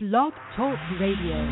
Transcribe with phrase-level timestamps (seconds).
[0.00, 1.42] Blog Talk Radio.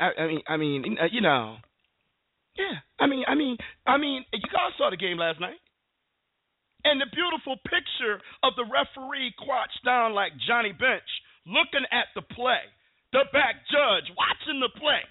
[0.00, 1.56] I, I, mean, I mean, uh, you know,
[2.56, 2.78] yeah.
[2.98, 3.56] I mean, I mean,
[3.86, 5.58] I mean, you guys saw the game last night,
[6.84, 11.08] and the beautiful picture of the referee crouched down like Johnny Bench,
[11.46, 12.62] looking at the play,
[13.12, 15.02] the back judge watching the play.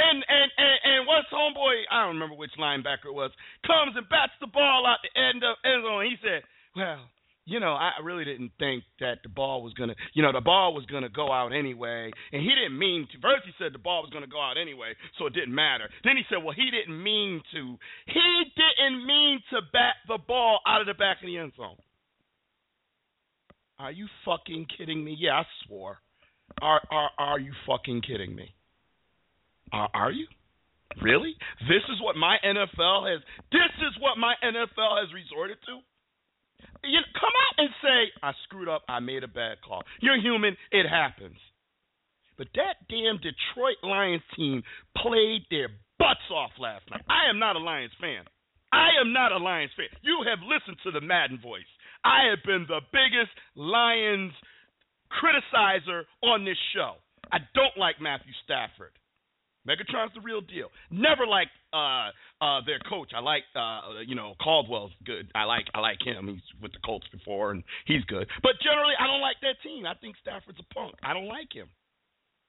[0.00, 1.84] And and and, and what's homeboy?
[1.92, 3.30] I don't remember which linebacker it was.
[3.66, 6.08] Comes and bats the ball out the end of end zone.
[6.08, 6.40] He said,
[6.72, 7.04] "Well,
[7.50, 10.72] you know, I really didn't think that the ball was gonna, you know, the ball
[10.72, 13.18] was gonna go out anyway, and he didn't mean to.
[13.18, 15.90] First, he said the ball was gonna go out anyway, so it didn't matter.
[16.04, 17.76] Then he said, well, he didn't mean to.
[18.06, 21.74] He didn't mean to bat the ball out of the back of the end zone.
[23.80, 25.16] Are you fucking kidding me?
[25.18, 25.98] Yeah, I swore.
[26.62, 28.54] Are are are you fucking kidding me?
[29.72, 30.28] Are are you?
[31.02, 31.34] Really?
[31.66, 33.22] This is what my NFL has.
[33.50, 35.80] This is what my NFL has resorted to
[36.84, 39.82] you know, come out and say, I screwed up, I made a bad call.
[40.00, 41.36] You're human, it happens.
[42.38, 44.62] But that damn Detroit Lions team
[44.96, 47.02] played their butts off last night.
[47.08, 48.24] I am not a Lions fan.
[48.72, 49.92] I am not a Lions fan.
[50.00, 51.68] You have listened to the Madden voice.
[52.04, 54.32] I have been the biggest Lions
[55.12, 56.94] criticizer on this show.
[57.32, 58.92] I don't like Matthew Stafford.
[59.68, 60.72] Megatron's the real deal.
[60.90, 62.08] Never liked uh,
[62.40, 63.12] uh, their coach.
[63.14, 65.30] I like uh, you know Caldwell's good.
[65.34, 66.28] I like I like him.
[66.28, 68.26] He's with the Colts before and he's good.
[68.42, 69.84] But generally, I don't like that team.
[69.84, 70.94] I think Stafford's a punk.
[71.02, 71.68] I don't like him.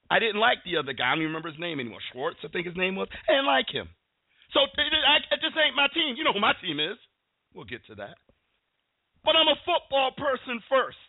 [0.09, 1.07] I didn't like the other guy.
[1.07, 2.03] I don't even remember his name anymore.
[2.11, 3.07] Schwartz, I think his name was.
[3.28, 3.88] I didn't like him.
[4.51, 6.16] So I, this ain't my team.
[6.19, 6.99] You know who my team is.
[7.55, 8.19] We'll get to that.
[9.23, 10.99] But I'm a football person first.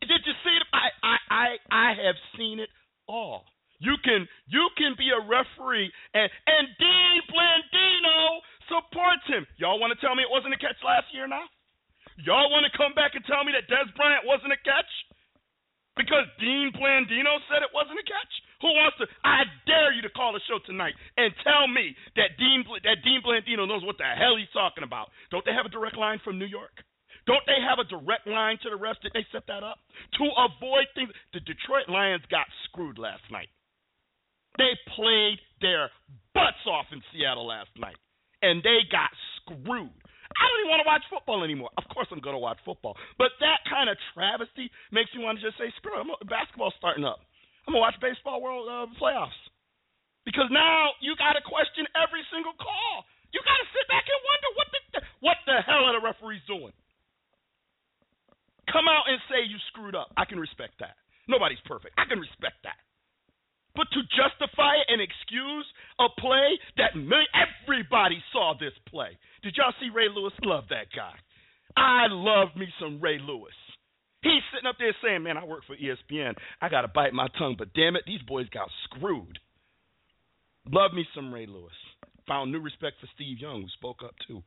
[0.00, 0.64] Did you see it?
[0.72, 2.68] I I I, I have seen it
[3.08, 3.44] all.
[3.78, 9.46] You can you can be a referee and and Dean Blandino supports him.
[9.56, 11.46] Y'all want to tell me it wasn't a catch last year now?
[12.26, 14.90] Y'all want to come back and tell me that Dez Bryant wasn't a catch?
[15.94, 18.32] Because Dean Blandino said it wasn't a catch?
[18.62, 22.34] Who wants to I dare you to call the show tonight and tell me that
[22.38, 25.14] Dean that Dean Blandino knows what the hell he's talking about.
[25.30, 26.82] Don't they have a direct line from New York?
[27.30, 28.98] Don't they have a direct line to the refs?
[29.04, 29.78] Did they set that up?
[30.18, 33.52] To avoid things the Detroit Lions got screwed last night.
[34.58, 35.88] They played their
[36.34, 37.96] butts off in Seattle last night,
[38.42, 39.10] and they got
[39.40, 39.94] screwed.
[40.28, 41.70] I don't even want to watch football anymore.
[41.78, 45.38] Of course, I'm going to watch football, but that kind of travesty makes me want
[45.38, 47.22] to just say, "Screw it." Basketball's starting up.
[47.66, 49.36] I'm gonna watch baseball world uh, playoffs
[50.24, 53.04] because now you got to question every single call.
[53.28, 54.80] You got to sit back and wonder what the
[55.20, 56.72] what the hell are the referees doing.
[58.72, 60.12] Come out and say you screwed up.
[60.16, 60.96] I can respect that.
[61.28, 61.92] Nobody's perfect.
[62.00, 62.80] I can respect that.
[63.74, 65.66] But to justify and excuse
[66.00, 69.16] a play that everybody saw this play.
[69.42, 70.32] Did y'all see Ray Lewis?
[70.42, 71.14] Love that guy.
[71.76, 73.54] I love me some Ray Lewis.
[74.22, 76.34] He's sitting up there saying, "Man, I work for ESPN.
[76.60, 79.38] I got to bite my tongue, but damn it, these boys got screwed."
[80.66, 81.72] Love me some Ray Lewis.
[82.26, 84.42] Found new respect for Steve Young, who spoke up too,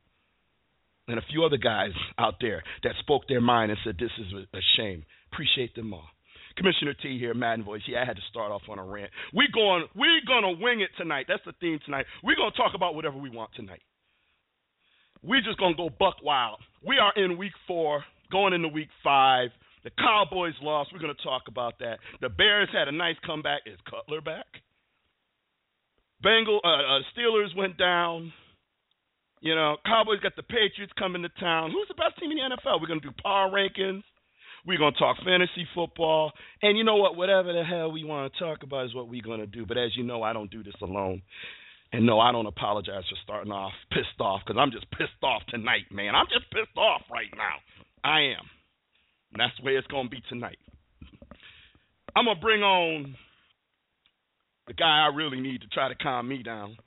[1.07, 4.33] and a few other guys out there that spoke their mind and said, "This is
[4.33, 6.09] a shame." Appreciate them all.
[6.57, 7.81] Commissioner T here, Madden Voice.
[7.87, 9.11] Yeah, I had to start off on a rant.
[9.33, 11.25] We going we gonna wing it tonight.
[11.27, 12.05] That's the theme tonight.
[12.23, 13.81] We're gonna talk about whatever we want tonight.
[15.23, 16.59] We just gonna go buck wild.
[16.85, 19.49] We are in week four, going into week five.
[19.83, 20.91] The Cowboys lost.
[20.93, 21.99] We're gonna talk about that.
[22.21, 23.61] The Bears had a nice comeback.
[23.65, 24.45] Is Cutler back?
[26.21, 28.31] Bengal uh, uh, Steelers went down.
[29.41, 31.71] You know, Cowboys got the Patriots coming to town.
[31.71, 32.79] Who's the best team in the NFL?
[32.79, 34.03] We're gonna do power rankings.
[34.65, 36.31] We're gonna talk fantasy football,
[36.61, 37.15] and you know what?
[37.15, 39.65] Whatever the hell we want to talk about is what we're gonna do.
[39.65, 41.21] But as you know, I don't do this alone.
[41.93, 45.41] And no, I don't apologize for starting off pissed off because I'm just pissed off
[45.49, 46.15] tonight, man.
[46.15, 47.55] I'm just pissed off right now.
[48.03, 48.45] I am.
[49.33, 50.59] And that's way it's gonna be tonight.
[52.15, 53.15] I'm gonna bring on
[54.67, 56.77] the guy I really need to try to calm me down.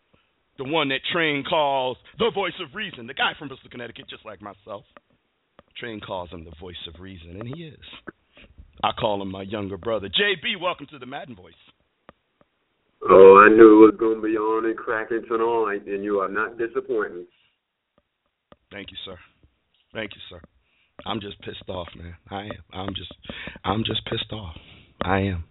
[0.56, 3.06] The one that Train calls the voice of reason.
[3.06, 4.84] The guy from Bristol, Connecticut, just like myself.
[5.78, 7.78] Train calls him the voice of reason, and he is.
[8.82, 10.08] I call him my younger brother.
[10.08, 11.52] JB, welcome to the Madden Voice.
[13.08, 16.28] Oh, I knew it was going to be on and cracking tonight, and you are
[16.28, 17.26] not disappointing.
[18.70, 19.18] Thank you, sir.
[19.92, 20.40] Thank you, sir.
[21.06, 22.14] I'm just pissed off, man.
[22.30, 22.50] I am.
[22.72, 23.12] I'm just,
[23.64, 24.54] I'm just pissed off.
[25.02, 25.44] I am.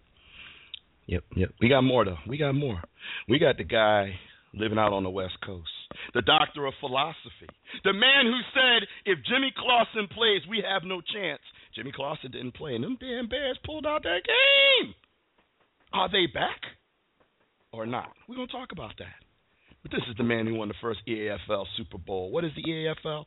[1.08, 1.50] Yep, yep.
[1.62, 2.18] We got more though.
[2.28, 2.82] We got more.
[3.28, 4.14] We got the guy
[4.54, 5.70] living out on the West Coast,
[6.14, 7.50] the doctor of philosophy,
[7.84, 11.42] the man who said if Jimmy Clausen plays, we have no chance.
[11.76, 14.94] Jimmy Clausen didn't play, and them damn Bears pulled out that game.
[15.94, 16.62] Are they back
[17.72, 18.12] or not?
[18.28, 19.24] We're gonna talk about that.
[19.84, 22.32] But this is the man who won the first EAFL Super Bowl.
[22.32, 23.26] What is the EAFL?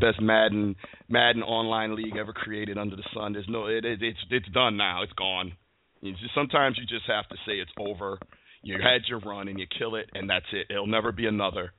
[0.00, 0.76] Best Madden
[1.08, 3.32] Madden online league ever created under the sun.
[3.32, 5.02] There's no it, it, it's it's done now.
[5.02, 5.52] It's gone.
[6.00, 8.18] You just, sometimes you just have to say it's over.
[8.62, 10.66] You had your run and you kill it, and that's it.
[10.70, 11.72] It'll never be another.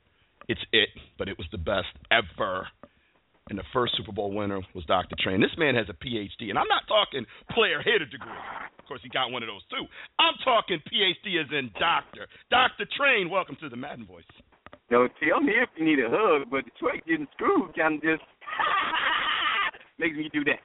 [0.47, 2.67] It's it, but it was the best ever.
[3.49, 5.15] And the first Super Bowl winner was Dr.
[5.19, 5.41] Train.
[5.41, 8.31] This man has a PhD, and I'm not talking player hater degree.
[8.79, 9.85] Of course, he got one of those too.
[10.19, 12.27] I'm talking PhD as in doctor.
[12.49, 12.85] Dr.
[12.95, 14.23] Train, welcome to the Madden Voice.
[14.89, 18.01] Yo, No, tell me if you need a hug, but Detroit getting screwed kind of
[18.01, 18.23] just
[19.99, 20.59] makes me do that.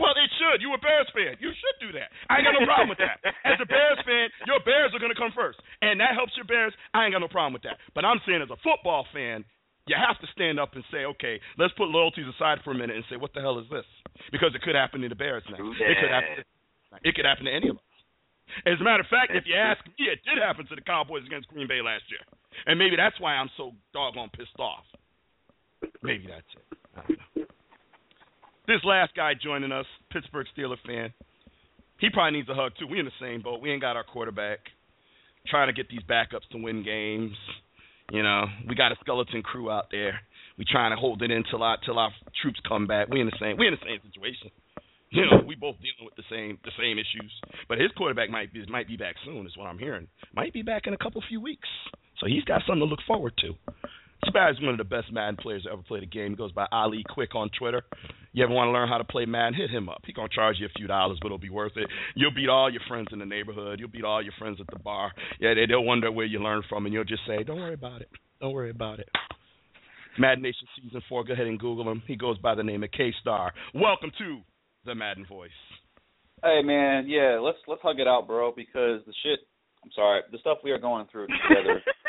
[0.00, 0.64] Well, it should.
[0.64, 1.36] You a Bears fan.
[1.44, 2.08] You should do that.
[2.32, 3.20] I ain't got no problem with that.
[3.44, 5.60] As a Bears fan, your Bears are going to come first.
[5.84, 6.72] And that helps your Bears.
[6.96, 7.76] I ain't got no problem with that.
[7.92, 9.44] But I'm saying as a football fan,
[9.84, 12.96] you have to stand up and say, okay, let's put loyalties aside for a minute
[12.96, 13.84] and say, what the hell is this?
[14.32, 15.60] Because it could happen to the Bears now.
[15.60, 16.44] It could happen.
[17.04, 17.90] It could happen to any of us.
[18.66, 21.22] As a matter of fact, if you ask me, it did happen to the Cowboys
[21.24, 22.18] against Green Bay last year,
[22.66, 24.82] and maybe that's why I'm so doggone pissed off.
[26.02, 26.66] Maybe that's it.
[26.96, 27.29] I don't know.
[28.70, 31.12] This last guy joining us, Pittsburgh Steeler fan,
[31.98, 32.86] he probably needs a hug too.
[32.86, 33.60] We in the same boat.
[33.60, 34.60] We ain't got our quarterback.
[35.48, 37.34] Trying to get these backups to win games.
[38.12, 40.20] You know, we got a skeleton crew out there.
[40.56, 43.08] We trying to hold it in till our till our troops come back.
[43.08, 44.52] We in the same we in the same situation.
[45.10, 47.32] You know, we both dealing with the same the same issues.
[47.68, 50.06] But his quarterback might be might be back soon, is what I'm hearing.
[50.32, 51.68] Might be back in a couple few weeks.
[52.20, 53.54] So he's got something to look forward to.
[54.22, 56.30] Is one of the best Madden players to ever play the game.
[56.30, 57.82] He goes by Ali Quick on Twitter.
[58.32, 59.54] You ever want to learn how to play Madden?
[59.54, 60.02] Hit him up.
[60.06, 61.88] He gonna charge you a few dollars, but it'll be worth it.
[62.14, 63.80] You'll beat all your friends in the neighborhood.
[63.80, 65.12] You'll beat all your friends at the bar.
[65.40, 68.02] Yeah, they, they'll wonder where you learned from, and you'll just say, "Don't worry about
[68.02, 68.10] it.
[68.40, 69.08] Don't worry about it."
[70.18, 71.24] Madden Nation season four.
[71.24, 72.02] Go ahead and Google him.
[72.06, 73.52] He goes by the name of K Star.
[73.74, 74.40] Welcome to
[74.84, 75.50] the Madden Voice.
[76.42, 79.40] Hey man, yeah, let's let's hug it out, bro, because the shit.
[79.82, 81.82] I'm sorry, the stuff we are going through together.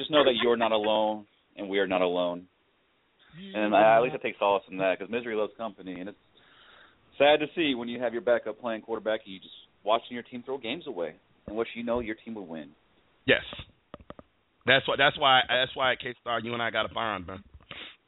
[0.00, 1.26] just know that you're not alone,
[1.56, 2.46] and we are not alone.
[3.54, 6.18] And I, at least I take solace in that because misery loves company, and it's
[7.16, 9.54] sad to see when you have your backup playing quarterback and you just
[9.84, 11.14] watching your team throw games away,
[11.46, 12.70] and what you know your team will win.
[13.26, 13.44] Yes,
[14.66, 14.94] that's why.
[14.98, 15.40] That's why.
[15.48, 17.44] That's why at K Star, you and I got a bond, man.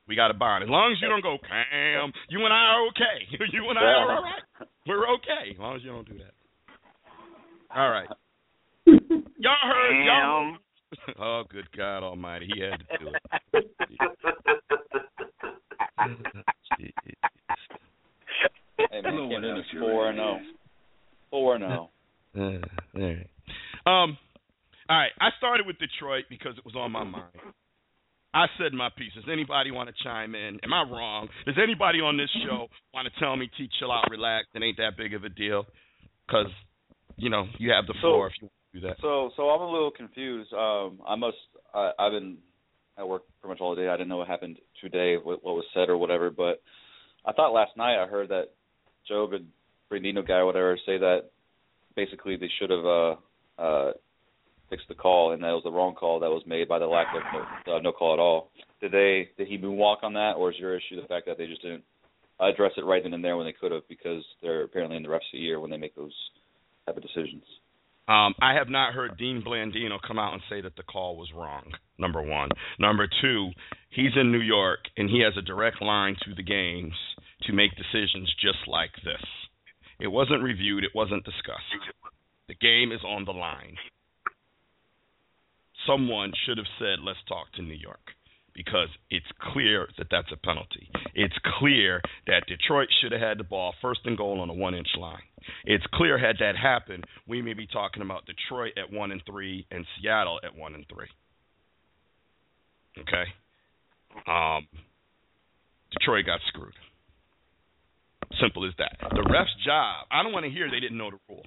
[0.09, 0.65] We got a bond.
[0.65, 3.31] As long as you don't go, Cam, you and I are okay.
[3.53, 4.69] you and I are all right.
[4.87, 6.35] We're okay as long as you don't do that.
[7.75, 8.09] All right.
[8.87, 10.05] Y'all heard?
[10.05, 10.57] Y'all.
[11.19, 12.49] Oh, good God Almighty!
[12.55, 13.23] He had to do it.
[18.77, 20.41] Hey man, Camden is four and zero.
[21.31, 21.89] Four and zero.
[22.35, 23.29] Uh, all right.
[23.85, 24.17] Um.
[24.89, 25.11] All right.
[25.21, 27.27] I started with Detroit because it was on my mind.
[28.33, 29.13] I said my piece.
[29.15, 30.59] Does anybody want to chime in?
[30.65, 31.29] Am I wrong?
[31.45, 34.47] Does anybody on this show want to tell me, "T, chill out, relax"?
[34.55, 35.67] It ain't that big of a deal,
[36.27, 36.47] because
[37.17, 38.97] you know you have the floor if you want to do that.
[39.01, 40.53] So so I'm a little confused.
[40.53, 41.37] Um, I must.
[41.75, 42.39] I, I've been
[42.99, 43.89] at work pretty much all day.
[43.89, 46.31] I didn't know what happened today, what, what was said or whatever.
[46.31, 46.63] But
[47.25, 48.51] I thought last night I heard that
[49.09, 49.45] Joe, the
[49.89, 51.31] Bernardino guy or whatever, say that
[51.97, 53.15] basically they should have uh,
[53.59, 53.93] uh,
[54.71, 57.09] fixed the call, and that was the wrong call that was made by the lack
[57.15, 57.23] of
[57.67, 58.51] no, uh, no call at all.
[58.81, 59.31] Did they?
[59.37, 61.85] Did he moonwalk on that, or is your issue the fact that they just didn't
[62.41, 65.09] address it right then and there when they could have because they're apparently in the
[65.09, 66.15] refs the year when they make those
[66.87, 67.45] type of decisions.
[68.09, 71.31] Um, I have not heard Dean Blandino come out and say that the call was
[71.35, 71.65] wrong.
[71.99, 72.49] Number one.
[72.79, 73.51] Number two,
[73.91, 76.95] he's in New York and he has a direct line to the games
[77.43, 79.23] to make decisions just like this.
[80.01, 80.85] It wasn't reviewed.
[80.85, 81.63] It wasn't discussed.
[82.49, 83.77] The game is on the line.
[85.87, 88.15] Someone should have said, "Let's talk to New York."
[88.55, 90.89] Because it's clear that that's a penalty.
[91.15, 94.75] It's clear that Detroit should have had the ball first and goal on a one
[94.75, 95.23] inch line.
[95.65, 99.67] It's clear had that happened, we may be talking about Detroit at one and three
[99.71, 101.09] and Seattle at one and three.
[103.01, 103.25] Okay?
[104.27, 104.67] Um
[105.99, 106.75] Detroit got screwed.
[108.41, 108.97] Simple as that.
[109.15, 111.45] The ref's job, I don't want to hear they didn't know the rule.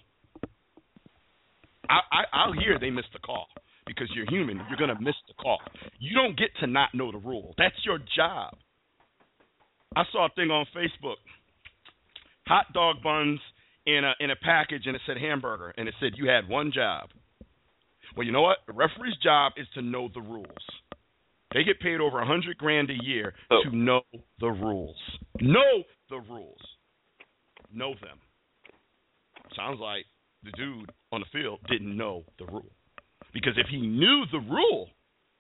[1.90, 3.48] I, I I'll hear they missed the call
[3.86, 4.58] because you're human.
[4.70, 5.60] You're gonna miss the call.
[6.00, 7.54] You don't get to not know the rule.
[7.58, 8.56] That's your job.
[9.96, 11.16] I saw a thing on Facebook:
[12.48, 13.40] hot dog buns
[13.86, 16.72] in a in a package, and it said hamburger, and it said you had one
[16.74, 17.10] job.
[18.16, 18.58] Well, you know what?
[18.68, 20.48] The referee's job is to know the rules.
[21.54, 23.62] They get paid over a hundred grand a year Oh.
[23.64, 24.02] to know
[24.40, 24.98] the rules.
[25.40, 26.60] Know the rules.
[27.74, 28.20] Know them.
[29.56, 30.06] Sounds like
[30.44, 32.72] the dude on the field didn't know the rule.
[33.36, 34.88] Because if he knew the rule,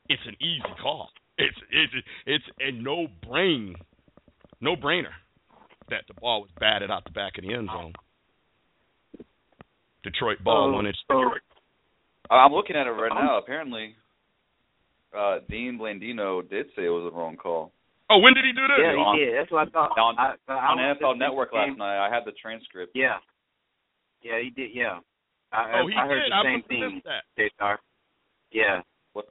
[0.09, 1.09] it's an easy call.
[1.39, 1.93] It's it's
[2.27, 3.73] it's a no brain,
[4.61, 5.15] no brainer
[5.89, 7.93] that the ball was batted out the back of the end zone.
[10.03, 10.99] Detroit ball Oh, one its.
[11.09, 11.31] oh.
[12.29, 13.37] I'm looking at it right now.
[13.37, 13.95] Apparently,
[15.17, 17.71] uh, Dean Blandino did say it was a wrong call.
[18.09, 18.77] Oh, when did he do this?
[18.79, 19.35] Yeah, on- he did.
[19.37, 19.97] That's what I thought.
[19.97, 22.91] on- I, I, I On NFL Network thinking- last night, I had the transcript.
[22.93, 23.17] Yeah.
[24.21, 24.71] Yeah, he did.
[24.73, 24.99] Yeah.
[25.51, 26.31] I, oh, he I heard did.
[26.31, 27.01] the I same must have thing.
[27.37, 27.61] missed
[28.55, 28.83] that.
[28.83, 29.23] J-Star.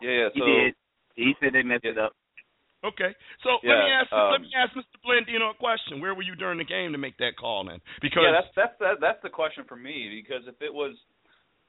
[0.00, 0.28] Yeah, Yeah, yeah.
[0.34, 0.74] he So did.
[1.14, 2.12] He said they messed it up.
[2.84, 3.10] Okay,
[3.42, 5.00] so let me Yeah, ask let um, me ask Mr.
[5.02, 6.00] Blandino a question.
[6.00, 7.80] Where were you during the game to make that call then?
[8.00, 10.94] Because yeah, that's that's that, that's the question for me because if it was,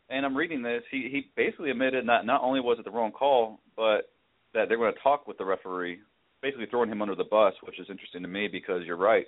[0.10, 3.12] and I'm reading this, he he basically admitted that not only was it the wrong
[3.12, 4.12] call, but
[4.54, 6.00] that they're going to talk with the referee,
[6.42, 9.26] basically throwing him under the bus, which is interesting to me because you're right,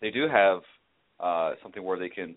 [0.00, 0.60] they do have
[1.20, 2.34] uh something where they can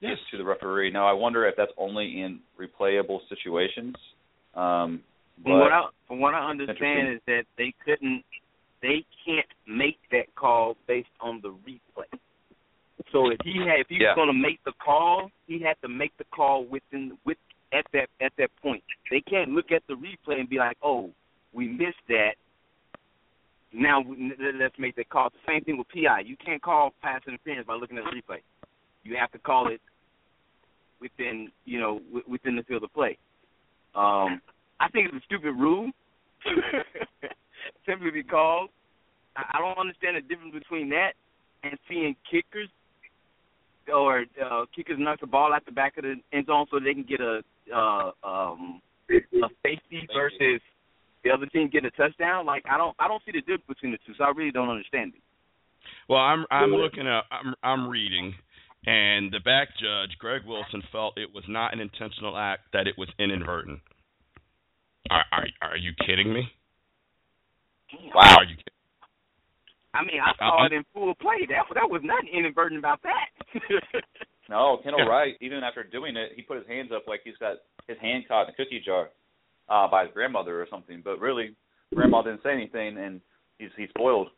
[0.00, 0.90] yes, to the referee.
[0.90, 3.94] Now I wonder if that's only in replayable situations.
[4.54, 5.02] Um,
[5.42, 8.24] but From what I from what I understand is that they couldn't,
[8.82, 12.18] they can't make that call based on the replay.
[13.12, 14.08] So if he had, if he Yeah.
[14.08, 17.38] was going to make the call, he had to make the call within with
[17.72, 18.82] at that at that point.
[19.10, 21.10] They can't look at the replay and be like, oh,
[21.52, 22.34] we missed that.
[23.72, 24.02] Now
[24.58, 25.30] let's make that call.
[25.30, 26.20] The same thing with PI.
[26.20, 28.40] You can't call pass interference by looking at the replay.
[29.08, 29.80] You have to call it
[31.00, 33.16] within you know w- within the field of play.
[33.94, 34.40] Um,
[34.80, 35.90] I think it's a stupid rule,
[37.86, 38.68] simply because
[39.34, 41.12] I, I don't understand the difference between that
[41.64, 42.68] and seeing kickers
[43.92, 46.92] or uh, kickers knock the ball out the back of the end zone so they
[46.92, 47.40] can get a
[47.74, 50.60] uh, um, a safety versus
[51.24, 52.44] the other team getting a touchdown.
[52.44, 54.68] Like I don't I don't see the difference between the two, so I really don't
[54.68, 55.22] understand it.
[56.08, 58.34] Well, I'm I'm looking at I'm I'm reading,
[58.86, 62.94] and the back judge Greg Wilson felt it was not an intentional act; that it
[62.98, 63.80] was inadvertent.
[65.10, 66.48] Are are, are you kidding me?
[68.14, 68.74] wow, Are you kidding?
[69.94, 71.46] I mean, I saw Uh, it in full play.
[71.48, 73.28] That that was nothing inadvertent about that.
[74.50, 75.08] No, Kendall Yeah.
[75.10, 77.56] Wright, even after doing it, he put his hands up like he's got
[77.86, 79.10] his hand caught in a cookie jar
[79.68, 81.02] uh by his grandmother or something.
[81.04, 81.54] But really,
[81.94, 83.20] grandma didn't say anything, and
[83.58, 84.28] he's he spoiled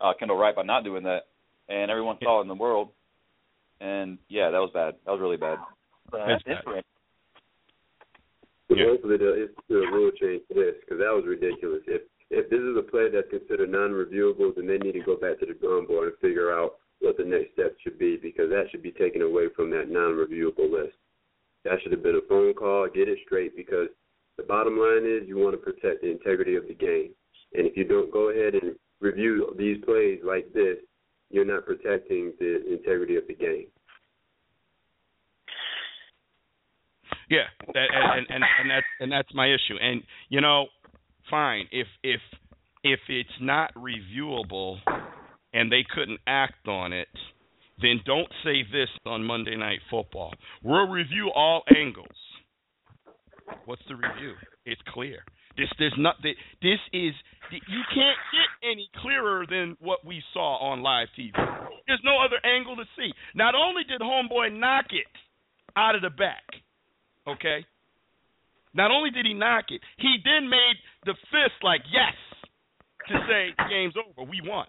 [0.00, 1.26] uh Kendall Wright by not doing that,
[1.68, 2.88] and everyone saw it in the world.
[3.80, 4.94] And yeah, that was bad.
[5.06, 5.58] That was really bad.
[6.10, 6.62] but that's bad.
[6.66, 6.84] right.
[8.68, 8.86] But Yeah.
[8.86, 11.82] hopefully they'll institute a rule change for this because that was ridiculous.
[11.86, 15.40] If if this is a play that's considered non-reviewable, then they need to go back
[15.40, 18.70] to the drawing board and figure out what the next step should be because that
[18.70, 20.96] should be taken away from that non-reviewable list.
[21.64, 22.86] That should have been a phone call.
[22.88, 23.88] Get it straight because
[24.36, 27.10] the bottom line is you want to protect the integrity of the game.
[27.54, 30.78] And if you don't go ahead and review these plays like this,
[31.30, 33.66] you're not protecting the integrity of the game.
[37.28, 37.44] Yeah,
[37.74, 39.76] that, and and and that's and that's my issue.
[39.80, 40.66] And you know,
[41.30, 42.20] fine if if
[42.82, 44.78] if it's not reviewable
[45.52, 47.08] and they couldn't act on it,
[47.80, 50.32] then don't say this on Monday Night Football.
[50.64, 52.08] We'll review all angles.
[53.64, 54.34] What's the review?
[54.64, 55.24] It's clear.
[55.56, 57.12] This there's not this is
[57.50, 61.32] you can't get any clearer than what we saw on live TV.
[61.86, 63.12] There's no other angle to see.
[63.34, 65.10] Not only did homeboy knock it
[65.76, 66.44] out of the back,
[67.26, 67.66] okay?
[68.72, 72.14] Not only did he knock it, he then made the fist like yes
[73.08, 74.66] to say game's over, we won.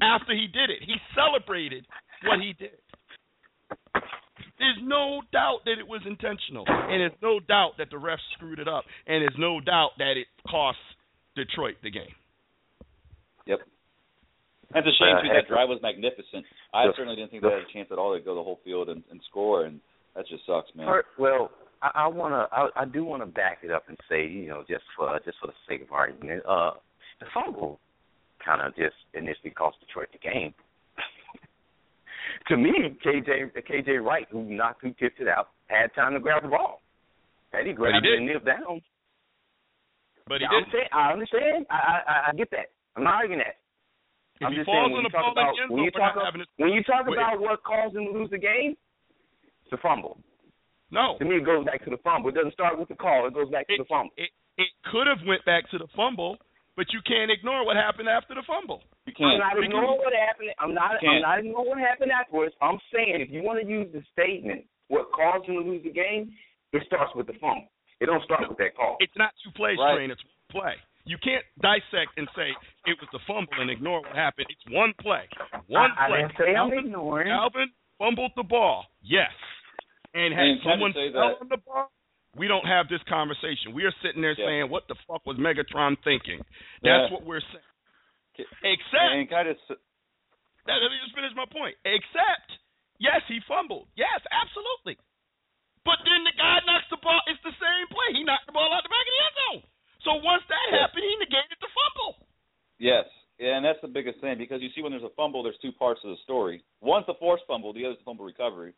[0.00, 0.82] after he did it.
[0.84, 1.86] He celebrated
[2.24, 2.78] what he did.
[4.58, 8.58] There's no doubt that it was intentional, and there's no doubt that the refs screwed
[8.58, 10.78] it up, and there's no doubt that it cost
[11.36, 12.10] Detroit the game.
[13.46, 13.60] Yep.
[14.74, 15.28] That's a shame Uh, too.
[15.28, 16.44] That drive was magnificent.
[16.74, 18.60] I the- certainly didn't think they had a chance at all to go the whole
[18.64, 19.80] field and, and score, and
[20.14, 20.86] that just sucks, man.
[20.86, 24.26] Per- well, I, I wanna, I, I do want to back it up and say,
[24.26, 26.72] you know, just for just for the sake of argument, uh,
[27.20, 27.78] the fumble
[28.44, 30.52] kind of just initially cost Detroit the game.
[32.46, 32.72] To me,
[33.04, 36.82] KJ KJ Wright, who knocked, who tipped it out, had time to grab the ball,
[37.52, 38.14] and he grabbed did.
[38.14, 38.80] it and knelt down.
[40.26, 40.72] But he didn't.
[40.72, 41.66] saying, I understand.
[41.70, 42.70] I, I I get that.
[42.96, 43.56] I'm not arguing that.
[44.40, 46.48] If I'm he just falls saying when you talk about again, when you talk it.
[46.56, 48.76] when you talk about what caused them to lose the game,
[49.64, 50.20] it's the fumble.
[50.90, 52.30] No, To me, it goes back to the fumble.
[52.30, 53.26] It doesn't start with the call.
[53.28, 54.12] It goes back to the fumble.
[54.16, 56.36] it it could have went back to the fumble,
[56.76, 58.82] but you can't ignore what happened after the fumble.
[59.08, 59.40] You I'm can't.
[59.40, 60.50] not ignoring what happened.
[60.60, 61.00] I'm not.
[61.00, 62.54] I'm not ignoring what happened afterwards.
[62.60, 65.90] I'm saying if you want to use the statement, what caused them to lose the
[65.92, 66.32] game,
[66.72, 67.68] it starts with the fumble.
[68.00, 68.96] It don't start with that call.
[69.00, 69.96] It's not two plays, Right.
[69.96, 70.10] train.
[70.12, 70.74] It's one play.
[71.04, 72.52] You can't dissect and say
[72.86, 74.46] it was the fumble and ignore what happened.
[74.50, 75.24] It's one play.
[75.68, 76.18] One I, I play.
[76.22, 77.30] didn't say I'm ignoring.
[77.32, 78.84] Alvin fumbled the ball.
[79.02, 79.32] Yes.
[80.14, 81.90] And had And someone fell on the ball,
[82.36, 83.72] we don't have this conversation.
[83.72, 84.46] We are sitting there Yeah.
[84.46, 86.38] saying, "What the fuck was Megatron thinking?"
[86.82, 87.12] That's Yeah.
[87.12, 87.64] what we're saying.
[88.38, 89.66] Except And just
[90.66, 91.74] Now, let me just finish my point.
[91.84, 92.48] Except,
[93.02, 93.88] yes, he fumbled.
[93.98, 94.96] Yes, absolutely.
[95.82, 97.18] But then the guy knocks the ball.
[97.26, 98.12] It's the same play.
[98.14, 99.62] He knocked the ball out the back of the end zone.
[100.04, 100.86] So once that Yeah.
[100.86, 102.26] happened, he negated the fumble.
[102.78, 105.58] Yes, yeah, and that's the biggest thing because you see when there's a fumble, there's
[105.58, 106.62] two parts of the story.
[106.80, 108.74] One's the forced fumble, the other's the fumble recovery.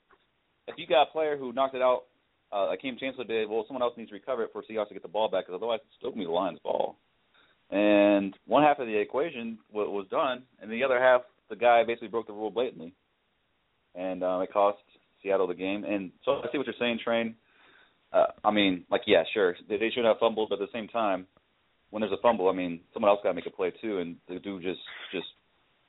[0.68, 2.06] If you got a player who knocked it out,
[2.52, 4.94] uh, like Kam Chancellor did, well, someone else needs to recover it for Seahawks to
[4.94, 6.98] get the ball back, because otherwise it's still going to be the Lions' ball.
[7.70, 12.08] And one half of the equation was done, and the other half, the guy basically
[12.08, 12.92] broke the rule blatantly,
[13.94, 14.78] and um, it cost
[15.22, 15.84] Seattle the game.
[15.84, 17.34] And so I see what you're saying, Train.
[18.12, 20.88] Uh, I mean, like, yeah, sure, they, they shouldn't have fumbled, but at the same
[20.88, 21.26] time,
[21.90, 24.16] when there's a fumble, I mean, someone else got to make a play too, and
[24.28, 24.80] the dude just
[25.12, 25.26] just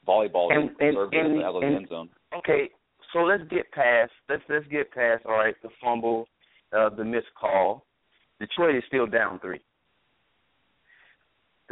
[0.07, 2.09] volleyball And- and- and- out of the end zone.
[2.33, 2.69] Okay,
[3.13, 4.11] so let's get past.
[4.29, 5.25] Let's let's get past.
[5.25, 6.27] All right, the fumble,
[6.73, 7.85] uh, the missed call.
[8.39, 9.61] Detroit is still down three.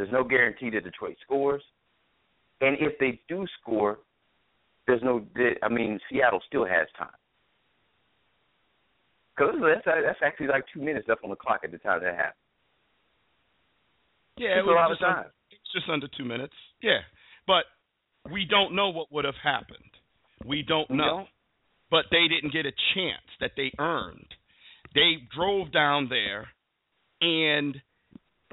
[0.00, 1.62] There's no guarantee that Detroit scores,
[2.62, 3.98] and if they do score,
[4.86, 5.22] there's no.
[5.62, 7.10] I mean, Seattle still has time.
[9.36, 12.14] Because that's that's actually like two minutes left on the clock at the time that
[12.14, 12.32] happened.
[14.38, 15.30] Yeah, it It's a was lot of un- time.
[15.50, 16.54] it's just under two minutes.
[16.82, 17.00] Yeah,
[17.46, 17.64] but
[18.32, 19.84] we don't know what would have happened.
[20.46, 21.04] We don't know.
[21.04, 21.28] don't?
[21.90, 24.28] But they didn't get a chance that they earned.
[24.94, 26.48] They drove down there,
[27.20, 27.76] and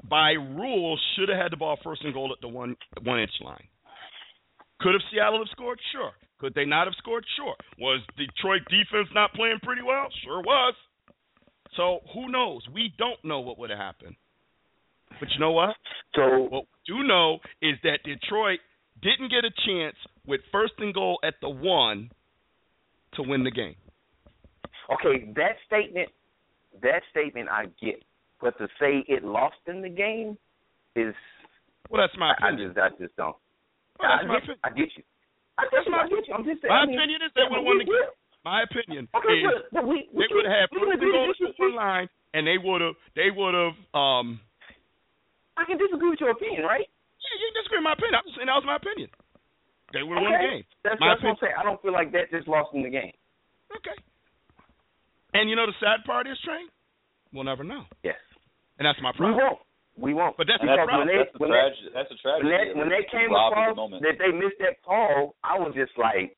[0.08, 3.30] by rule should have had the ball first and goal at the one one inch
[3.42, 3.64] line.
[4.80, 5.80] Could have Seattle have scored?
[5.92, 6.12] Sure.
[6.38, 7.24] Could they not have scored?
[7.36, 7.54] Sure.
[7.78, 10.06] Was Detroit defense not playing pretty well?
[10.24, 10.74] Sure was.
[11.76, 12.62] So who knows?
[12.72, 14.14] We don't know what would have happened.
[15.18, 15.74] But you know what?
[16.14, 18.60] So What we do know is that Detroit
[19.02, 22.10] didn't get a chance with first and goal at the one
[23.14, 23.74] to win the game.
[24.92, 26.08] okay, that statement,
[26.82, 28.02] that statement I get,
[28.40, 30.38] but to say it lost in the game
[30.96, 31.14] is
[31.90, 33.36] Well, that's my I, I just I just don't.
[33.98, 34.62] Well, that's I, my get, opinion.
[34.64, 35.04] I get you.
[35.58, 35.92] I get That's you.
[35.92, 36.34] my I get you.
[36.34, 36.70] I'm just saying.
[36.70, 38.10] My I mean, opinion is they would have won the game.
[38.46, 41.12] My opinion Okay, is but, we, we they would have had we can first and
[41.12, 44.38] goal to the one line, and they would have they would have um.
[45.58, 46.86] I can disagree with your opinion, right?
[46.86, 48.14] Yeah, you can disagree with my opinion.
[48.22, 49.10] I'm just saying that was my opinion.
[49.90, 50.64] They would have won the game.
[50.86, 51.56] That's, My that's what I'm saying.
[51.58, 53.10] I don't feel like that just lost in the game.
[53.74, 53.96] Okay.
[55.34, 56.70] And you know the sad part is, Train?
[57.34, 58.16] We'll never know, Yes.
[58.78, 59.38] And that's my We problem.
[59.38, 59.58] won't.
[59.98, 60.36] We won't.
[60.38, 61.06] But that's the that's, Because problem.
[61.06, 61.90] when they- that's the when tragedy.
[61.94, 62.44] That's the tragedy.
[62.46, 65.34] when that of when they came Robbed at the across that they missed that call,
[65.42, 66.36] I was just like,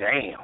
[0.00, 0.40] damn.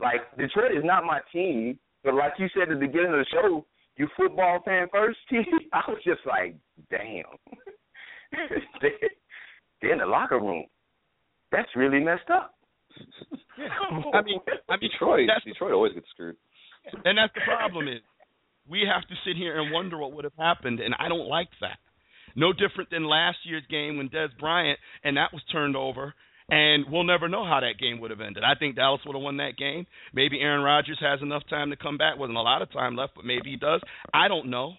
[0.00, 3.30] Like Detroit is not my team, but like you said at the beginning of the
[3.32, 3.64] show,
[3.96, 5.44] you football fan first team.
[5.72, 6.54] I was just like,
[6.90, 7.24] damn.
[8.82, 8.92] they,
[9.80, 10.66] they're in the locker room.
[11.50, 12.54] That's really messed up.
[13.56, 13.68] Yeah.
[14.12, 14.38] I mean,
[14.68, 15.28] I mean, Detroit.
[15.44, 16.36] Detroit always gets screwed.
[17.04, 18.00] and that's the problem is
[18.68, 21.48] we have to sit here and wonder what would have happened, and I don't like
[21.60, 21.78] that.
[22.34, 26.14] No different than last year's game when Dez Bryant and that was turned over,
[26.50, 28.44] and we'll never know how that game would have ended.
[28.44, 29.86] I think Dallas would have won that game.
[30.12, 32.18] Maybe Aaron Rodgers has enough time to come back.
[32.18, 33.80] Wasn't a lot of time left, but maybe he does.
[34.14, 34.74] I don't know,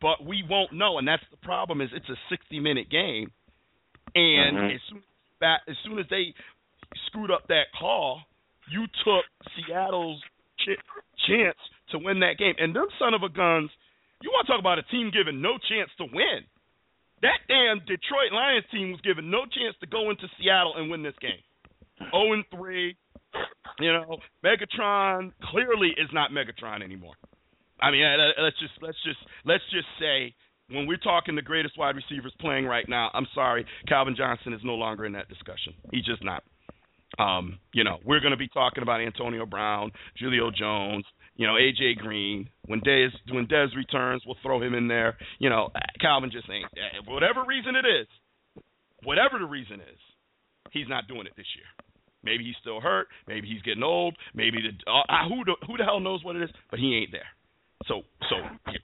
[0.00, 1.80] but we won't know, and that's the problem.
[1.80, 3.30] Is it's a 60 minute game,
[4.14, 4.74] and Mhm.
[4.74, 5.02] as soon
[5.40, 6.34] back as soon as they
[7.06, 8.22] screwed up that call,
[8.68, 9.24] you took
[9.54, 10.20] Seattle's
[10.58, 10.78] ch-
[11.26, 11.58] chance
[11.90, 12.54] to win that game.
[12.58, 13.70] And them son of a guns,
[14.22, 16.44] you want to talk about a team given no chance to win.
[17.22, 21.02] That damn Detroit Lions team was given no chance to go into Seattle and win
[21.02, 21.42] this game.
[22.10, 22.96] 0 and 3.
[23.80, 27.14] You know, Megatron clearly is not Megatron anymore.
[27.80, 28.02] I mean,
[28.42, 30.34] let's just let's just let's just say
[30.70, 34.60] when we're talking the greatest wide receivers playing right now, I'm sorry, Calvin Johnson is
[34.64, 35.74] no longer in that discussion.
[35.92, 36.42] He's just not.
[37.18, 41.04] Um, you know, we're going to be talking about Antonio Brown, Julio Jones,
[41.38, 42.50] you know, AJ Green.
[42.66, 45.16] When Dez when Dez returns, we'll throw him in there.
[45.38, 45.70] You know,
[46.00, 46.66] Calvin just ain't
[47.06, 48.06] whatever reason it is,
[49.04, 49.98] whatever the reason is,
[50.72, 51.64] he's not doing it this year.
[52.24, 53.06] Maybe he's still hurt.
[53.26, 54.16] Maybe he's getting old.
[54.34, 57.12] Maybe the uh, who the, who the hell knows what it is, but he ain't
[57.12, 57.30] there.
[57.86, 58.36] So so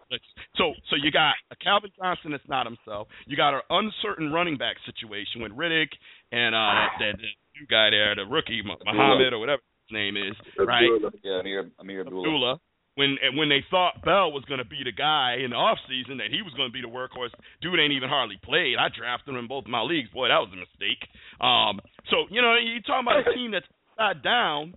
[0.57, 3.09] so so you got a Calvin Johnson that's not himself.
[3.27, 5.91] You got an uncertain running back situation with Riddick
[6.31, 9.61] and uh that, that new guy there, the rookie Muhammad or whatever
[9.95, 10.91] name is, right?
[11.23, 12.27] Yeah, Ameer Ameer Abdullah.
[12.27, 12.57] Abdullah.
[12.97, 16.19] When when they thought Bell was going to be the guy in the off season,
[16.19, 18.79] that he was going to be the workhorse, dude ain't even hardly played.
[18.79, 20.11] I drafted him in both my leagues.
[20.15, 21.03] Boy, that was a mistake.
[21.43, 23.67] Um, so you know, you talking about a team that's
[23.99, 24.75] upside down,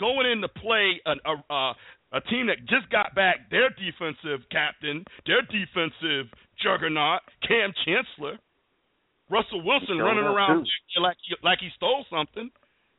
[0.00, 1.74] going in to play a, a, a
[2.14, 6.30] a team that just got back their defensive captain, their defensive
[6.62, 8.38] juggernaut, Kam Chancellor,
[9.30, 10.68] Russell Wilson running around
[11.00, 12.50] like like he stole something.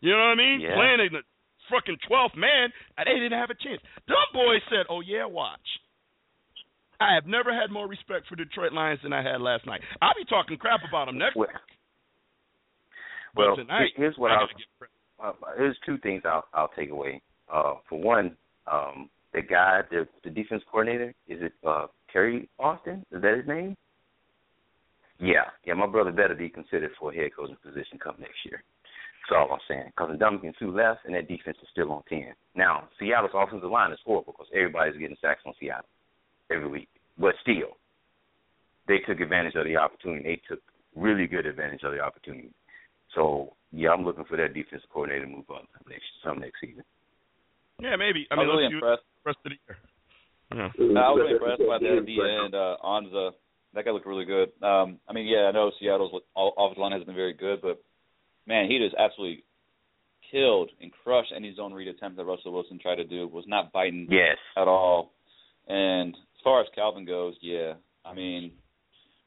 [0.01, 0.59] You know what I mean?
[0.61, 0.75] Yeah.
[0.75, 1.23] Playing in the
[1.69, 3.81] fucking twelfth man, and they didn't have a chance.
[4.07, 5.65] Dumb boy said, "Oh yeah, watch."
[6.99, 9.81] I have never had more respect for Detroit Lions than I had last night.
[10.01, 11.57] I'll be talking crap about them next well, week.
[13.35, 14.45] Well, tonight, here's what I
[15.19, 15.29] I'll.
[15.29, 17.21] Uh, here's two things I'll I'll take away.
[17.51, 18.35] Uh, for one,
[18.71, 23.05] um, the guy, the the defense coordinator, is it uh, Teryl Austin?
[23.11, 23.75] Is that his name?
[25.19, 25.73] Yeah, yeah.
[25.73, 28.63] My brother better be considered for a head coaching position come next year.
[29.25, 29.91] That's all I'm saying.
[29.95, 32.33] Because the Ndamukong Suh left, and that defense is still on ten.
[32.55, 35.89] Now, Seattle's offensive line is horrible because everybody's getting sacks on Seattle
[36.51, 36.89] every week.
[37.17, 37.77] But still,
[38.87, 40.23] they took advantage of the opportunity.
[40.23, 40.61] They took
[40.95, 42.51] really good advantage of the opportunity.
[43.15, 46.83] So yeah, I'm looking for that defensive coordinator to move up next some next season.
[47.79, 48.27] Yeah, maybe.
[48.29, 49.03] I mean, I mean, was really impressed.
[49.03, 49.77] the rest of the year.
[50.53, 51.01] Yeah.
[51.01, 52.53] I was really impressed by the the end.
[52.53, 53.31] Uh, Ansah,
[53.73, 54.53] that guy looked really good.
[54.61, 57.81] Um, I mean, yeah, I know Seattle's offensive line hasn't been very good, but
[58.47, 59.43] man, he just absolutely
[60.31, 63.27] killed and crushed any zone read attempt that Russell Wilson tried to do.
[63.27, 64.37] Was not biting Yes.
[64.57, 65.11] at all.
[65.67, 68.51] And as far as Calvin goes, yeah, I mean,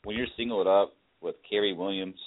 [0.04, 2.18] when you're single it up with Cary Williams,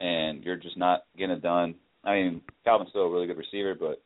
[0.00, 1.76] and you're just not getting it done.
[2.04, 4.02] I mean, Calvin's still a really good receiver, but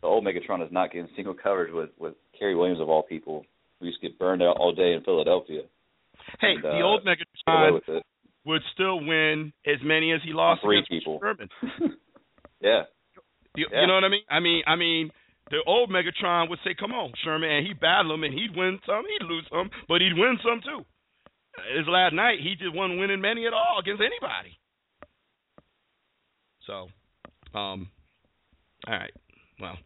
[0.00, 3.44] the old Megatron is not getting single coverage with with Cary Williams of all people,
[3.80, 5.62] who used to get burned out all day in Philadelphia.
[6.40, 8.02] Hey, And, the uh, old Get Megatron with it.
[8.44, 11.18] Would still win as many as he lost three against people.
[11.20, 11.48] Sherman.
[12.60, 12.82] yeah,
[13.56, 13.82] You, Yeah.
[13.82, 14.24] you know what I mean?
[14.30, 15.10] I mean, I mean,
[15.50, 18.78] the old Megatron would say, "Come on, Sherman," and he'd battle him, and he'd win
[18.86, 20.84] some, he'd lose some, but he'd win some too.
[21.76, 24.56] His last night, he just wasn't winning many at all against anybody.
[26.66, 26.88] So,
[27.58, 27.90] um,
[28.86, 29.12] all right,
[29.60, 29.76] well,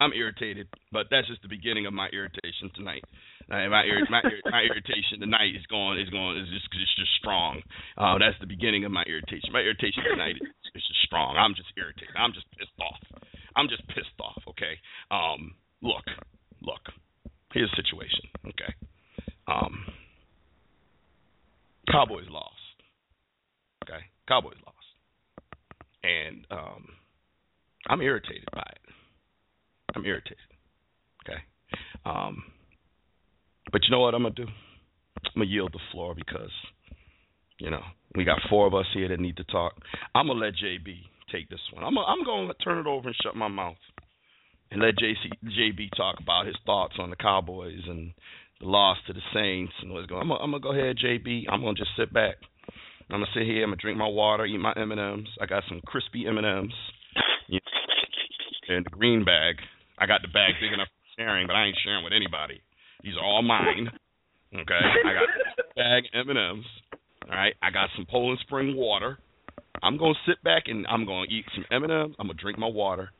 [0.00, 3.04] I'm irritated, but that's just the beginning of my irritation tonight.
[3.48, 6.96] Uh, my, ir- my, ir- my irritation tonight is going is going is just it's
[6.96, 7.62] just strong.
[7.96, 9.52] Uh, that's the beginning of my irritation.
[9.52, 11.36] My irritation tonight is, is just strong.
[11.38, 12.14] I'm just irritated.
[12.18, 12.98] I'm just pissed off.
[13.54, 14.42] I'm just pissed off.
[14.50, 14.74] Okay.
[15.10, 16.02] Um, look,
[16.60, 16.82] look.
[17.52, 18.26] Here's the situation.
[18.50, 18.72] Okay.
[19.46, 19.86] Um,
[21.90, 22.52] Cowboys lost.
[23.84, 24.02] Okay.
[24.26, 24.90] Cowboys lost,
[26.02, 26.88] and um,
[27.88, 28.92] I'm irritated by it.
[29.94, 30.50] I'm irritated.
[31.22, 31.38] Okay.
[32.04, 32.42] Um,
[33.72, 34.46] but you know what I'm gonna do?
[34.46, 36.50] I'm gonna yield the floor because,
[37.58, 37.82] you know,
[38.14, 39.74] we got four of us here that need to talk.
[40.14, 40.94] I'm gonna let JB
[41.32, 41.84] take this one.
[41.84, 43.76] I'm gonna, I'm gonna turn it over and shut my mouth
[44.70, 48.12] and let JC, JB talk about his thoughts on the Cowboys and
[48.60, 50.22] the loss to the Saints and what's going.
[50.22, 51.44] I'm gonna, I'm gonna go ahead, JB.
[51.50, 52.36] I'm gonna just sit back.
[53.10, 53.62] I'm gonna sit here.
[53.62, 55.28] I'm gonna drink my water, eat my M and M's.
[55.40, 56.74] I got some crispy M and M's.
[58.68, 59.56] In the green bag.
[59.98, 62.60] I got the bag big enough for sharing, but I ain't sharing with anybody.
[63.02, 63.90] These are all mine.
[64.54, 66.66] Okay, I got bag M and M's.
[67.28, 69.18] All right, I got some Poland Spring water.
[69.82, 72.16] I'm gonna sit back and I'm gonna eat some M and M's.
[72.18, 73.10] I'm gonna drink my water.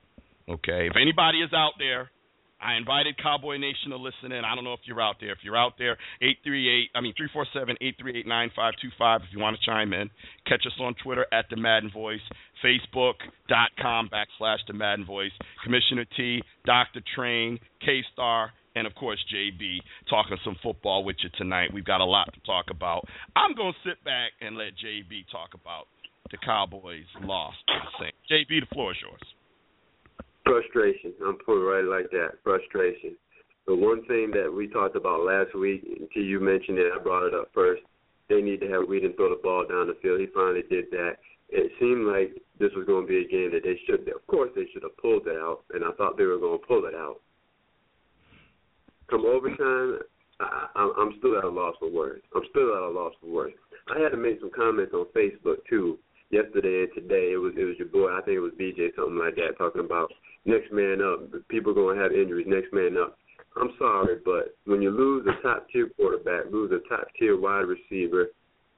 [0.49, 2.11] Okay, if anybody is out there,
[2.61, 4.45] I invited Cowboy Nation to listen in.
[4.45, 5.33] I don't know if you're out there.
[5.33, 6.91] If you're out there, eight three eight.
[6.95, 9.21] I mean three four seven eight three eight nine five two five.
[9.23, 10.09] If you want to chime in,
[10.47, 12.21] catch us on Twitter at the Madden Voice,
[12.65, 15.33] Facebook.com backslash the Madden Voice,
[15.65, 21.31] Commissioner T, Doctor Train, K Star, and of course JB talking some football with you
[21.37, 21.73] tonight.
[21.75, 23.09] We've got a lot to talk about.
[23.35, 25.89] I'm gonna sit back and let JB talk about
[26.31, 28.19] the Cowboys loss to the Saints.
[28.31, 29.21] JB, the floor is yours.
[30.45, 31.12] Frustration.
[31.27, 32.39] I'm it right like that.
[32.45, 33.17] Frustration.
[33.67, 37.27] The one thing that we talked about last week, until you mentioned it, I brought
[37.27, 37.83] it up first.
[38.29, 40.21] they need to have Weeden throw the ball down the field.
[40.21, 41.19] He finally did that.
[41.49, 44.07] It seemed like this was going to be a game that they should.
[44.09, 46.67] Of course, they should have pulled it out, and I thought they were going to
[46.67, 47.21] pull it out.
[49.09, 50.01] Come overtime,
[50.40, 52.23] I, I'm still at a loss for words.
[52.35, 53.55] I'm still at a loss for words.
[53.88, 55.99] I had to make some comments on Facebook too
[56.31, 57.33] yesterday and today.
[57.33, 58.11] It was it was your boy.
[58.12, 60.12] I think it was BJ something like that talking about
[60.45, 61.31] next man up.
[61.49, 62.47] People going to have injuries.
[62.49, 63.16] Next man up.
[63.57, 67.64] I'm sorry, but when you lose a top tier quarterback, lose a top tier wide
[67.64, 68.27] receiver,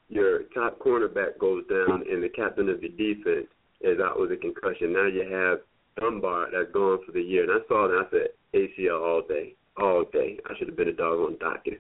[0.09, 3.49] your top cornerback goes down, and the captain of your defense
[3.81, 4.93] is out with a concussion.
[4.93, 5.59] Now you have
[5.99, 8.07] Dunbar that's gone for the year, and I saw that.
[8.07, 10.39] I said ACL all day, all day.
[10.47, 11.79] I should have been a dog on doctor.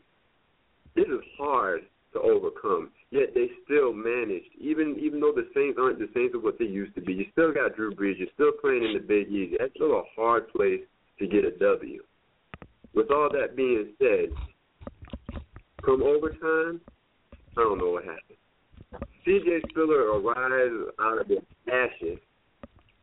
[0.94, 1.82] This is hard
[2.12, 2.90] to overcome.
[3.10, 6.66] Yet they still managed, even even though the Saints aren't the Saints of what they
[6.66, 7.14] used to be.
[7.14, 8.18] You still got Drew Brees.
[8.18, 9.56] You're still playing in the Big Easy.
[9.58, 10.80] That's still a hard place
[11.18, 12.02] to get a W.
[12.94, 14.28] With all that being said,
[15.84, 16.80] come overtime,
[17.56, 18.38] I don't know what happened.
[19.24, 19.60] C.J.
[19.70, 21.38] Spiller arrives out of the
[21.70, 22.18] ashes,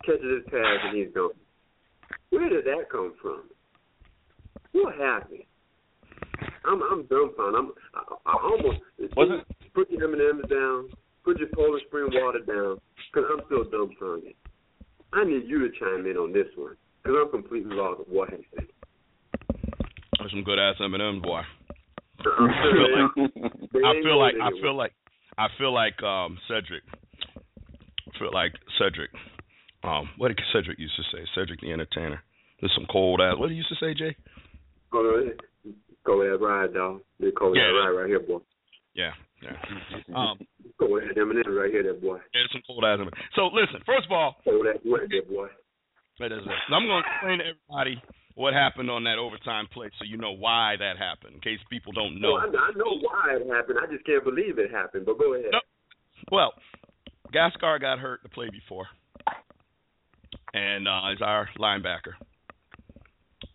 [0.05, 1.31] catches his pass, and he's gone.
[2.29, 3.43] Where did that come from?
[4.75, 5.43] What happened?
[6.67, 7.55] I'm I'm dumbfounded.
[7.55, 8.79] I'm I, I almost
[9.15, 10.89] wasn't put your M and M's down,
[11.23, 14.33] put your Poland Spring water down, because I'm still dumbfounded.
[15.13, 18.29] I need you to chime in on this one, because I'm completely lost of what
[18.29, 18.67] happened.
[20.19, 21.39] There's some good ass M and M's, boy.
[22.25, 24.93] I'm sure they- I feel like I feel like
[25.37, 26.83] I feel like um Cedric.
[28.07, 29.11] I feel like Cedric.
[29.83, 31.23] Um, what did Cedric used to say?
[31.35, 32.23] Cedric the Entertainer.
[32.59, 33.35] There's some cold ass.
[33.37, 34.15] What did he used to say, Jay?
[34.95, 35.37] Go ahead,
[36.05, 37.01] go ahead, ride, dog.
[37.19, 38.39] They call that ride right here, boy.
[38.93, 39.11] Yeah,
[39.43, 39.57] yeah.
[40.15, 40.39] Um,
[40.79, 42.17] Go ahead, M and M right here, that boy.
[42.33, 42.99] there's some cold ass.
[43.35, 45.47] So listen, first of all, Oh, that wet, that boy.
[46.19, 46.73] That is it.
[46.73, 48.01] I'm going to explain to everybody
[48.35, 51.91] what happened on that overtime play, so you know why that happened, in case people
[51.91, 52.37] don't know.
[52.37, 53.79] No, I, I know why it happened.
[53.83, 55.05] I just can't believe it happened.
[55.05, 55.51] But go ahead.
[55.51, 55.59] No.
[56.31, 56.53] Well,
[57.33, 58.87] Gascar got hurt the play before,
[60.53, 62.15] and uh, is our linebacker.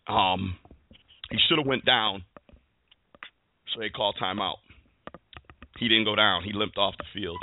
[0.06, 0.56] Um,
[1.30, 2.24] he should have went down,
[3.72, 4.56] so they called timeout.
[5.78, 6.42] He didn't go down.
[6.44, 7.38] He limped off the field.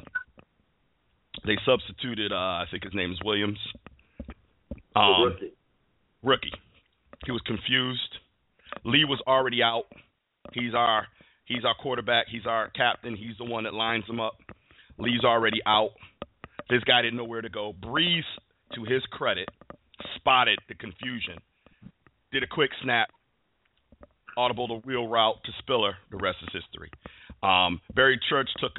[1.45, 2.31] They substituted.
[2.31, 3.59] Uh, I think his name is Williams.
[4.95, 5.53] Um, rookie.
[6.23, 6.53] rookie.
[7.25, 8.17] He was confused.
[8.83, 9.85] Lee was already out.
[10.53, 11.07] He's our
[11.45, 12.27] he's our quarterback.
[12.29, 13.15] He's our captain.
[13.15, 14.37] He's the one that lines them up.
[14.97, 15.91] Lee's already out.
[16.69, 17.73] This guy didn't know where to go.
[17.81, 18.23] Brees,
[18.73, 19.47] to his credit,
[20.15, 21.35] spotted the confusion.
[22.31, 23.09] Did a quick snap.
[24.37, 25.95] Audible the wheel route to Spiller.
[26.11, 26.89] The rest is history.
[27.43, 28.73] Um, Barry Church took,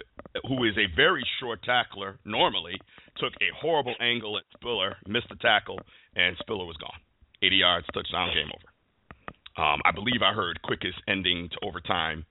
[0.48, 2.74] who is a very short tackler normally,
[3.18, 5.78] took a horrible angle at Spiller, missed the tackle,
[6.16, 6.98] and Spiller was gone.
[7.42, 9.62] 80 yards, touchdown, game over.
[9.62, 12.24] Um, I believe I heard quickest ending to overtime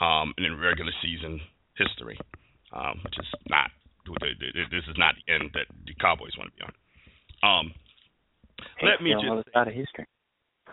[0.00, 1.40] um, in regular season
[1.76, 2.18] history,
[2.72, 3.70] um, which is not.
[4.20, 6.74] This is not the end that the Cowboys want to be on.
[7.42, 7.72] Um,
[8.82, 9.54] let me Hey, on the just.
[9.54, 10.06] side of history.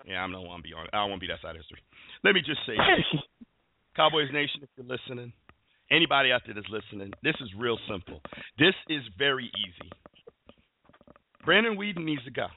[0.06, 0.88] Yeah, I don't want to be on.
[0.94, 1.82] I don't want to be that side of history.
[2.24, 2.76] Let me just say.
[3.96, 5.34] Cowboys Nation, if you're listening,
[5.92, 8.22] anybody out there that's listening, this is real simple.
[8.58, 9.92] This is very easy.
[11.44, 12.48] Brandon Weeden needs to go.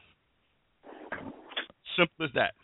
[1.97, 2.55] Simple as that.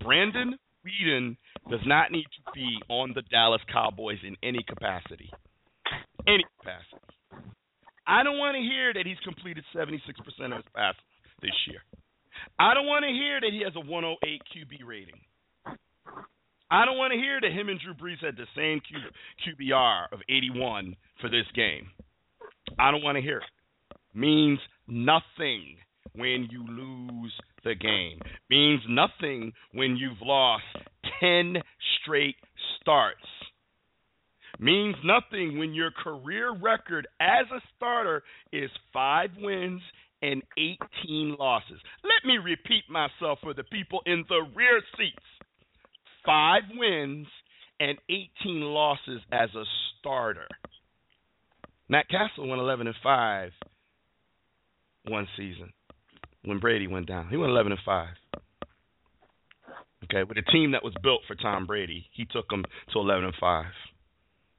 [0.00, 0.56] Brandon
[0.86, 1.36] Weeden
[1.70, 5.30] does not need to be on the Dallas Cowboys in any capacity.
[6.26, 7.00] Any capacity.
[8.06, 11.00] I don't want to hear that he's completed 76% of his passes
[11.40, 11.80] this year.
[12.58, 15.20] I don't want to hear that he has a 108 QB rating.
[16.70, 18.98] I don't want to hear that him and Drew Brees had the same Q,
[19.46, 21.88] QBR of 81 for this game.
[22.78, 23.44] I don't want to hear it.
[24.14, 25.76] Means nothing
[26.14, 27.32] when you lose
[27.64, 28.20] the game.
[28.50, 30.64] Means nothing when you've lost
[31.20, 31.56] 10
[32.02, 32.36] straight
[32.80, 33.20] starts.
[34.58, 39.82] Means nothing when your career record as a starter is 5 wins
[40.24, 41.78] and 18 losses.
[42.02, 45.22] Let me repeat myself for the people in the rear seats.
[46.24, 47.26] 5 wins
[47.78, 49.64] and 18 losses as a
[49.98, 50.48] starter.
[51.90, 53.50] Matt Cassel went 11 and 5
[55.06, 55.70] one season
[56.46, 57.28] when Brady went down.
[57.28, 58.08] He went 11 and 5.
[60.04, 63.24] Okay, with a team that was built for Tom Brady, he took them to 11
[63.24, 63.64] and 5.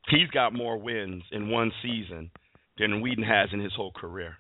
[0.10, 2.30] He's got more wins in one season
[2.78, 4.38] than Weeden has in his whole career.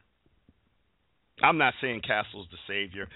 [1.41, 3.07] I'm not saying Cassel's the savior.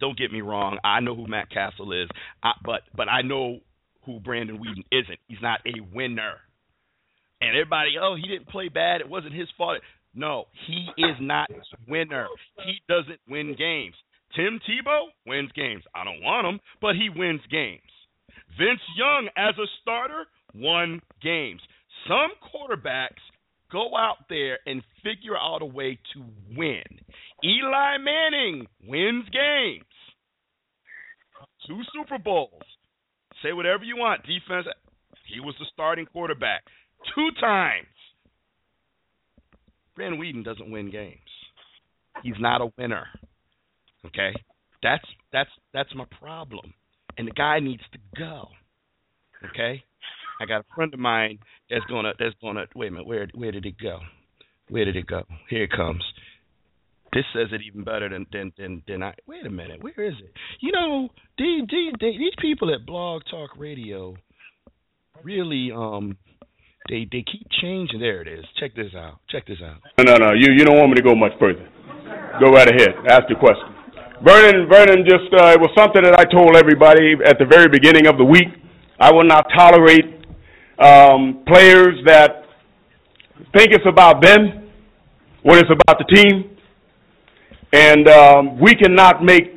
[0.00, 0.78] Don't get me wrong.
[0.84, 2.08] I know who Matt Cassel is,
[2.42, 3.60] I, but but I know
[4.04, 5.18] who Brandon Weeden isn't.
[5.28, 6.34] He's not a winner.
[7.40, 9.00] And everybody, oh, he didn't play bad.
[9.00, 9.78] It wasn't his fault.
[10.14, 12.26] No, he is not a winner.
[12.64, 13.94] He doesn't win games.
[14.34, 15.82] Tim Tebow wins games.
[15.94, 17.82] I don't want him, but he wins games.
[18.58, 21.60] Vince Young as a starter won games.
[22.08, 23.22] Some quarterbacks
[23.70, 26.24] go out there and figure out a way to
[26.56, 26.82] win.
[27.44, 29.84] Eli Manning wins games.
[31.66, 32.62] Two Super Bowls.
[33.42, 34.22] Say whatever you want.
[34.22, 34.66] Defense,
[35.26, 36.62] he was the starting quarterback
[37.14, 37.86] two times.
[39.94, 41.18] Brandon Weeden doesn't win games.
[42.22, 43.06] He's not a winner.
[44.06, 44.32] Okay?
[44.82, 46.72] That's that's that's my problem.
[47.18, 48.48] And the guy needs to go.
[49.50, 49.82] Okay?
[50.40, 51.38] I got a friend of mine
[51.70, 53.98] that's gonna that's gonna wait a minute, where where did it go?
[54.68, 55.24] Where did it go?
[55.48, 56.02] Here it comes.
[57.16, 60.12] This says it even better than than than, than I wait a minute, where is
[60.20, 60.32] it?
[60.60, 64.16] You know, these these these people at Blog Talk Radio
[65.24, 66.18] really um
[66.90, 68.00] they they keep changing.
[68.00, 68.44] There it is.
[68.60, 69.20] Check this out.
[69.30, 69.80] Check this out.
[69.96, 70.32] No, no, no.
[70.34, 71.66] You you don't want me to go much further.
[72.38, 72.92] Go right ahead.
[73.08, 73.64] Ask your question.
[74.22, 78.08] Vernon, Vernon, just uh, it was something that I told everybody at the very beginning
[78.08, 78.48] of the week.
[79.00, 80.20] I will not tolerate
[80.78, 82.44] um, players that
[83.56, 84.68] think it's about them
[85.44, 86.55] when it's about the team,
[87.72, 89.52] and um, we cannot make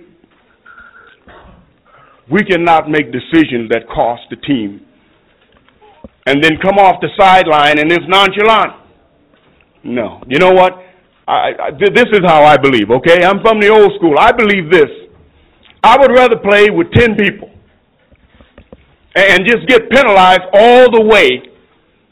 [2.31, 4.85] we cannot make decisions that cost the team
[6.27, 8.73] and then come off the sideline and it's nonchalant.
[9.83, 10.21] No.
[10.27, 10.73] You know what?
[11.27, 13.23] I, I, this is how I believe, okay?
[13.23, 14.15] I'm from the old school.
[14.19, 14.89] I believe this.
[15.83, 17.49] I would rather play with 10 people
[19.15, 21.41] and just get penalized all the way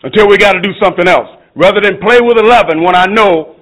[0.03, 3.56] until we got to do something else rather than play with 11 when I know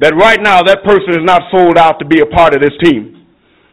[0.00, 2.76] that right now that person is not sold out to be a part of this
[2.82, 3.26] team.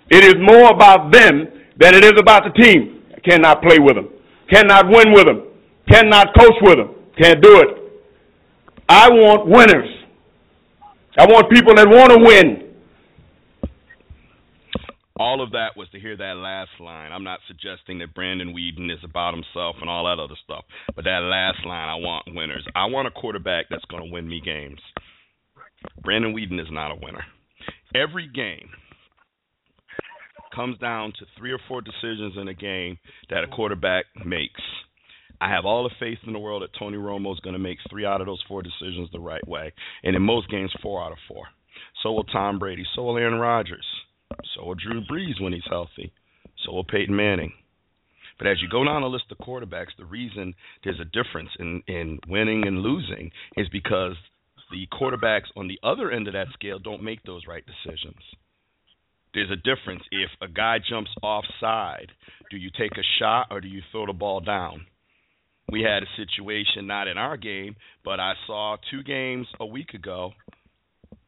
[0.09, 3.03] It is more about them than it is about the team.
[3.15, 4.09] I cannot play with them,
[4.49, 5.49] cannot win with them.
[5.89, 6.95] Cannot coach with them.
[7.19, 7.69] Can't do it.
[8.87, 9.89] I want winners.
[11.17, 12.65] I want people that want to win.
[15.17, 17.11] All of that was to hear that last line.
[17.11, 20.63] I'm not suggesting that Brandon Weeden is about himself and all that other stuff,
[20.95, 22.65] but that last line, I want winners.
[22.73, 24.79] I want a quarterback that's going to win me games.
[26.03, 27.23] Brandon Weeden is not a winner.
[27.95, 28.69] Every game
[30.53, 32.97] comes down to three or four decisions in a game
[33.29, 34.61] that a quarterback makes.
[35.41, 37.77] I have all the faith in the world that Tony Romo is going to make
[37.89, 39.71] three out of those four decisions the right way,
[40.03, 41.45] and in most games, four out of four.
[42.03, 42.83] So will Tom Brady.
[42.95, 43.85] So will Aaron Rodgers.
[44.55, 46.11] So will Drew Brees when he's healthy.
[46.65, 47.53] So will Peyton Manning.
[48.37, 51.83] But as you go down the list of quarterbacks, the reason there's a difference in,
[51.87, 54.15] in winning and losing is because
[54.71, 58.21] the quarterbacks on the other end of that scale don't make those right decisions.
[59.33, 60.03] There's a difference.
[60.11, 62.11] If a guy jumps offside,
[62.49, 64.85] do you take a shot or do you throw the ball down?
[65.71, 69.93] we had a situation not in our game, but I saw two games a week
[69.93, 70.31] ago.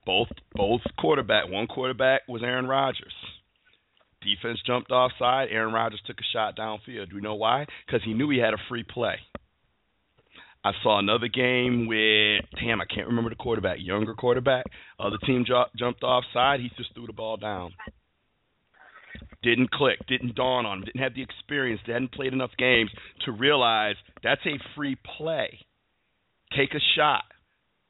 [0.06, 3.14] Both both quarterback, one quarterback was Aaron Rodgers.
[4.22, 5.50] Defense jumped offside.
[5.52, 7.10] Aaron Rodgers took a shot downfield.
[7.10, 7.66] Do you know why?
[7.86, 9.16] Because he knew he had a free play.
[10.63, 14.65] I saw another game with damn, I can't remember the quarterback, younger quarterback.
[15.00, 16.60] Other team ju- jumped offside.
[16.60, 17.71] He just threw the ball down
[19.43, 22.91] didn't click, didn't dawn on him, didn't have the experience, hadn't played enough games
[23.26, 25.60] to realize that's a free play.
[26.56, 27.24] Take a shot.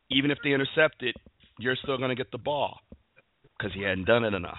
[0.09, 1.15] Even if they intercept it,
[1.59, 2.79] you're still going to get the ball
[3.57, 4.57] because he hadn't done it enough.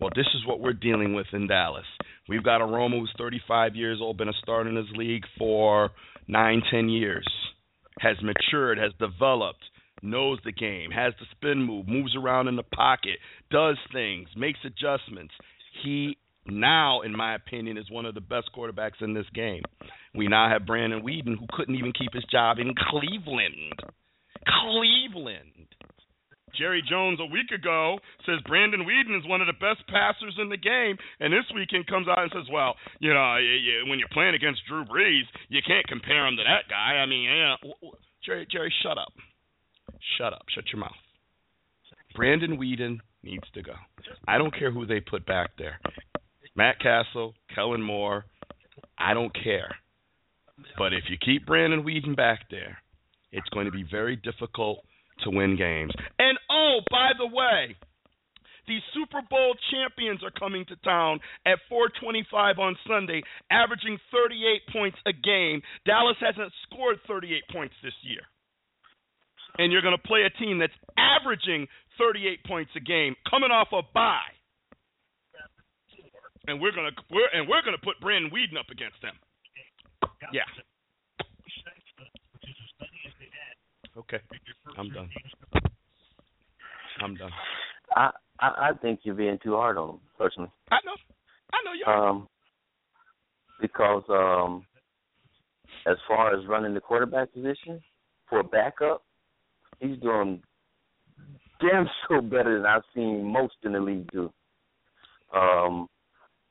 [0.00, 1.84] Well, this is what we're dealing with in Dallas.
[2.28, 5.90] We've got a Romo who's 35 years old, been a starter in his league for
[6.26, 7.26] nine, ten years,
[8.00, 9.64] has matured, has developed,
[10.02, 13.18] knows the game, has the spin move, moves around in the pocket,
[13.50, 15.34] does things, makes adjustments.
[15.82, 19.62] He now, in my opinion, is one of the best quarterbacks in this game.
[20.14, 23.80] We now have Brandon Weeden, who couldn't even keep his job in Cleveland.
[24.46, 25.68] Cleveland.
[26.58, 30.48] Jerry Jones a week ago says Brandon Weeden is one of the best passers in
[30.48, 33.36] the game, and this weekend comes out and says, "Well, you know,
[33.88, 37.24] when you're playing against Drew Brees, you can't compare him to that guy." I mean,
[37.24, 37.56] yeah,
[38.24, 39.12] Jerry, Jerry, shut up,
[40.18, 40.96] shut up, shut your mouth.
[42.14, 43.74] Brandon Weeden needs to go.
[44.28, 45.80] I don't care who they put back there.
[46.54, 48.24] Matt Cassel, Kellen Moore,
[48.96, 49.74] I don't care.
[50.78, 52.78] But if you keep Brandon Weeden back there,
[53.32, 54.78] it's going to be very difficult
[55.24, 55.92] to win games.
[56.18, 56.33] And
[57.04, 57.76] by the way,
[58.66, 64.96] the Super Bowl champions are coming to town at 425 on Sunday, averaging 38 points
[65.04, 65.60] a game.
[65.84, 68.24] Dallas hasn't scored 38 points this year.
[69.58, 73.68] And you're going to play a team that's averaging 38 points a game, coming off
[73.72, 74.32] a bye
[76.46, 79.14] and we're gonna we're and we're gonna put Brandon Weeden up against them.
[80.32, 80.42] Yeah.
[83.96, 84.18] Okay,
[84.76, 85.08] I'm done.
[87.04, 87.30] I'm done.
[87.96, 90.50] I, I I think you're being too hard on them, personally.
[90.70, 90.92] I know.
[91.52, 92.08] I know you are.
[92.08, 92.28] Um,
[93.60, 94.66] because um,
[95.86, 97.80] as far as running the quarterback position,
[98.28, 99.02] for a backup,
[99.80, 100.42] he's doing
[101.60, 104.32] damn so better than I've seen most in the league do.
[105.34, 105.88] Um,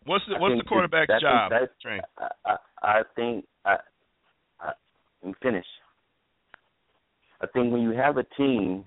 [0.06, 1.52] what's the I what's the quarterback's that- job?
[1.52, 2.02] that- Train.
[2.18, 3.76] I, I, I think I,
[4.62, 4.72] I
[5.26, 5.68] I'm finished.
[7.42, 8.86] I think when you have a team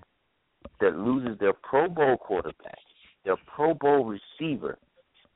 [0.79, 2.79] that loses their Pro Bowl quarterback,
[3.25, 4.05] their Pro Bowl
[4.39, 4.77] receiver,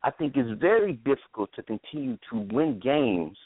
[0.03, 3.37] I think it's very difficult to continue to win games.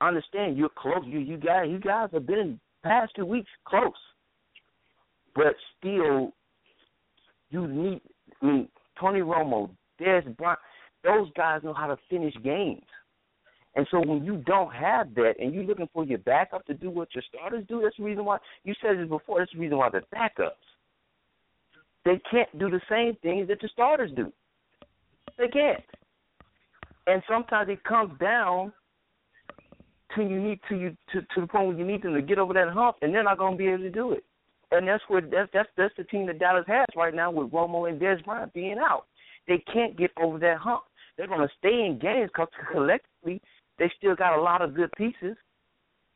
[0.00, 1.02] I understand you're close.
[1.04, 3.92] You you guys you guys have been the past two weeks close,
[5.34, 6.32] but still,
[7.50, 8.00] you need.
[8.40, 8.68] I mean,
[9.00, 9.70] Tony Romo,
[10.00, 10.58] Dez Bryant,
[11.02, 12.82] those guys know how to finish games.
[13.74, 16.90] And so when you don't have that and you're looking for your backup to do
[16.90, 19.78] what your starters do, that's the reason why you said this before, that's the reason
[19.78, 20.50] why they're backups.
[22.04, 24.32] They can't do the same things that the starters do.
[25.36, 25.82] They can't.
[27.06, 28.72] And sometimes it comes down
[30.16, 32.38] to you need to you to, to the point where you need them to get
[32.38, 34.24] over that hump and they're not gonna be able to do it.
[34.70, 37.88] And that's where that's that's that's the team that Dallas has right now with Romo
[37.88, 39.04] and Dez Bryant being out.
[39.46, 40.82] They can't get over that hump.
[41.16, 43.40] They're gonna stay in games because collectively
[43.78, 45.36] they still got a lot of good pieces,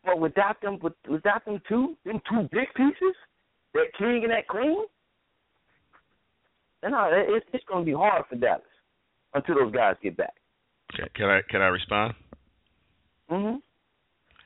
[0.04, 3.14] but without them, with, without them two, them two big pieces,
[3.74, 4.84] that king and that queen,
[6.82, 8.62] then uh, it, it's going to be hard for Dallas
[9.34, 10.34] until those guys get back.
[11.14, 12.14] Can I can I respond?
[13.30, 13.56] Mm-hmm.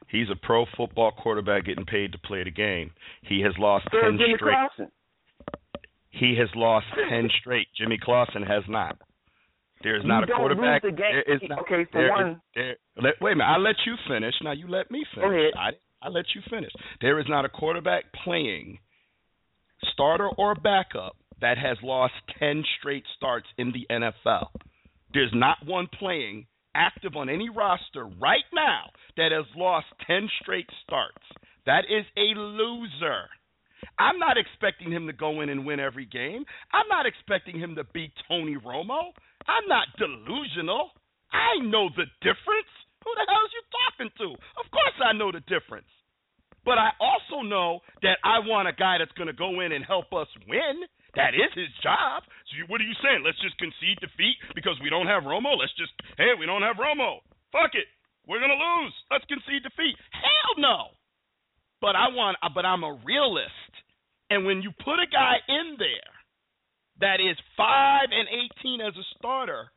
[0.09, 2.93] He's a pro football quarterback getting paid to play the game.
[3.23, 4.55] He has lost So ten Jimmy straight.
[4.55, 4.93] Clausen.
[6.11, 7.67] He has lost ten straight.
[7.77, 8.97] Jimmy Clausen has not.
[9.83, 10.83] There's You not a quarterback.
[10.83, 10.91] the.
[10.97, 13.51] There is not, Okay, for there is- one- there- let, wait a minute.
[13.51, 14.35] I let you finish.
[14.43, 15.29] Now you let me finish.
[15.29, 15.53] Go ahead.
[15.59, 15.71] I
[16.07, 16.71] I let you finish.
[17.01, 18.79] There is not a quarterback playing,
[19.93, 24.49] starter or backup, that has lost ten straight starts in the NFL.
[25.13, 30.69] There's not one playing active on any roster right now that has lost 10 straight
[30.85, 31.25] starts.
[31.65, 33.27] That is a loser.
[33.99, 36.45] I'm not expecting him to go in and win every game.
[36.73, 39.13] I'm not expecting him to beat Tony Romo.
[39.49, 40.91] I'm not delusional.
[41.33, 42.73] I know the difference.
[43.05, 44.29] Who the hell is you talking to?
[44.61, 45.89] Of course I know the difference.
[46.65, 49.85] But I also know that I want a guy that's going to go in and
[49.85, 50.83] help us win.
[51.17, 52.29] That is his job.
[52.53, 53.25] So you, what are you saying?
[53.25, 55.57] Let's just concede defeat because we don't have Romo?
[55.57, 57.25] Let's just, hey, we don't have Romo.
[57.51, 57.89] Fuck it.
[58.29, 58.95] We're to lose.
[59.11, 59.97] Let's concede defeat.
[60.13, 60.93] Hell no.
[61.81, 63.73] But I want, but I'm a realist.
[64.29, 66.13] And when you put a guy in there
[67.01, 68.29] that is 5 and
[68.61, 69.71] 18 as a starter,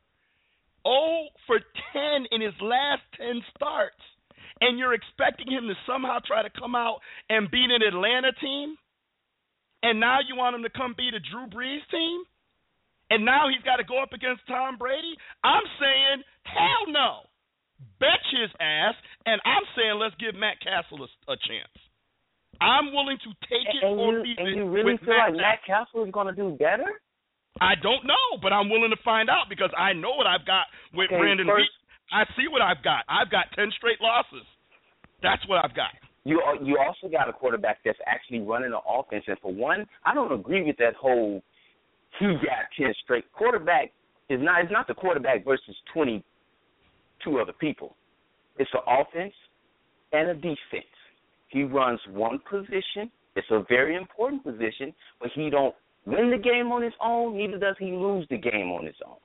[0.84, 1.60] 0 for
[1.92, 4.00] 10 in his last 10 starts,
[4.60, 8.76] and you're expecting him to somehow try to come out and beat an Atlanta team,
[9.82, 12.24] and now you want him to come beat a Drew Brees team,
[13.10, 15.16] and now he's got to go up against Tom Brady?
[15.42, 17.26] I'm saying, hell no.
[17.98, 21.72] Betch his ass, and I'm saying let's give Matt Cassel a, a chance.
[22.60, 25.16] I'm willing to take it And or you, leave and it you really with feel
[25.16, 27.00] Matt like Matt Cassel is going to do better?
[27.60, 30.68] I don't know, but I'm willing to find out because I know what I've got
[30.92, 31.72] with Okay, Brandon first-.
[32.12, 33.08] I see what I've got.
[33.08, 34.44] I've got ten straight losses.
[35.22, 35.92] That's what I've got.
[36.24, 39.24] You you also got a quarterback that's actually running the offense.
[39.26, 41.42] And for one, I don't agree with that whole
[42.18, 43.24] he got ten straight.
[43.32, 43.92] Quarterback
[44.28, 46.22] is not it's not the quarterback versus twenty
[47.24, 47.96] two other people.
[48.58, 49.32] It's an offense
[50.12, 50.92] and a defense.
[51.48, 53.10] He runs one position.
[53.36, 57.36] It's a very important position, but he don't win the game on his own.
[57.36, 59.16] Neither does he lose the game on his own.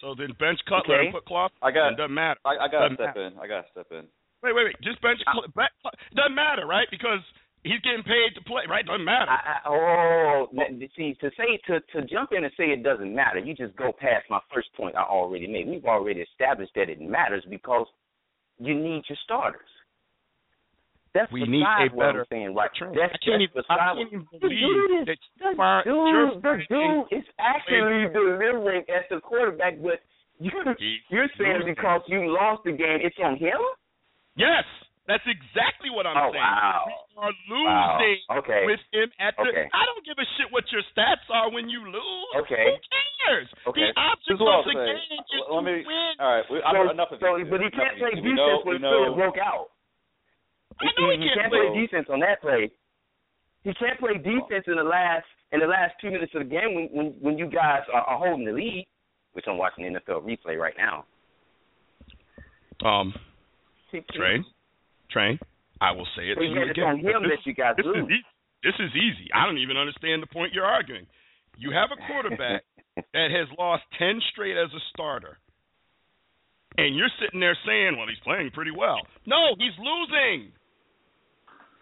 [0.00, 1.04] So then bench Cutler Okay.
[1.06, 1.52] and put Cloth.
[1.62, 2.38] I got- It doesn't matter.
[2.44, 3.38] I, I gotta Doesn't step in.
[3.38, 4.04] I gotta step in.
[4.42, 4.76] Wait, wait, wait.
[4.82, 5.20] Just bench.
[5.24, 6.86] Cl- bet- it doesn't matter, right?
[6.90, 7.20] Because
[7.64, 8.86] he's getting paid to play, right?
[8.86, 9.30] Doesn't matter.
[9.30, 13.14] I, I, oh, n- see, to say to to jump in and say it doesn't
[13.14, 15.66] matter, you just go past my first point I already made.
[15.66, 17.86] We've already established that it matters because
[18.58, 19.68] you need your starters.
[21.14, 22.70] That's We need a what better I'm saying, right?
[22.76, 23.64] Trent, That's, I can't even.
[23.70, 29.04] I can't even believe the dude the far- dude, the dude is actually delivering as
[29.08, 30.04] the quarterback, but
[30.38, 33.56] you, He's you're saying because you lost the game, it's on him?
[34.36, 34.64] Yes,
[35.08, 36.44] that's exactly what I'm Oh, saying.
[36.44, 36.84] wow.
[36.86, 37.32] We are
[37.64, 37.98] Wow.
[37.98, 38.62] losing Okay.
[38.66, 39.48] with him at the.
[39.48, 39.68] Okay.
[39.72, 42.32] I don't give a shit what your stats are when you lose.
[42.44, 42.76] Okay.
[42.76, 42.78] Who
[43.24, 43.48] cares?
[43.66, 43.92] Okay.
[43.92, 44.92] The object This is what of the I'll say.
[44.92, 45.84] game is Let to me.
[45.86, 46.12] win.
[46.20, 46.44] All right.
[46.50, 47.50] We, I'm, So, enough of so, you two.
[47.50, 48.22] but he Enough can't of play you two.
[48.22, 49.66] defense We know, when we Philip know, broke out.
[50.80, 51.68] I know he he can't can't play.
[51.72, 52.70] play defense on that play.
[53.64, 56.74] He can't play defense in the last in the last two minutes of the game
[56.74, 58.86] when when, when you guys are, are holding the lead,
[59.32, 61.06] which I'm watching the NFL replay right now.
[62.84, 63.14] Um,
[64.14, 64.44] train,
[65.10, 65.38] train.
[65.80, 67.02] I will say it So to you you had it again.
[67.02, 68.22] This- that you guys this is easy.
[68.64, 69.28] This is easy.
[69.34, 71.06] I don't even understand the point you're arguing.
[71.58, 72.64] You have a quarterback
[73.14, 75.38] that has lost ten straight as a starter,
[76.78, 80.52] and you're sitting there saying, "Well, he's playing pretty well." No, he's losing.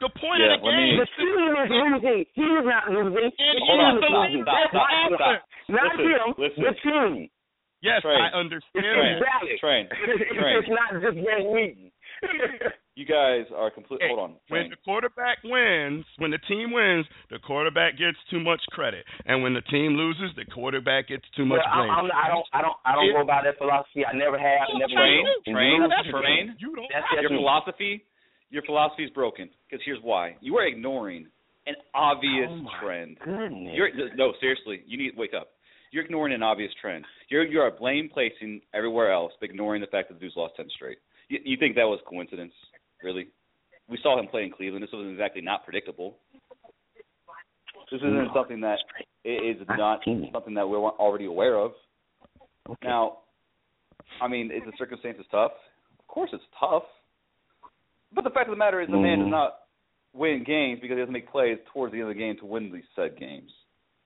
[0.02, 0.98] The point Yeah, of the let me- game.
[0.98, 2.20] The team is losing.
[2.34, 3.14] He is not losing.
[3.14, 4.42] The And team Hold on, is stop, losing.
[4.42, 5.42] stop, That's stop, stop.
[5.70, 6.28] Not Listen, him.
[6.36, 6.60] listen.
[6.66, 7.30] The team.
[7.80, 8.20] Yes, Train.
[8.20, 9.16] I understand Train.
[9.16, 9.24] that.
[9.24, 9.58] valid.
[9.60, 9.84] Train.
[10.34, 10.54] Train.
[10.60, 11.88] it's not just Van Weeden.
[12.94, 13.98] You guys are complete.
[14.02, 14.36] Hey, hold on.
[14.46, 19.42] When the quarterback wins, when the team wins, the quarterback gets too much credit, and
[19.42, 21.90] when the team loses, the quarterback gets too much Well, blame.
[21.90, 22.46] I'm, I'm, I don't.
[22.54, 22.76] I don't.
[22.86, 24.06] I don't go by that philosophy.
[24.06, 24.70] I never have.
[24.72, 25.52] Oh, Never Train, will.
[25.54, 26.54] Train, you lose, train.
[26.62, 26.86] You don't.
[26.86, 27.38] That's have your me.
[27.42, 28.04] philosophy,
[28.54, 29.50] your philosophy is broken.
[29.66, 31.26] Because here's why: you are ignoring
[31.66, 33.18] an obvious Oh, my trend.
[33.24, 33.74] Goodness.
[33.74, 35.48] You're no, seriously, you need to wake up.
[35.90, 37.04] You're ignoring an obvious trend.
[37.28, 40.54] You're you are blame placing everywhere else, but ignoring the fact that the dude's lost
[40.54, 40.98] ten straight.
[41.28, 42.52] You, you think that was coincidence?
[43.02, 43.28] Really?
[43.88, 44.82] We saw him play in Cleveland.
[44.82, 46.16] This wasn't exactly not predictable.
[47.90, 48.78] This isn't something that
[49.24, 50.00] is not
[50.32, 51.72] something that we're already aware of.
[52.68, 52.88] Okay.
[52.88, 53.18] Now,
[54.22, 55.52] I mean, is the circumstances tough?
[56.00, 56.84] Of course, it's tough.
[58.14, 59.30] But the fact of the matter is, the man does Mm.
[59.30, 59.60] not
[60.12, 62.72] win games because he doesn't make plays towards the end of the game to win
[62.72, 63.50] these said games.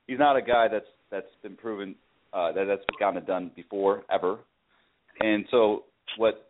[0.07, 1.95] He's not a guy that's that's been proven
[2.33, 4.39] uh, that that's gotten it done before ever.
[5.21, 5.85] And so
[6.16, 6.48] what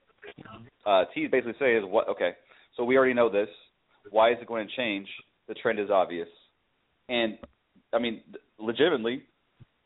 [0.87, 2.33] uh, T basically say is what okay,
[2.77, 3.49] so we already know this.
[4.11, 5.09] Why is it going to change?
[5.49, 6.29] The trend is obvious.
[7.09, 7.39] And
[7.93, 8.23] I mean,
[8.59, 9.23] legitimately,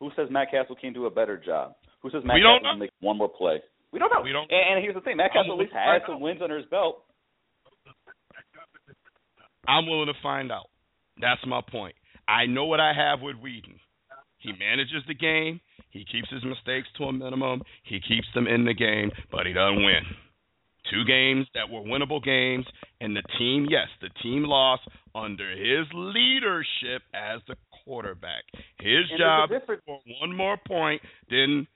[0.00, 1.74] who says Matt Cassel can't do a better job?
[2.02, 3.62] Who says Matt We Cassel can make one more play?
[3.92, 4.22] We don't know.
[4.22, 6.56] We don't- And, and here's the thing: Matt Cassel at least has some wins under
[6.56, 7.04] his belt.
[9.68, 10.66] I'm willing to find out.
[11.20, 11.94] That's my point.
[12.26, 13.78] I know what I have with Weeden.
[14.38, 15.60] He manages the game.
[15.90, 17.62] He keeps his mistakes to a minimum.
[17.84, 20.02] He keeps them in the game, but he doesn't win.
[20.90, 22.66] Two games that were winnable games,
[23.00, 24.82] and the team, yes, the team lost
[25.14, 28.44] under his leadership as the quarterback.
[28.80, 31.66] His And job there's a is to score one more point than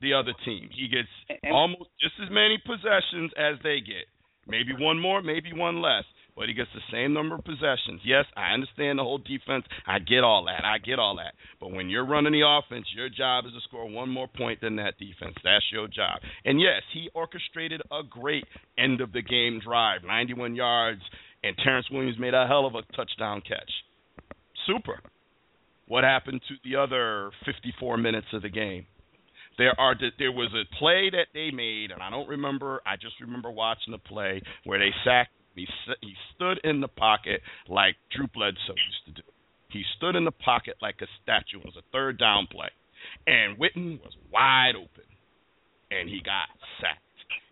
[0.00, 0.68] the other team.
[0.72, 4.06] He gets And- and- almost just as many possessions as they get.
[4.46, 6.04] Maybe one more, maybe one less,
[6.40, 8.00] but he gets the same number of possessions.
[8.02, 9.66] Yes, I understand the whole defense.
[9.86, 10.64] I get all that.
[10.64, 11.34] I get all that.
[11.60, 14.76] But when you're running the offense, your job is to score one more point than
[14.76, 15.36] that defense.
[15.44, 16.20] That's your job.
[16.46, 18.46] And yes, he orchestrated a great
[18.78, 21.02] end of the game drive, 91 yards,
[21.44, 23.70] and Terrance Williams made a hell of a touchdown catch.
[24.66, 24.98] Super.
[25.88, 28.86] What happened to the other 54 minutes of the game?
[29.58, 32.80] There are there was a play that they made, and I don't remember.
[32.86, 35.32] I just remember watching the play where they sacked.
[35.54, 35.66] He
[36.00, 39.28] he stood in the pocket like Drew Bledsoe used to do.
[39.70, 41.60] He stood in the pocket like a statue.
[41.60, 42.70] It was a third down play,
[43.26, 45.08] and Witten was wide open,
[45.90, 46.48] and he got
[46.80, 47.00] sacked.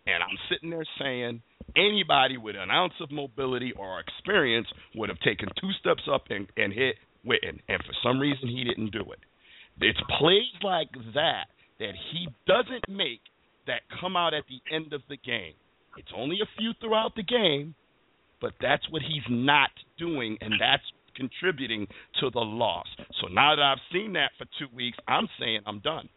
[0.07, 1.41] And I'm sitting there saying
[1.75, 6.47] anybody with an ounce of mobility or experience would have taken two steps up and,
[6.57, 6.95] and hit
[7.25, 9.19] Witten, and for some reason he didn't do it.
[9.81, 11.47] It's plays like that
[11.79, 13.21] that he doesn't make
[13.67, 15.53] that come out at the end of the game.
[15.97, 17.75] It's only a few throughout the game,
[18.41, 20.83] but that's what he's not doing, and that's
[21.15, 21.87] contributing
[22.19, 22.87] to the loss.
[23.21, 26.09] So now that I've seen that for two weeks, I'm saying I'm done.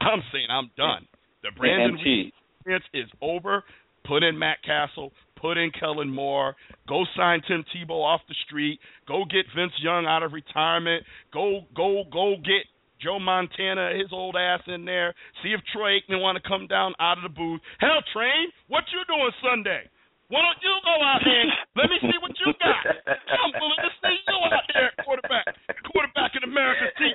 [0.00, 1.06] I'm saying I'm done.
[1.42, 3.64] The Brandon and experience is over.
[4.06, 5.12] Put in Matt Cassel.
[5.40, 6.56] Put in Kellen Moore.
[6.88, 8.80] Go sign Tim Tebow off the street.
[9.06, 11.04] Go get Vince Young out of retirement.
[11.32, 12.64] Go go go get
[13.02, 15.14] Joe Montana, his old ass in there.
[15.42, 17.60] See if Troy Aikman want to come down out of the booth.
[17.78, 18.48] Hell, train.
[18.68, 19.90] What you doing Sunday?
[20.34, 21.46] Why don't you go out there?
[21.78, 22.82] Let me see what you got.
[23.06, 25.46] I'm willing to see you out there, quarterback.
[25.94, 27.14] Quarterback in America's team.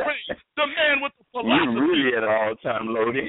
[0.00, 0.24] Train.
[0.56, 1.52] The man with the philosophy.
[1.52, 1.84] You philosophy.
[1.84, 3.28] really at all time loading.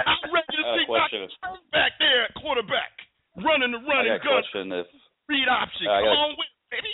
[0.00, 1.28] I'm ready to I got a see question.
[1.28, 1.36] Dr.
[1.44, 2.88] Stone back there at quarterback,
[3.36, 4.72] running the running got a gun, question.
[4.72, 4.88] If
[5.28, 5.92] read option.
[5.92, 6.88] I Come on with it, baby.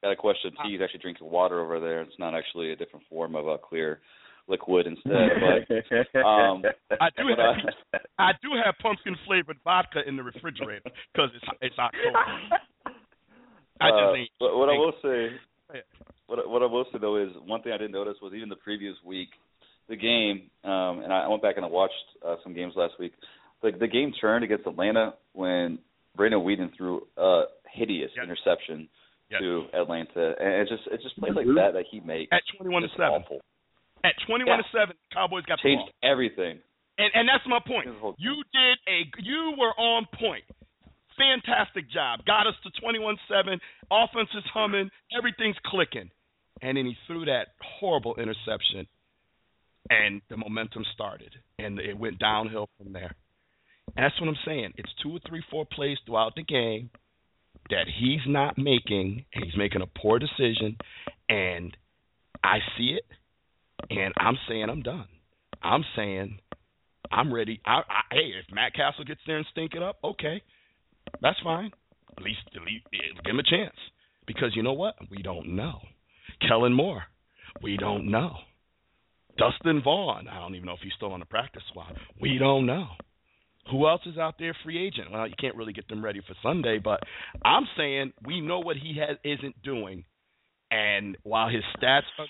[0.00, 0.72] got a question, T.
[0.72, 2.00] He's actually drinking water over there.
[2.00, 4.00] It's not actually a different form of a clear
[4.48, 5.12] liquid instead.
[5.40, 6.62] But um,
[7.00, 7.70] I do but, have uh,
[8.18, 12.18] I do have pumpkin flavored vodka in the refrigerator because it's it's October.
[13.80, 14.30] I just uh, ain't.
[14.38, 15.36] But what I will say,
[15.74, 15.80] Yeah.
[16.26, 18.56] what what I will say though is one thing I didn't notice was even the
[18.56, 19.28] previous week,
[19.88, 21.94] the game, um, and I went back and I watched
[22.24, 23.12] uh, some games last week.
[23.62, 25.78] The the game turned against Atlanta when
[26.16, 28.24] Brandon Weeden threw a hideous Yes.
[28.24, 28.88] interception
[29.30, 29.40] Yes.
[29.40, 31.56] to Atlanta, and it's just it just plays like Mhm.
[31.56, 32.30] that that he makes.
[32.30, 33.22] At twenty one to seven.
[33.24, 33.40] awful.
[34.04, 36.10] At twenty one to seven, Cowboys got the Changed ball.
[36.10, 36.60] everything.
[36.98, 37.88] And and that's my point.
[38.18, 40.44] You did a you were on point.
[41.16, 42.24] Fantastic job.
[42.26, 43.58] Got us to 21-7.
[43.88, 44.90] Offense is humming.
[45.16, 46.10] Everything's clicking.
[46.60, 48.88] And then he threw that horrible interception
[49.90, 53.14] and the momentum started and it went downhill from there.
[53.96, 54.72] And that's what I'm saying.
[54.76, 56.90] It's two or three, four plays throughout the game
[57.70, 60.76] that he's not making, and he's making a poor decision,
[61.28, 61.76] and
[62.42, 63.04] I see it,
[63.90, 65.06] and I'm saying I'm done.
[65.62, 66.40] I'm saying
[67.10, 67.60] I'm ready.
[67.64, 70.42] I, I, hey, if Matt Cassel gets there and stink it up, okay.
[71.20, 71.70] That's fine.
[72.16, 73.76] At least, at least give him a chance.
[74.26, 74.94] Because you know what?
[75.10, 75.80] We don't know.
[76.48, 77.04] Kellen Moore,
[77.62, 78.36] we don't know.
[79.36, 81.96] Dustin Vaughn, I don't even know if he's still on the practice squad.
[82.20, 82.86] We don't know.
[83.70, 85.10] Who else is out there free agent?
[85.10, 87.00] Well, you can't really get them ready for Sunday, but
[87.44, 90.04] I'm saying we know what he has isn't doing.
[90.70, 92.26] And while his stats are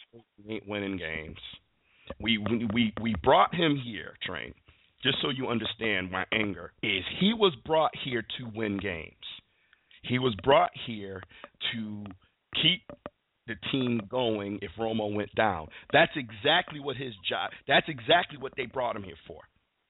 [0.48, 1.38] ain't winning games.
[2.20, 4.52] We we we brought him here, train,
[5.04, 9.12] just so you understand my anger is he was brought here to win games.
[10.02, 11.22] He was brought here
[11.72, 12.04] to
[12.62, 12.82] keep
[13.46, 15.68] the team going if Romo went down.
[15.92, 17.50] That's exactly what his job.
[17.68, 19.40] That's exactly what they brought him here for.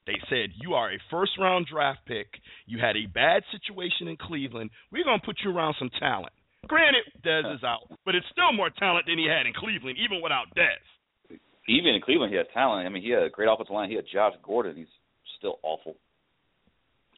[0.06, 2.26] They said, You are a first round draft pick.
[2.66, 4.70] You had a bad situation in Cleveland.
[4.92, 6.32] We're going to put you around some talent.
[6.66, 10.22] Granted, Dez is out, but it's still more talent than he had in Cleveland, even
[10.22, 11.38] without Dez.
[11.68, 12.86] Even in Cleveland, he had talent.
[12.86, 13.88] I mean, he had a great offensive line.
[13.88, 14.76] He had Josh Gordon.
[14.76, 14.92] He's
[15.45, 15.95] still awful.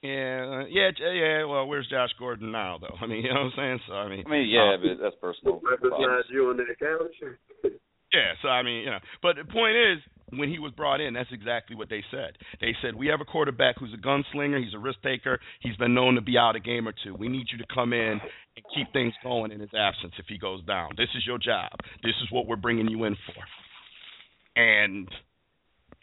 [0.02, 1.44] Yeah, yeah, yeah.
[1.44, 2.94] Well, where's Josh Gordon now, though?
[3.00, 3.80] I mean, you know what I'm saying?
[3.88, 5.60] So I mean, I mean, yeah, uh, but that's personal.
[5.62, 7.72] Besides you on that couch.
[8.12, 9.98] yeah, so I mean, you know, but the point is,
[10.38, 12.36] when he was brought in, that's exactly what they said.
[12.60, 15.94] They said, We have a quarterback who's a gunslinger, he's a risk taker, he's been
[15.94, 17.14] known to be out a game or two.
[17.14, 20.36] We need you to come in and keep things going in his absence if he
[20.36, 20.90] goes down.
[20.96, 21.72] This is your job.
[22.02, 24.60] This is what we're bringing you in for.
[24.60, 25.08] And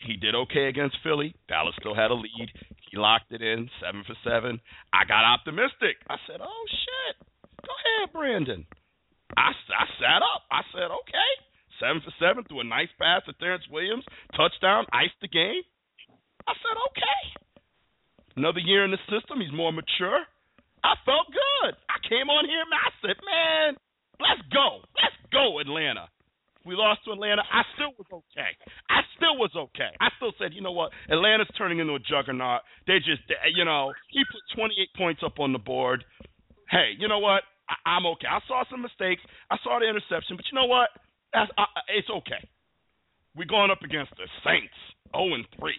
[0.06, 1.36] he did okay against Philly.
[1.48, 2.50] Dallas still had a lead.
[2.92, 4.60] He locked it in, seven for seven.
[4.92, 5.98] I got optimistic.
[6.10, 7.16] I said, Oh, shit.
[7.64, 8.66] Go ahead, Brandon.
[9.38, 10.44] I, I sat up.
[10.52, 11.32] I said, Okay
[11.84, 15.68] seven for seven, threw a nice pass to Terrance Williams, touchdown, iced the game.
[16.48, 17.22] I said, okay.
[18.40, 20.24] Another year in the system, he's more mature.
[20.84, 21.76] I felt good.
[21.92, 23.70] I came on here and I said, man,
[24.20, 24.84] let's go.
[24.96, 26.08] Let's go, Atlanta.
[26.66, 27.44] We lost to Atlanta.
[27.52, 28.52] I still was okay.
[28.90, 29.92] I still was okay.
[30.00, 30.92] I still said, you know what?
[31.12, 32.62] Atlanta's turning into a juggernaut.
[32.88, 33.22] They just,
[33.54, 36.04] you know, he put 28 points up on the board.
[36.72, 37.44] Hey, you know what?
[37.68, 38.28] I, I'm okay.
[38.32, 39.22] I saw some mistakes.
[39.52, 40.90] I saw the interception, but you know what?
[41.36, 41.48] Uh,
[41.92, 42.40] it's okay.
[43.36, 44.78] We're going up against the Saints,
[45.12, 45.74] 0 and 3.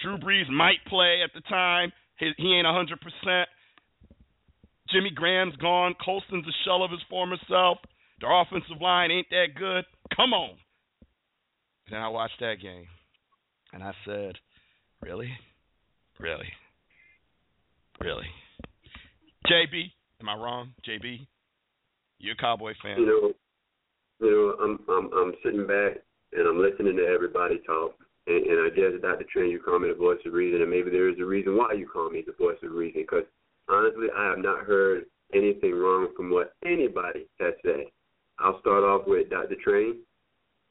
[0.00, 1.92] Drew Brees might play at the time.
[2.18, 3.44] He, he ain't 100%.
[4.90, 5.94] Jimmy Graham's gone.
[6.02, 7.78] Colston's a shell of his former self.
[8.20, 9.84] Their offensive line ain't that good.
[10.14, 10.56] Come on.
[11.90, 12.86] Then I watched that game,
[13.72, 14.34] and I said,
[15.00, 15.30] really?
[16.18, 16.52] Really?
[18.00, 18.26] Really?
[19.46, 19.90] JB,
[20.20, 20.72] am I wrong?
[20.86, 21.26] JB?
[22.18, 23.06] you're a Cowboy fan?
[23.06, 23.32] No
[24.20, 26.02] you know, I'm I'm I'm sitting back
[26.32, 27.94] and I'm listening to everybody talk,
[28.26, 29.24] and, and I guess Dr.
[29.32, 31.72] Trent, you call me the voice of reason, and maybe there is a reason why
[31.72, 33.24] you call me the voice of reason, because
[33.68, 37.86] honestly, I have not heard anything wrong from what anybody has said.
[38.38, 39.56] I'll start off with Dr.
[39.62, 39.96] Train.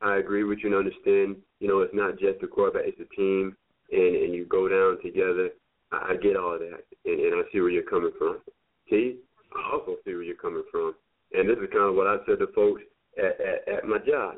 [0.01, 3.15] I agree with you and understand, you know, it's not just the quarterback, it's a
[3.15, 3.55] team,
[3.91, 5.49] and, and you go down together.
[5.91, 8.39] I, I get all of that, and, and I see where you're coming from.
[8.89, 9.17] T,
[9.55, 10.93] I also see where you're coming from.
[11.33, 12.81] And this is kind of what I said to folks
[13.17, 14.35] at, at, at my job.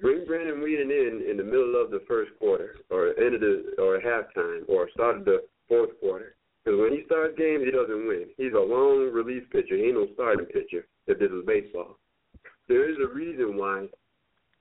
[0.00, 3.74] Bring Brandon Weeden in in the middle of the first quarter, or end of the
[3.78, 6.34] or halftime, or start of the fourth quarter.
[6.64, 8.26] Because when he starts games, he doesn't win.
[8.36, 9.76] He's a long relief pitcher.
[9.76, 10.86] He ain't no starting pitcher.
[11.06, 11.98] If this was baseball,
[12.68, 13.86] there is a reason why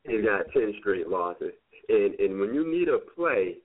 [0.03, 1.53] he's got ten straight losses.
[1.89, 3.57] And and when you need a play,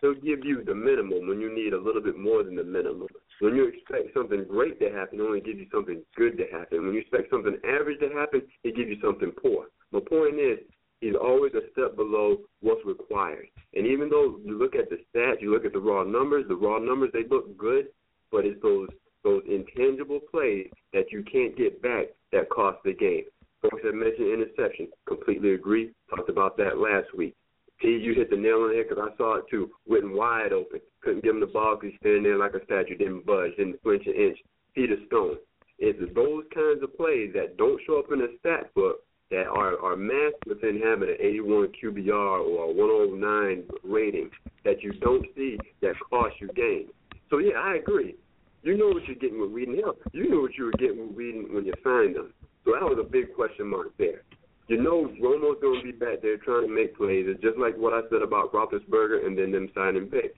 [0.00, 1.28] he'll give you the minimum.
[1.28, 3.08] When you need a little bit more than the minimum.
[3.40, 6.86] When you expect something great to happen, it only gives you something good to happen.
[6.86, 9.66] When you expect something average to happen, it gives you something poor.
[9.92, 10.58] My point is,
[11.00, 13.46] he's always a step below what's required.
[13.74, 16.56] And even though you look at the stats, you look at the raw numbers, the
[16.56, 17.88] raw numbers they look good,
[18.32, 18.88] but it's those
[19.22, 23.24] those intangible plays that you can't get back that cost the game.
[23.62, 24.88] Folks have mentioned interception.
[25.06, 25.92] Completely agree.
[26.10, 27.34] Talked about that last week.
[27.80, 29.70] T, you hit the nail on the head because I saw it too.
[29.86, 30.80] Went wide open.
[31.02, 32.96] Couldn't give him the ball because he's standing there like a statue.
[32.96, 33.56] Didn't budge.
[33.56, 34.38] Didn't flinch an inch.
[34.74, 35.36] Feet of stone.
[35.78, 39.00] It's those kinds of plays that don't show up in the stat book
[39.30, 44.30] that are, are masked within having an 81 QBR or a 109 rating
[44.64, 46.90] that you don't see that cost you games.
[47.28, 48.14] So, yeah, I agree.
[48.62, 49.78] You know what you're getting with Weeden.
[49.80, 52.32] Hell, you knew what you were getting with Weeden when you signed him.
[52.66, 54.26] So that was a big question mark there
[54.68, 57.26] you know Romo's going to be back there trying to make plays.
[57.28, 60.34] It's just like what I said about Roethlisberger and then them signing Vick.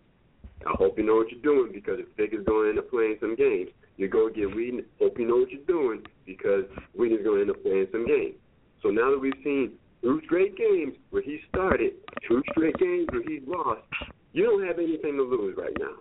[0.67, 2.91] I hope you know what you're doing because if Vick is going to end up
[2.91, 4.85] playing some games, you're going to get Weeden.
[4.99, 6.65] Hope you know what you're doing because
[6.99, 8.35] Weeden's going to end up playing some games.
[8.83, 9.73] So now that we've seen
[10.03, 11.93] two straight games where he started,
[12.29, 13.81] two straight games where he's lost,
[14.33, 15.97] you don't have anything to lose right now.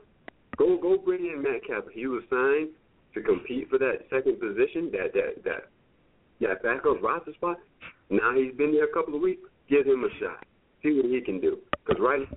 [0.58, 1.92] Go go bring in Matt Capper.
[1.94, 2.70] He was signed
[3.14, 5.70] to compete for that second position, that that that
[6.42, 7.58] that backup roster spot.
[8.10, 9.42] Now he's been there a couple of weeks.
[9.70, 10.46] Give him a shot.
[10.84, 11.58] See what he can do.
[11.86, 12.28] Because right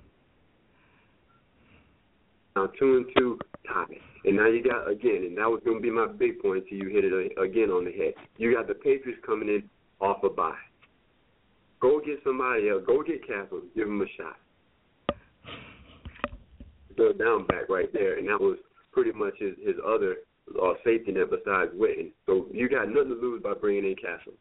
[2.55, 3.97] now two and two tie.
[4.25, 6.77] And now you got again, and that was going to be my big point until
[6.77, 8.13] you hit it again on the head.
[8.37, 9.63] You got the Patriots coming in
[9.99, 10.53] off a bye.
[11.79, 12.83] Go get somebody else.
[12.85, 13.61] Go get Cassel.
[13.75, 14.35] Give him a shot.
[16.97, 18.57] The down back right there, and that was
[18.91, 20.17] pretty much his his other
[20.61, 22.11] uh, safety net besides Witten.
[22.25, 24.33] So you got nothing to lose by bringing in Cassel.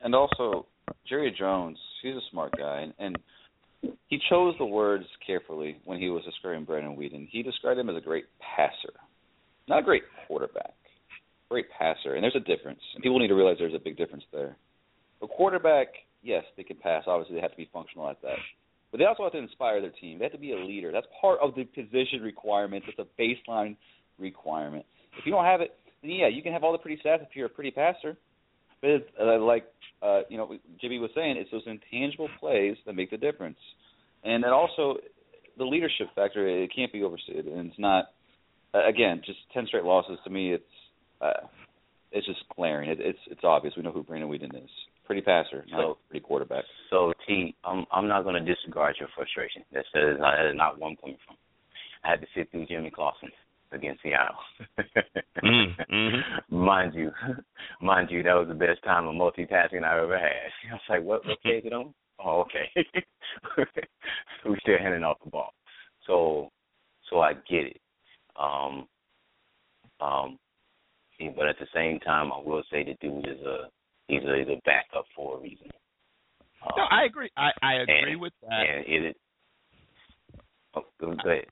[0.00, 0.66] And also,
[1.08, 6.08] Jerry Jones, he's a smart guy, and, and he chose the words carefully when he
[6.08, 7.28] was describing Brandon Weeden.
[7.30, 8.94] He described him as a great passer,
[9.68, 10.74] not a great quarterback.
[11.48, 12.80] Great passer, and there's a difference.
[12.94, 14.56] And people need to realize there's a big difference there.
[15.22, 15.86] A quarterback,
[16.20, 17.04] yes, they can pass.
[17.06, 18.38] Obviously, they have to be functional at that.
[18.96, 20.18] But they also have to inspire their team.
[20.18, 20.90] They have to be a leader.
[20.90, 22.86] That's part of the position requirements.
[22.88, 23.76] It's a baseline
[24.18, 24.86] requirement.
[25.18, 27.28] If you don't have it, then yeah, you can have all the pretty stats if
[27.34, 28.16] you're a pretty passer.
[28.80, 29.66] But it's, uh, like
[30.00, 33.58] uh, you know, Jimmy was saying, it's those intangible plays that make the difference.
[34.24, 34.96] And then also
[35.58, 37.48] the leadership factor, it can't be overstated.
[37.48, 38.12] And it's not,
[38.72, 40.54] uh, again, just ten straight losses to me.
[40.54, 40.64] It's
[41.20, 41.46] uh,
[42.12, 42.88] it's just glaring.
[42.88, 43.74] It, it's it's obvious.
[43.76, 44.70] We know who Brandon Weeden is.
[45.06, 46.64] Pretty passer, so, pretty quarterback.
[46.90, 49.62] So T, I'm I'm not going to disregard your frustration.
[49.72, 51.36] That's that is not, that is not one coming from.
[52.02, 53.30] I had to sit through Jimmy Clausen
[53.70, 54.34] against Seattle.
[55.44, 56.56] mm, mm-hmm.
[56.56, 57.12] Mind you,
[57.80, 60.50] mind you, that was the best time of multitasking I ever had.
[60.70, 61.24] I was like, "What?
[61.24, 61.94] What page it on?
[62.18, 62.70] Oh, okay."
[64.46, 65.52] we still handing off the ball,
[66.06, 66.50] so
[67.10, 67.80] so I get it.
[68.40, 68.88] Um,
[70.00, 70.38] um,
[71.36, 73.68] but at the same time, I will say the dude is a
[74.08, 75.68] he's a, he's a backup for a reason.
[76.62, 77.30] Um, no, I agree.
[77.36, 78.62] I I agree and, with that.
[78.86, 79.16] And it.
[80.74, 81.46] Oh, go ahead.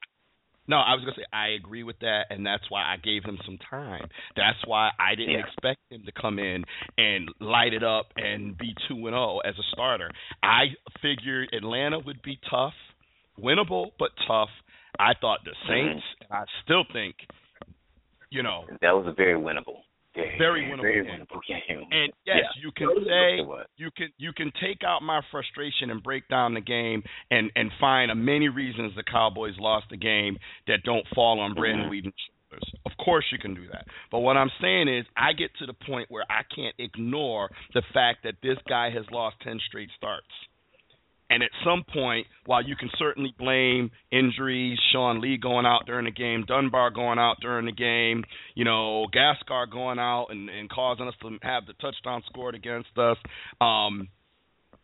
[0.66, 3.38] No, I was gonna say I agree with that, and that's why I gave him
[3.44, 4.08] some time.
[4.34, 5.44] That's why I didn't yeah.
[5.46, 6.64] expect him to come in
[6.96, 10.10] and light it up and be two and zero oh as a starter.
[10.42, 12.72] I figured Atlanta would be tough,
[13.38, 14.48] winnable but tough.
[14.98, 16.32] I thought the Saints, mm-hmm.
[16.32, 17.16] I still think,
[18.30, 19.82] you know, that was a very winnable
[20.14, 21.12] very winnable very game.
[21.12, 21.86] winnable game.
[21.90, 22.62] And yes, yeah.
[22.62, 26.60] you can say you can you can take out my frustration and break down the
[26.60, 30.36] game and and find a many reasons the Cowboys lost the game
[30.66, 31.90] that don't fall on Brandon mm-hmm.
[31.90, 32.14] Weeden's
[32.50, 32.72] shoulders.
[32.86, 33.86] Of course you can do that.
[34.10, 37.82] But what I'm saying is I get to the point where I can't ignore the
[37.92, 40.26] fact that this guy has lost 10 straight starts.
[41.34, 46.04] And at some point, while you can certainly blame injuries, Sean Lee going out during
[46.04, 48.22] the game, Dunbar going out during the game,
[48.54, 52.96] you know, Gascar going out and, and causing us to have the touchdown scored against
[52.96, 53.16] us,
[53.60, 54.06] um,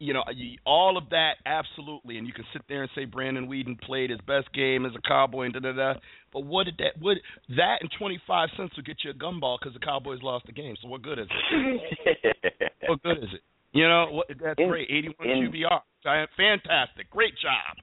[0.01, 0.25] you know,
[0.67, 2.19] all of that, absolutely.
[2.19, 5.09] And you can sit there and say Brandon Weeden played his best game as a
[5.09, 5.95] Cowboy and da da da.
[6.33, 7.01] But what did that?
[7.01, 7.19] What
[7.51, 10.53] that and twenty five cents will get you a gumball because the Cowboys lost the
[10.53, 10.75] game.
[10.83, 12.37] So what good is it?
[12.89, 13.43] what good is it?
[13.73, 14.89] You know, what, that's great.
[14.91, 15.81] 81 in, QBR.
[16.03, 17.11] Fantastic.
[17.11, 17.77] Great job.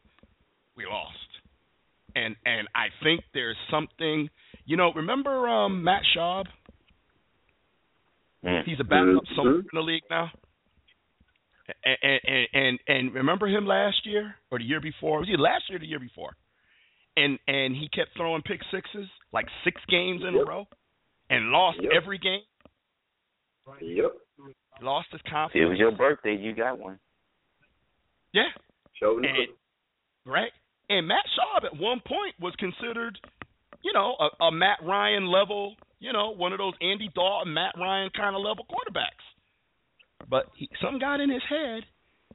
[0.76, 1.15] We lost.
[2.15, 4.30] And and I think there's something,
[4.65, 6.45] you know, remember um Matt Schaub?
[8.45, 8.63] Mm.
[8.65, 9.36] He's a backup Mm-hmm.
[9.36, 10.32] somewhere in the league now.
[11.84, 15.20] And, and and and remember him last year or the year before?
[15.20, 16.36] Was he last year or the year before?
[17.18, 20.43] And and he kept throwing pick sixes like six games in Yep.
[20.43, 20.68] a row,
[21.30, 21.91] and lost Yep.
[21.95, 22.41] every game.
[23.82, 24.11] Yep.
[24.82, 25.65] Lost his confidence.
[25.65, 26.99] it was your birthday, you got one.
[29.02, 29.24] Enough.
[29.24, 29.48] and,
[30.26, 30.52] right.
[30.89, 33.20] And Matt Schaub at one point was considered,
[33.84, 37.76] you know, a, a Matt Ryan level, you know, one of those Andy Dalton, Matt
[37.78, 39.26] Ryan kind of level quarterbacks.
[40.30, 41.84] But he, something got in his head.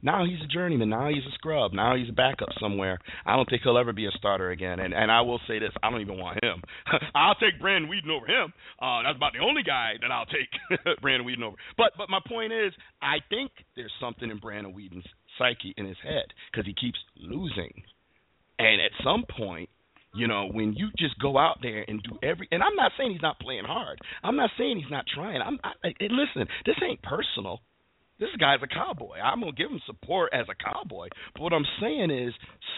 [0.03, 0.89] Now he's a journeyman.
[0.89, 1.71] Now he's a scrub.
[1.71, 2.99] Now he's a backup somewhere.
[3.25, 4.81] I don't think he'll ever be a starter again.
[4.81, 6.61] And and I will say this: I don't even want him.
[7.15, 8.51] I'll take Brandon Weeden over him.
[8.81, 10.51] Uh, that's about the only guy that I'll take
[11.01, 11.55] Brandon Weeden over.
[11.77, 15.07] But but my point is, I think there's something in Brandon Weeden's
[15.37, 17.83] psyche in his head because he keeps losing.
[18.59, 19.69] And at some point,
[20.15, 23.11] you know, when you just go out there and do every, and I'm not saying
[23.11, 23.99] he's not playing hard.
[24.23, 25.41] I'm not saying he's not trying.
[25.41, 25.59] I'm.
[25.63, 27.61] I, I, listen, this ain't personal.
[28.19, 29.17] This guy's a cowboy.
[29.17, 31.07] I'm gonna give him support as a cowboy.
[31.33, 32.33] But what I'm saying is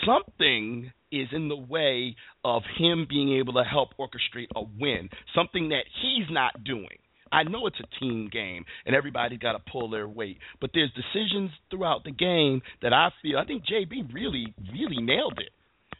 [0.05, 5.09] something is in the way of him being able to help orchestrate a win.
[5.35, 6.97] Something that he's not doing.
[7.35, 10.91] I know it's a team game and everybody's got to pull their weight, but there's
[10.93, 13.37] decisions throughout the game that I feel.
[13.37, 15.49] I think JB really, really nailed it.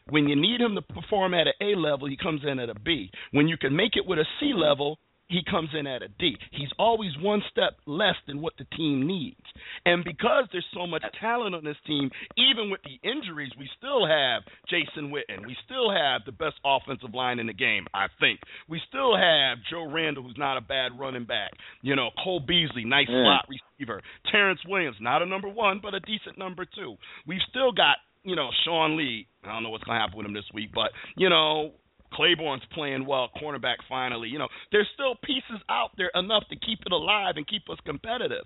[0.08, 2.74] When you need him to perform at an A level, he comes in at a
[2.74, 3.10] B.
[3.32, 6.36] When you can make it with a C level, he comes in at a D.
[6.52, 9.40] He's always one step less than what the team needs.
[9.84, 14.06] And because there's so much talent on this team, even with the injuries, we still
[14.06, 15.46] have Jason Witten.
[15.46, 18.40] We still have the best offensive line in the game, I think.
[18.68, 21.50] We still have Joe Randle, who's not a bad running back.
[21.82, 23.24] You know, Cole Beasley, nice Yeah.
[23.24, 24.02] slot receiver.
[24.30, 26.96] Terrance Williams, not a number one, but a decent number two.
[27.26, 30.26] We've still got you know, Sean Lee, I don't know what's going to happen with
[30.26, 31.70] him this week, but you know,
[32.16, 34.28] Claiborne's playing well, cornerback finally.
[34.28, 37.78] You know, there's still pieces out there enough to keep it alive and keep us
[37.84, 38.44] competitive.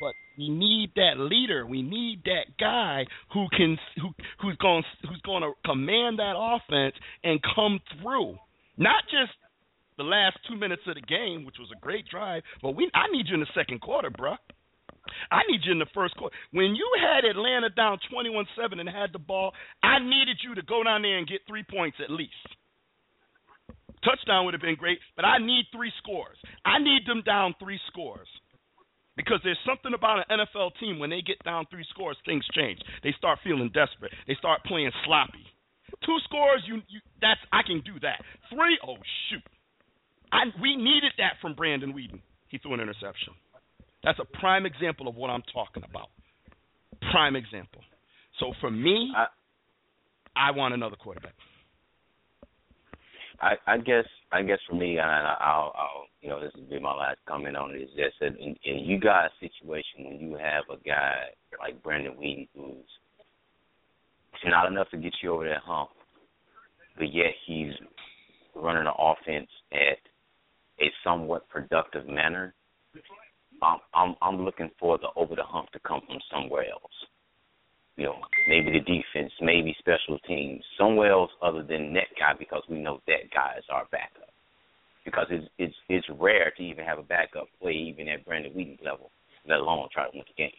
[0.00, 1.66] But we need that leader.
[1.66, 3.04] We need that guy
[3.34, 4.10] who can who
[4.40, 8.38] who's going who's going to command that offense and come through.
[8.76, 9.32] Not just
[9.96, 13.10] the last two minutes of the game, which was a great drive, but we I
[13.10, 14.38] need you in the second quarter, bruh.
[15.32, 16.36] I need you in the first quarter.
[16.52, 19.52] When you had Atlanta down 21 7 and had the ball,
[19.82, 22.34] I needed you to go down there and get three points at least.
[24.04, 26.36] Touchdown would have been great, but I need three scores.
[26.64, 28.28] I need them down three scores.
[29.16, 32.78] Because there's something about an NFL team when they get down three scores, things change.
[33.02, 34.12] They start feeling desperate.
[34.28, 35.42] They start playing sloppy.
[36.06, 38.22] Two scores, you, you that's I can do that.
[38.48, 38.94] Three, oh
[39.28, 39.42] shoot.
[40.30, 42.20] I we needed that from Brandon Weeden.
[42.46, 43.34] He threw an interception.
[44.04, 46.10] That's a prime example of what I'm talking about.
[47.10, 47.82] Prime example.
[48.38, 49.26] So for me, I,
[50.36, 51.34] I want another quarterback.
[53.40, 56.80] I, I guess I guess for me, and I'll, I'll you know this will be
[56.80, 60.36] my last comment on it is just that in, in you guys' situation when you
[60.36, 61.26] have a guy
[61.58, 62.84] like Brandon Weeden who's
[64.44, 65.90] not enough to get you over that hump,
[66.96, 67.72] but yet he's
[68.54, 69.98] running an offense at
[70.80, 72.54] a somewhat productive manner.
[73.62, 77.07] I'm I'm, I'm looking for the over the hump to come from somewhere else
[77.98, 78.14] you know,
[78.48, 83.00] maybe the defense, maybe special teams, somewhere else other than that guy because we know
[83.08, 84.30] that guy is our backup.
[85.04, 88.78] Because it's it's it's rare to even have a backup play even at Brandon Weeden's
[88.84, 89.10] level,
[89.48, 90.50] let alone try to win the game.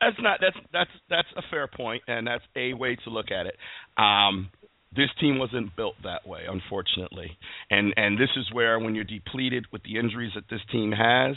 [0.00, 3.46] That's not that's that's that's a fair point, and that's a way to look at
[3.46, 3.56] it.
[3.98, 4.50] Um,
[4.94, 7.36] this team wasn't built that way, unfortunately,
[7.70, 11.36] and and this is where when you're depleted with the injuries that this team has,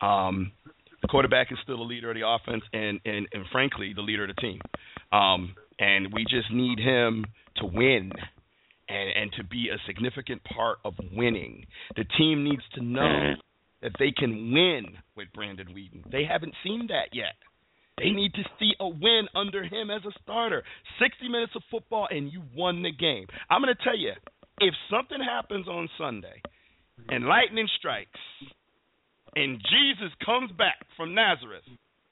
[0.00, 0.52] um,
[1.04, 4.24] the quarterback is still the leader of the offense and and, and frankly the leader
[4.24, 4.58] of the team.
[5.12, 7.26] Um, and we just need him
[7.56, 8.10] to win
[8.88, 11.66] and and to be a significant part of winning.
[11.96, 13.34] The team needs to know
[13.82, 16.10] that they can win with Brandon Weeden.
[16.10, 17.36] They haven't seen that yet.
[17.98, 20.64] They need to see a win under him as a starter.
[20.98, 23.26] 60 minutes of football and you won the game.
[23.50, 24.12] I'm going to tell you,
[24.58, 26.40] if something happens on Sunday
[27.08, 28.18] and lightning strikes
[29.36, 31.64] and Jesus comes back from Nazareth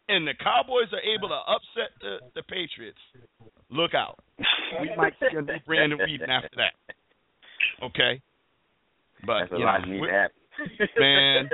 [0.09, 2.99] and the Cowboys are able to upset the, the Patriots,
[3.71, 4.19] look out.
[4.81, 6.75] We might see a new Brandon Weeden after that.
[7.85, 8.21] Okay?
[9.25, 10.09] But That's you know,
[10.99, 11.51] man,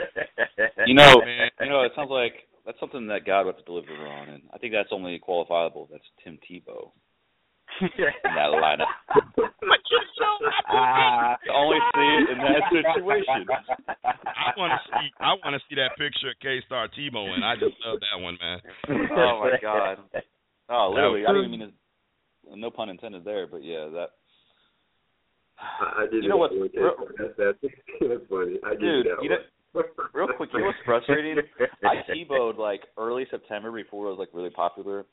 [0.87, 1.51] you know, man.
[1.61, 2.33] you know, it sounds like
[2.65, 5.89] that's something that God would have to deliver on, and I think that's only qualifiable.
[5.91, 6.91] That's Tim Tebow
[7.81, 8.91] in that lineup.
[9.37, 10.25] but you so
[10.69, 13.47] ah, I only see it in that situation.
[14.27, 15.09] I want to see.
[15.21, 18.19] I want to see that picture of K Star Tebow, and I just love that
[18.21, 18.59] one, man.
[19.13, 19.99] Oh my God.
[20.69, 21.25] Oh, literally.
[21.27, 21.73] I didn't mean to.
[22.57, 24.09] No pun intended there, but yeah, that.
[25.59, 26.53] I, I did You know what?
[26.53, 27.59] Real, Real, that's, that's,
[28.01, 28.57] that's funny.
[28.65, 29.39] I did dude, that you one.
[29.75, 29.83] know,
[30.15, 31.37] real quick, you know what's frustrating?
[31.85, 35.05] I Tebowed like early September before it was like really popular,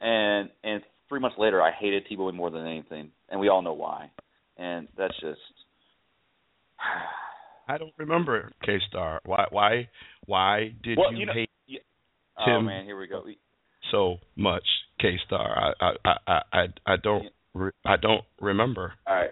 [0.00, 3.72] and and three months later, I hated Tebowing more than anything, and we all know
[3.72, 4.10] why.
[4.56, 5.40] And that's just.
[7.68, 9.20] I don't remember K Star.
[9.26, 9.46] Why?
[9.50, 9.88] Why?
[10.26, 11.80] Why did well, you, you know, hate yeah.
[12.44, 13.24] Tim Oh man, here we go.
[13.90, 14.64] so much,
[15.00, 15.74] K Star?
[15.80, 17.26] I, I, I, I, I don't.
[17.54, 18.92] Re- I don't remember.
[19.06, 19.30] All right.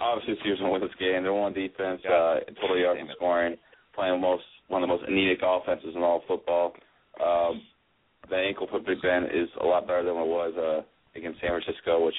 [0.00, 1.22] Obviously, Steelers going to win this game.
[1.22, 3.56] They're on defense, uh, totally yards scoring,
[3.94, 6.72] playing most one of the most anemic offenses in all of football.
[7.22, 7.62] Um,
[8.32, 11.40] the ankle for Big Ben is a lot better than what it was uh, against
[11.40, 12.16] San Francisco, which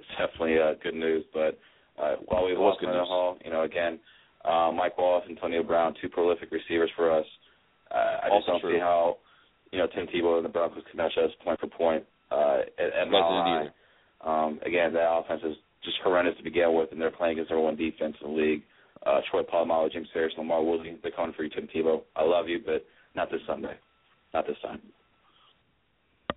[0.00, 1.24] is definitely uh, good news.
[1.32, 1.56] But
[2.02, 4.00] uh, while we lost in the hall, you know, again,
[4.44, 7.26] uh, Mike Wallace, Antonio Brown, two prolific receivers for us.
[7.94, 8.74] Uh, I just Also don't true.
[8.74, 9.18] see how,
[9.70, 13.06] you know, Tim Tebow and the Broncos can match us point for point uh, at,
[13.06, 13.68] at Mile High.
[14.26, 17.64] Um, again, that offense is just horrendous to begin with, and they're playing against number
[17.64, 18.62] one defense in the league.
[19.06, 22.02] Uh, Troy Polamalu, James Harris, LaMarr Woodley, they're coming for you, Tim Tebow.
[22.16, 22.84] I love you, but
[23.14, 23.76] not this Sunday.
[24.34, 24.80] Not this time.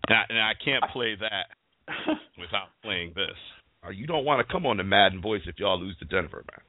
[0.08, 1.47] And I, and I can't play that
[2.39, 3.36] without playing this.
[3.84, 6.43] Or you don't want to come on the Madden voice if y'all lose to Denver,
[6.52, 6.62] man.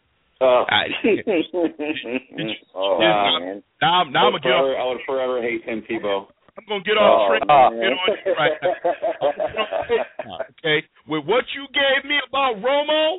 [0.43, 3.63] Oh, I- oh Yeah, oh, man.
[3.83, 6.27] Now, I'm- now I gonna get forever, I would forever hate Tim Tebow.
[6.59, 7.47] I'm gonna get off Oh, track.
[7.47, 7.57] man.
[7.57, 10.39] Oh, get on you right now.
[10.59, 13.19] Okay, with what you gave me about Romo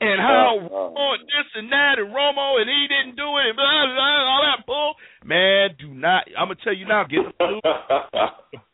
[0.00, 1.14] and how Oh, oh.
[1.18, 4.42] This and that and Romo and he didn't do it and blah blah, blah all
[4.42, 4.94] that bull.
[5.24, 6.24] Man, do not.
[6.38, 7.04] I'm gonna tell you now.
[7.04, 7.60] Get the flu,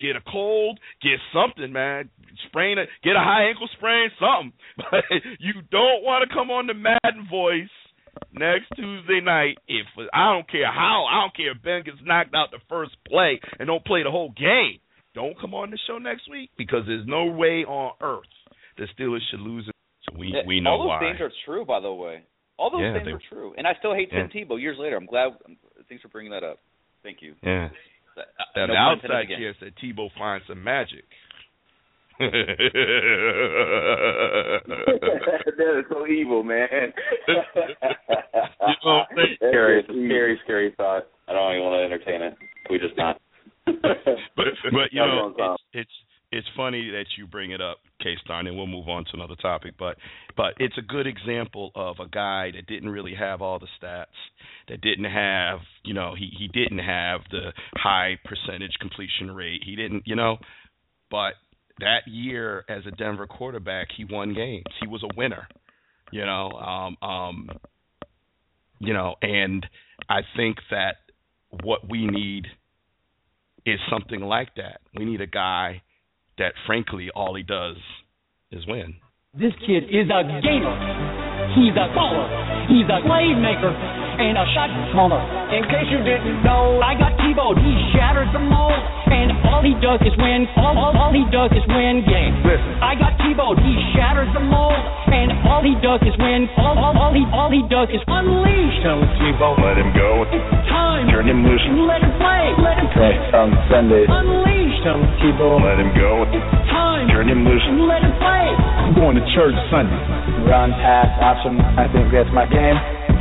[0.00, 2.10] get a cold, get something, man.
[2.48, 4.52] Sprain it, get a high ankle sprain, something.
[4.90, 5.04] But
[5.40, 7.68] you don't want to come on the Madden voice
[8.32, 9.58] next Tuesday night.
[9.66, 12.92] If I don't care how, I don't care if Ben gets knocked out the first
[13.06, 14.78] play and don't play the whole game.
[15.14, 18.28] don't come on the show next week because there's no way on earth
[18.76, 19.66] the Steelers should lose.
[19.66, 19.74] It.
[20.08, 21.00] So we Yeah, we know all those why.
[21.00, 22.22] things are true, by the way.
[22.56, 24.44] All those Yeah, things they- are true, and I still hate Tim Yeah.
[24.44, 24.96] Tebow years later.
[24.96, 25.34] I'm glad.
[25.88, 26.58] Thanks for bringing that up.
[27.02, 27.34] Thank you.
[27.42, 27.70] yeah.
[28.54, 31.04] That no the outside chance that said Tebow finds some magic.
[32.18, 32.28] that
[35.78, 36.92] is so evil, man.
[38.84, 41.06] know, they- scary, it's a scary, scary thought.
[41.28, 42.36] I don't even want to entertain it.
[42.66, 43.20] Can we just not?
[43.66, 43.74] but
[44.72, 45.90] but you know it's it's
[46.30, 49.36] it's funny that you bring it up, K Star, and we'll move on to another
[49.36, 49.74] topic.
[49.78, 49.96] But
[50.36, 54.06] but it's a good example of a guy that didn't really have all the stats,
[54.68, 59.62] that didn't have you know he he didn't have the high percentage completion rate.
[59.64, 60.36] He didn't you know,
[61.10, 61.32] but
[61.80, 64.64] that year as a Denver quarterback, he won games.
[64.80, 65.48] He was a winner.
[66.12, 67.48] You know, um um
[68.80, 69.66] you know, and
[70.08, 70.96] I think that
[71.62, 72.46] what we need
[73.64, 74.80] is something like that.
[74.94, 75.82] We need a guy
[76.38, 77.76] that, frankly, all he does
[78.50, 78.96] is win.
[79.34, 80.74] This kid is a gamer.
[81.54, 82.26] He's a baller.
[82.68, 85.22] He's a playmaker and a shot smaller.
[85.54, 87.54] In case you didn't know, I got Tebow.
[87.56, 88.74] He shatters the mold,
[89.08, 90.44] and all he does is win.
[90.58, 92.36] All, all, all he does is win games.
[92.42, 92.70] Listen.
[92.82, 93.54] I got Tebow.
[93.58, 94.76] He shatters the mold,
[95.08, 96.50] and all he does is win.
[96.58, 98.76] All, all, all he all he does is unleash.
[98.82, 100.26] Tell Tebow, let him go.
[100.34, 101.06] It's Time.
[101.08, 101.62] Turn him loose.
[101.88, 102.44] Let him play.
[102.58, 104.04] Let him Okay, on Sunday.
[104.04, 104.76] unleash.
[104.82, 106.26] Tell Tebow, let him go.
[106.34, 107.06] It's Time.
[107.08, 107.64] Turn him loose.
[107.86, 108.46] Let him play.
[108.82, 109.96] I'm going to church Sunday.
[110.50, 111.60] Run, pass, option.
[111.78, 112.76] I think that's my game.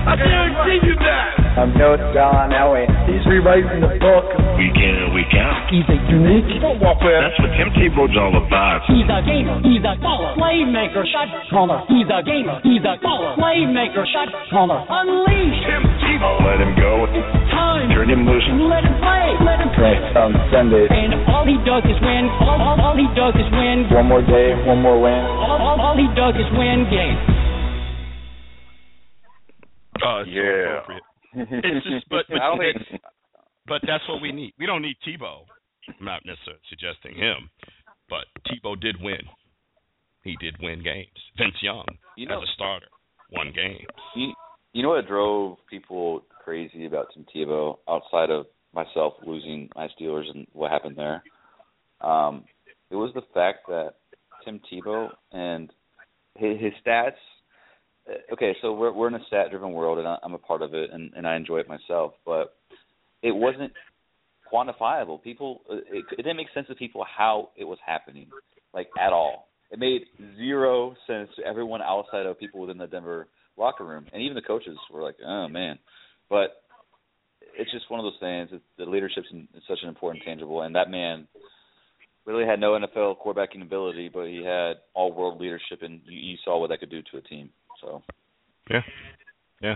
[0.08, 1.60] I guarantee you that.
[1.60, 2.86] I'm no John Elway.
[3.10, 4.26] He's rewriting the book.
[4.62, 5.68] Week in and week out.
[5.74, 6.48] He's a unique.
[6.62, 7.18] Football player.
[7.20, 8.86] That's what Tim Tebow's all about.
[8.88, 9.58] He's a gamer.
[9.66, 10.38] He's a baller.
[10.38, 11.02] Playmaker.
[11.12, 11.82] Shot caller.
[11.90, 12.62] He's a gamer.
[12.62, 13.36] He's a baller.
[13.42, 14.06] Playmaker.
[14.14, 14.86] Shot caller.
[14.86, 15.60] Unleash.
[15.66, 16.46] Tim Tebow.
[16.46, 17.04] Let him go.
[17.52, 17.90] Time.
[17.90, 18.46] Turn him loose.
[18.70, 19.28] Let him play.
[19.44, 20.22] Let him Okay, play.
[20.24, 20.86] on um, Sunday.
[20.94, 22.30] And all he does is win.
[22.48, 23.90] All, all, all he does is win.
[23.92, 25.22] One more day, one more win.
[25.26, 27.18] All, all, all he does is win games.
[30.06, 30.98] Oh, it's Yeah.
[31.34, 32.76] It's just, but but, I don't think.
[32.76, 33.00] it's-
[33.68, 34.54] but that's what we need.
[34.58, 35.44] We don't need Tebow.
[36.00, 37.50] I'm not necessarily suggesting him,
[38.10, 39.22] but Tebow did win.
[40.24, 41.08] He did win games.
[41.38, 41.86] Vince Young,
[42.16, 42.88] You know, as a starter,
[43.32, 43.86] won games.
[44.16, 44.34] you,
[44.74, 50.30] you know what drove people crazy about Tim Tebow outside of myself losing my Steelers
[50.34, 51.24] and what happened there?
[52.02, 52.44] Um,
[52.92, 53.96] it was the fact that
[54.46, 55.70] Tim Tebow and
[56.38, 57.14] his, his stats.
[58.10, 60.74] Uh, Okay, so we're we're in a stat-driven world, and I- I'm a part of
[60.74, 62.14] it, and, and I enjoy it myself.
[62.26, 62.56] But
[63.22, 63.72] it wasn't
[64.52, 65.22] quantifiable.
[65.22, 68.28] People, uh, it, it didn't make sense to people how it was happening,
[68.74, 69.48] like at all.
[69.72, 70.04] It made
[70.38, 73.28] zero sense to everyone outside of people within the Denver
[73.58, 75.78] locker room, and even the coaches were like, "Oh man,"
[76.30, 76.62] but
[77.58, 78.50] it's just one of those things.
[78.54, 81.28] It, the leadership's in, is such an important tangible, and that man
[82.26, 86.60] really had no NFL quarterbacking ability, but he had all-world leadership, and you, you saw
[86.60, 87.50] what that could do to a team.
[87.82, 88.02] So
[88.70, 88.82] Yeah.
[89.62, 89.76] Yeah.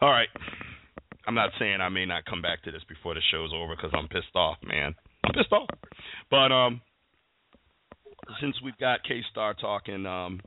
[0.00, 0.28] All right.
[1.26, 3.90] I'm not saying I may not come back to this before the show's over because
[3.92, 4.94] I'm pissed off, man.
[5.24, 5.68] I'm pissed off.
[6.30, 6.80] But um,
[8.40, 10.40] since we've got K Star talking, um,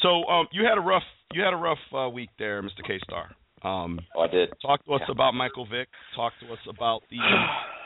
[0.00, 2.86] so um, you had a rough you had a rough uh, week there, Mr.
[2.86, 3.30] K Star.
[3.64, 4.50] Um, oh, I did.
[4.60, 5.12] talk to us Yeah.
[5.12, 5.88] about Michael Vick.
[6.14, 7.18] Talk to us about the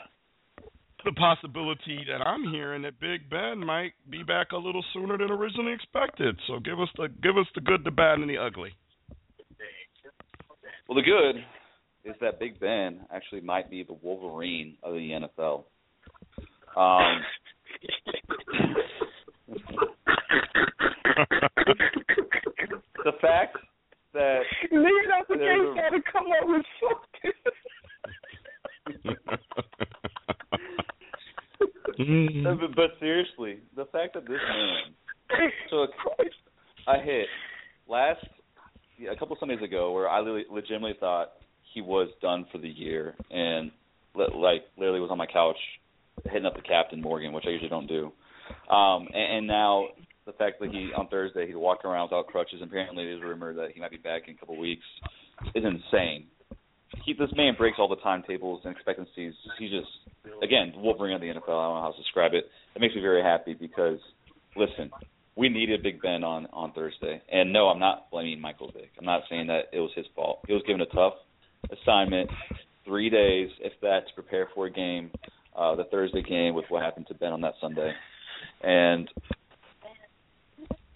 [1.05, 5.31] the possibility that I'm hearing that Big Ben might be back a little sooner than
[5.31, 6.37] originally expected.
[6.47, 8.71] So give us the give us the good, the bad, and the ugly.
[10.89, 11.37] Well, the good
[12.05, 15.65] is that Big Ben actually might be the Wolverine of the NFL.
[16.77, 17.23] Um,
[23.05, 23.57] the fact
[24.15, 24.41] that
[24.71, 27.33] Leave out the There's game a- to come up with something.
[32.09, 35.91] No, but, but seriously, the fact that this man took
[36.87, 37.27] a hit
[37.89, 38.25] last
[38.99, 41.33] yeah, a couple Sundays ago, where I legitimately thought
[41.75, 43.71] he was done for the year, and
[44.15, 45.59] li- like literally was on my couch
[46.25, 48.13] hitting up the captain Morgan, which I usually don't do.
[48.73, 49.89] Um, and, and now
[50.25, 52.61] the fact that he on Thursday he walked around without crutches.
[52.61, 54.85] And Apparently, there's a rumor that he might be back in a couple weeks.
[55.55, 56.27] Is insane.
[57.05, 59.35] He, this man breaks all the timetables and expectancies.
[59.59, 59.89] He just,
[60.43, 61.35] again, Wolverine of the NFL.
[61.35, 62.45] I don't know how to describe it.
[62.75, 63.99] It makes me very happy because,
[64.57, 64.91] listen,
[65.37, 68.91] we needed Big Ben on on Thursday, and no, I'm not blaming Michael Vick.
[68.99, 70.41] I'm not saying that it was his fault.
[70.47, 71.15] He was given a tough
[71.71, 72.31] assignment,
[72.85, 75.11] three days, if that, to prepare for a game,
[75.57, 77.93] uh, the Thursday game with what happened to Ben on that Sunday,
[78.63, 79.09] and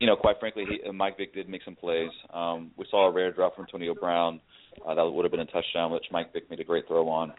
[0.01, 2.11] you know, quite frankly, he, uh, Mike Vick did make some plays.
[2.33, 4.41] Um, we saw a rare drop from Antonio Brown.
[4.87, 7.35] Uh, that would have been a touchdown, which Mike Vick made a great throw on.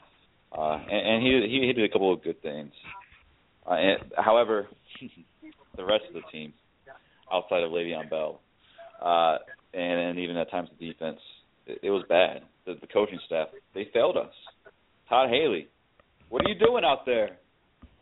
[0.55, 2.71] Uh, and, and he he did a couple of good things.
[3.65, 4.67] Uh, and, however,
[5.77, 6.53] the rest of the team,
[7.31, 8.41] outside of Le'Veon Bell,
[9.01, 9.37] uh,
[9.73, 11.19] and, and even at times the defense,
[11.65, 12.41] it, it was bad.
[12.65, 14.33] The, the coaching staff, they failed us.
[15.07, 15.67] Todd Haley,
[16.29, 17.37] what are you doing out there?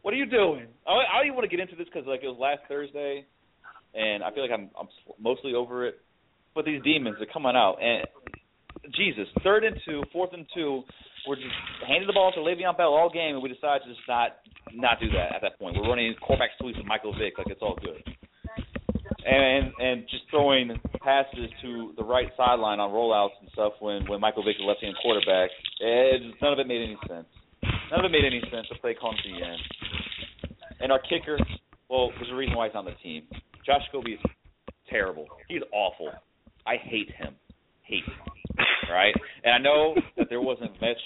[0.01, 0.67] What are you doing?
[0.87, 3.25] I, I don't even want to get into this because like it was last Thursday,
[3.93, 4.87] and I feel like I'm I'm
[5.19, 5.99] mostly over it.
[6.55, 8.05] But these demons are coming out, and
[8.95, 10.83] Jesus, third and two, fourth and two,
[11.29, 11.53] we're just
[11.85, 14.41] handing the ball to Le'Veon Bell all game, and we decide to just not
[14.73, 15.77] not do that at that point.
[15.77, 18.01] We're running quarterback sweeps with Michael Vick like it's all good,
[19.29, 20.73] and and just throwing
[21.05, 24.95] passes to the right sideline on rollouts and stuff when when Michael Vick is left-hand
[25.03, 25.51] quarterback.
[25.79, 27.27] It, none of it made any sense.
[27.91, 28.65] None of it made any sense.
[28.67, 29.61] The play call to the end,
[30.81, 31.37] and our kicker.
[31.89, 33.23] Well, there's a reason why he's on the team.
[33.65, 34.19] Josh Scobee is
[34.89, 35.27] terrible.
[35.47, 36.09] He's awful.
[36.65, 37.35] I hate him.
[37.83, 38.38] Hate him.
[38.89, 39.13] Right?
[39.43, 40.97] And I know that there wasn't much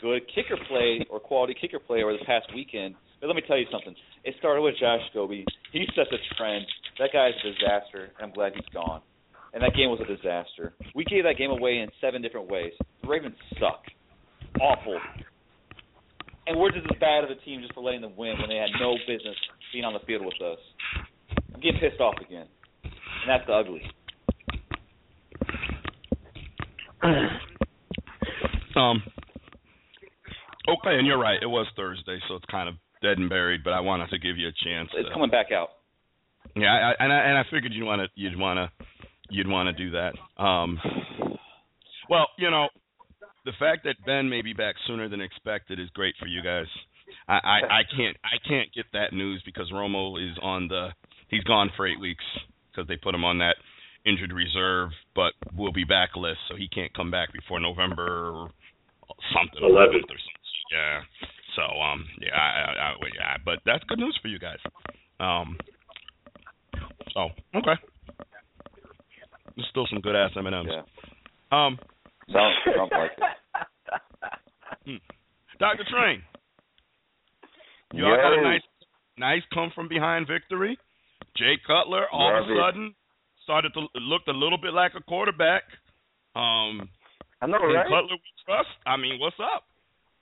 [0.00, 2.94] good kicker play or quality kicker play over the past weekend.
[3.20, 3.94] But let me tell you something.
[4.24, 5.44] It started with Josh Scobee.
[5.72, 6.66] He set the trend.
[6.98, 8.10] That guy's a disaster.
[8.20, 9.02] I'm glad he's gone.
[9.52, 10.74] And that game was a disaster.
[10.94, 12.72] We gave that game away in seven different ways.
[13.02, 13.82] The Ravens suck.
[14.60, 14.98] Awful.
[16.46, 18.56] And we're just as bad of a team just for letting them win when they
[18.56, 19.36] had no business
[19.72, 20.58] being on the field with us.
[21.54, 22.46] I'm getting pissed off again.
[22.84, 23.82] And that's the ugly.
[28.76, 29.02] Um.
[30.68, 31.38] Okay, and you're right.
[31.42, 33.64] It was Thursday, so it's kind of dead and buried.
[33.64, 34.88] But I wanted to give you a chance.
[34.94, 35.70] It's to, coming back out.
[36.54, 38.86] Yeah, I, and I and I figured you'd want to you'd want to
[39.28, 40.14] you'd want to do that.
[40.42, 40.78] Um.
[42.08, 42.68] Well, you know,
[43.44, 46.66] the fact that Ben may be back sooner than expected is great for you guys.
[47.28, 47.38] I, I,
[47.70, 50.88] I can't I can't get that news because Romo is on the
[51.28, 52.24] he's gone for eight weeks
[52.70, 53.56] because they put him on that
[54.06, 58.50] injured reserve, but will be back list, so he can't come back before November or
[59.34, 59.60] something.
[59.62, 60.08] 11th.
[60.08, 60.40] or something.
[60.72, 61.00] Yeah.
[61.56, 64.58] So um yeah I, I, I yeah but that's good news for you guys.
[65.18, 65.56] Um.
[67.12, 67.74] So okay.
[69.56, 70.68] There's still some good ass M and M's.
[70.70, 71.66] Yeah.
[71.66, 71.78] Um.
[72.32, 72.54] Sounds,
[72.92, 73.10] like
[74.86, 75.02] it.
[75.58, 75.84] Dr.
[75.90, 76.22] Train.
[77.92, 78.62] You all got a nice,
[79.18, 80.78] nice come from behind victory.
[81.36, 82.94] Jay Cutler all of a sudden
[83.50, 85.64] started to looked a little bit like a quarterback.
[86.36, 86.88] Um,
[87.42, 87.88] I know, and right?
[87.90, 88.68] Cutler we trust.
[88.86, 89.64] I mean, what's up?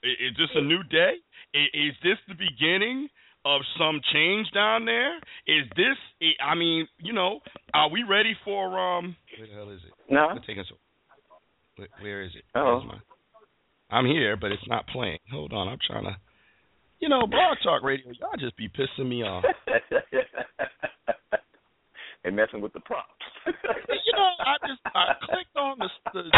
[0.03, 1.15] I- Is this a new day?
[1.55, 3.09] I- Is this the beginning
[3.45, 5.17] of some change down there?
[5.47, 5.97] Is this?
[6.41, 7.41] I mean, you know,
[7.75, 9.15] are we ready for um?
[9.37, 9.93] Where the hell is it?
[10.13, 10.31] No.
[10.37, 10.77] It's taking so.
[11.77, 12.45] Where, where is it?
[12.55, 12.81] Oh.
[13.91, 15.19] I'm here, but it's not playing.
[15.31, 16.17] Hold on, I'm trying to.
[17.01, 19.45] You know, Blog Talk Radio, y'all just be pissing me off.
[22.25, 23.09] and messing with the props.
[23.47, 23.53] you
[24.17, 25.89] know, I just I clicked on the.
[26.15, 26.31] the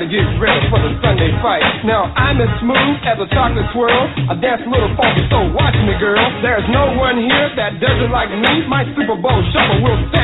[0.00, 1.60] gotta get ready for the Sunday fight.
[1.84, 4.08] Now I'm as smooth as a chocolate swirl.
[4.32, 6.24] I dance a little funky, so watch me, girl.
[6.40, 8.64] There's no one here that does it like me.
[8.64, 10.19] My Super Bowl shuffle will set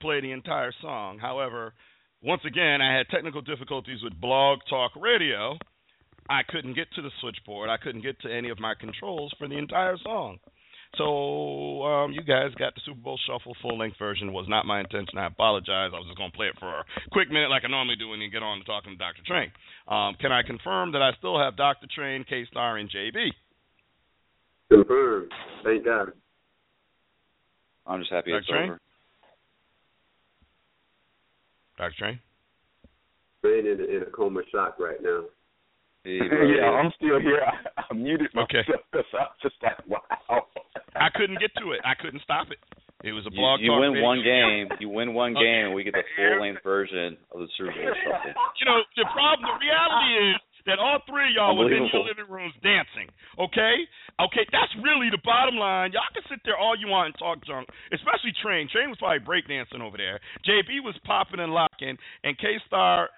[0.00, 1.18] play the entire song.
[1.18, 1.72] However,
[2.22, 5.58] once again, I had technical difficulties with Blog Talk Radio.
[6.28, 7.70] I couldn't get to the switchboard.
[7.70, 10.38] I couldn't get to any of my controls for the entire song.
[10.96, 14.32] So um, you guys got the Super Bowl Shuffle full length version.
[14.32, 15.18] Was not my intention.
[15.18, 15.90] I apologize.
[15.92, 18.22] I was just gonna play it for a quick minute, like I normally do, and
[18.22, 19.52] then get on to talking to Doctor Train.
[19.88, 23.28] Um, can I confirm that I still have Doctor Train, K Star, and JB?
[24.70, 25.32] Confirmed.
[25.64, 26.12] Thank God.
[27.86, 28.38] I'm just happy Dr.
[28.38, 28.70] it's Train?
[28.70, 28.80] over.
[31.78, 31.94] Dr.
[31.98, 32.20] Train?
[33.42, 35.24] Brain in, in a coma shock right now.
[36.04, 36.18] Hey,
[36.58, 37.42] yeah, I'm still here.
[37.42, 38.62] I, I muted okay.
[38.92, 40.46] myself I just like, wow.
[40.94, 41.80] I couldn't get to it.
[41.84, 42.58] I couldn't stop it.
[43.04, 43.60] It was a blog.
[43.60, 44.66] You, you win one game.
[44.80, 45.62] You win one game, okay.
[45.68, 47.92] and we get the full length version of the Super Bowl.
[48.56, 49.44] You know the problem.
[49.44, 53.12] The reality is that all three of y'all was in your living rooms dancing.
[53.38, 53.84] Okay,
[54.16, 55.92] Okay, that's really the bottom line.
[55.92, 58.64] Y'all can sit there all you want and talk junk, especially Train.
[58.72, 60.20] Train was probably breakdancing over there.
[60.48, 63.10] JB was popping and locking, and K Star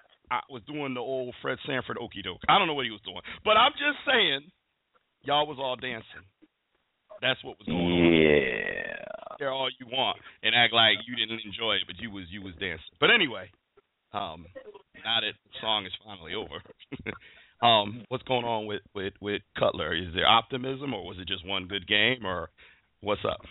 [0.51, 2.43] was doing the old Fred Sanford okey doke.
[2.49, 4.51] I don't know what he was doing, but I'm just saying,
[5.23, 6.27] y'all was all dancing.
[7.21, 8.13] That's what was going on.
[8.13, 8.99] Yeah.
[9.39, 12.41] There all you want and act like you didn't enjoy it, but you was you
[12.43, 12.91] was dancing.
[12.99, 13.47] But anyway,
[14.11, 14.43] um,
[14.99, 16.59] now that the song is finally over,
[17.61, 19.93] Um, what's going on with with with Cutler?
[19.93, 22.49] Is there optimism, or was it just one good game, or
[23.01, 23.41] what's up?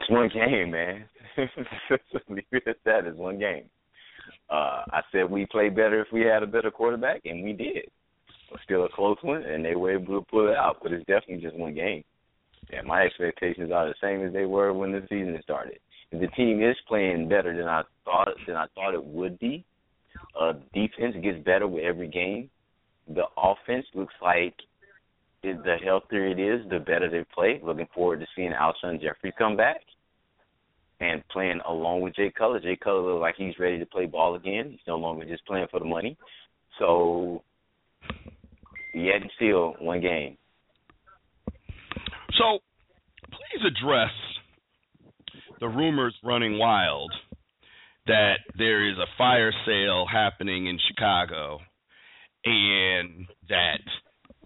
[0.00, 1.04] It's one game, man.
[2.28, 3.04] Leave it at that.
[3.04, 3.64] It's one game.
[4.50, 7.90] Uh, I said we play better if we had a better quarterback, and we did.
[8.50, 10.78] It's still a close one, and they were able to pull it out.
[10.82, 12.02] But it's definitely just one game.
[12.70, 15.78] And my expectations are the same as they were when the season started.
[16.10, 19.64] The team is playing better than I thought than I thought it would be,
[20.40, 22.48] uh, defense gets better with every game.
[23.14, 24.54] The offense looks like
[25.42, 27.60] the healthier it is, the better they play.
[27.62, 29.80] Looking forward to seeing Alshon Jeffery come back
[31.00, 32.60] and playing along with Jay Cutler.
[32.60, 34.70] Jay Cutler looks like he's ready to play ball again.
[34.70, 36.16] He's no longer just playing for the money.
[36.78, 37.42] So,
[38.94, 40.36] yet and still one game.
[42.36, 42.58] So,
[43.30, 44.10] please address
[45.60, 47.12] the rumors running wild
[48.06, 51.60] that there is a fire sale happening in Chicago
[52.44, 53.80] and that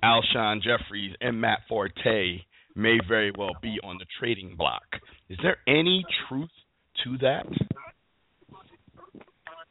[0.02, 2.44] Alshon Jeffries and Matt Forte
[2.74, 4.84] may very well be on the trading block.
[5.28, 6.50] Is there any truth
[7.04, 7.46] to that?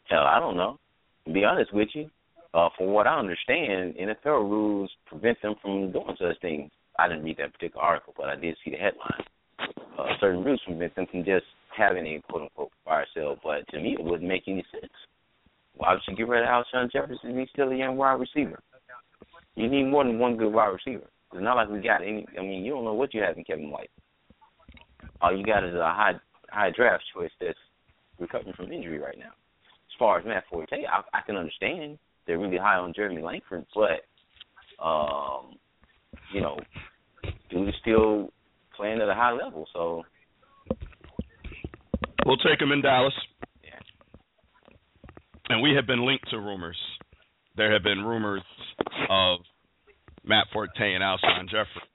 [0.10, 0.78] Hell, I don't know.
[1.26, 2.10] To be honest with you,
[2.54, 6.72] uh, from what I understand, NFL rules prevent them from doing such things.
[7.00, 9.24] I didn't read that particular article, but I did see the headline.
[9.98, 11.46] Uh, certain rules prevent them from just
[11.76, 14.92] having a quote unquote fire sale, but to me it wouldn't make any sense.
[15.82, 17.40] Why would you get rid of Alshon Jefferson?
[17.40, 18.62] He's still a young wide receiver.
[19.56, 21.10] You need more than one good wide receiver.
[21.34, 22.24] It's not like we got any.
[22.38, 23.90] I mean, you don't know what you have in Kevin White.
[25.22, 26.14] All you got is a high
[26.50, 27.58] high draft choice that's
[28.20, 29.32] recovering from injury right now.
[29.32, 31.98] As far as Matt Forte, I, I can understand
[32.28, 35.56] they're really high on Jeremy Langford, but um,
[36.32, 36.60] you know,
[37.50, 38.30] dude is still
[38.78, 39.66] playing at a high level.
[39.74, 40.04] So
[42.28, 43.16] we'll take him in Dallas.
[45.52, 46.78] And we have been linked to rumors.
[47.58, 48.44] There have been rumors
[49.10, 49.40] of
[50.24, 51.92] Matt Forte and Alshon Jeffries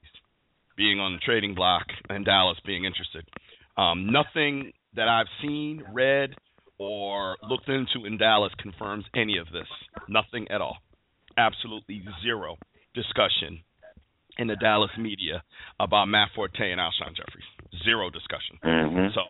[0.77, 3.27] being on the trading block and Dallas being interested.
[3.78, 6.35] Um, nothing that I've seen, read,
[6.78, 9.69] or looked into in Dallas confirms any of this.
[10.07, 10.77] Nothing at all.
[11.39, 12.57] Absolutely zero
[12.95, 13.61] discussion
[14.37, 15.43] in the Dallas media
[15.81, 17.47] about Matt Forte and Alshon Jeffries.
[17.85, 18.59] Zero discussion.
[18.62, 19.15] Mm-hmm.
[19.15, 19.23] So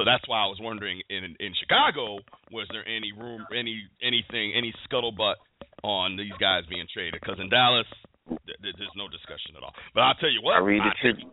[0.00, 2.18] so that's why I was wondering in in Chicago
[2.50, 5.34] was there any room any anything any scuttlebutt
[5.82, 7.86] on these guys being traded because in Dallas
[8.28, 9.74] th- th- there's no discussion at all.
[9.94, 11.30] But I'll tell you what I read the Tribune.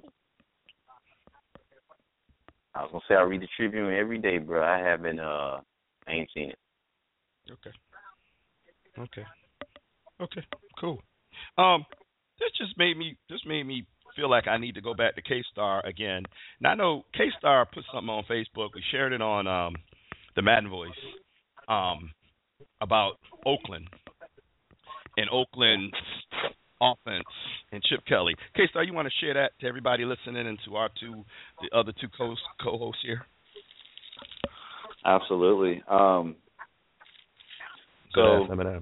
[2.76, 4.61] I was gonna say I read the Tribune every day, bro.
[4.61, 5.19] I haven't.
[5.19, 5.61] Uh,
[6.07, 6.60] I ain't seen it.
[7.49, 7.72] Okay.
[8.99, 9.26] Okay.
[10.22, 10.45] Okay.
[10.80, 11.02] Cool.
[11.57, 11.85] Um,
[12.39, 13.85] this just made me this made me
[14.18, 16.23] feel like I need to go back to K Star again.
[16.60, 18.69] Now I know K Star put something on Facebook.
[18.76, 19.76] We shared it on um
[20.35, 20.89] the Madden Voice
[21.69, 22.11] um
[22.81, 23.14] about
[23.45, 23.88] Oakland
[25.15, 25.95] and Oakland's
[26.81, 27.23] offense
[27.72, 28.35] and Chip Kelly.
[28.56, 31.23] K Star, you want to share that to everybody listening and to our two
[31.61, 33.26] the other two co co-hosts here?
[35.06, 35.84] Absolutely.
[35.89, 36.35] Um,
[38.14, 38.81] so, ass Eminem.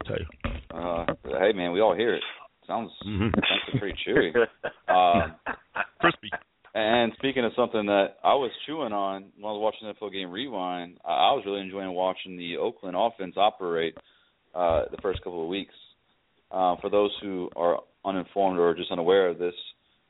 [0.00, 0.78] I'll tell you.
[0.78, 1.06] uh,
[1.40, 2.22] hey man, we all hear it.
[2.68, 3.32] Sounds Mhm.
[3.34, 4.32] sounds pretty cheery.
[4.88, 5.34] Um,
[6.00, 6.30] Crispy.
[6.74, 10.12] And speaking of something that I was chewing on when I was watching the NFL
[10.12, 13.96] game rewind, I I was really enjoying watching the Oakland offense operate
[14.54, 15.74] uh, the first couple of weeks.
[16.50, 19.54] Uh, for those who are uninformed or just unaware of this,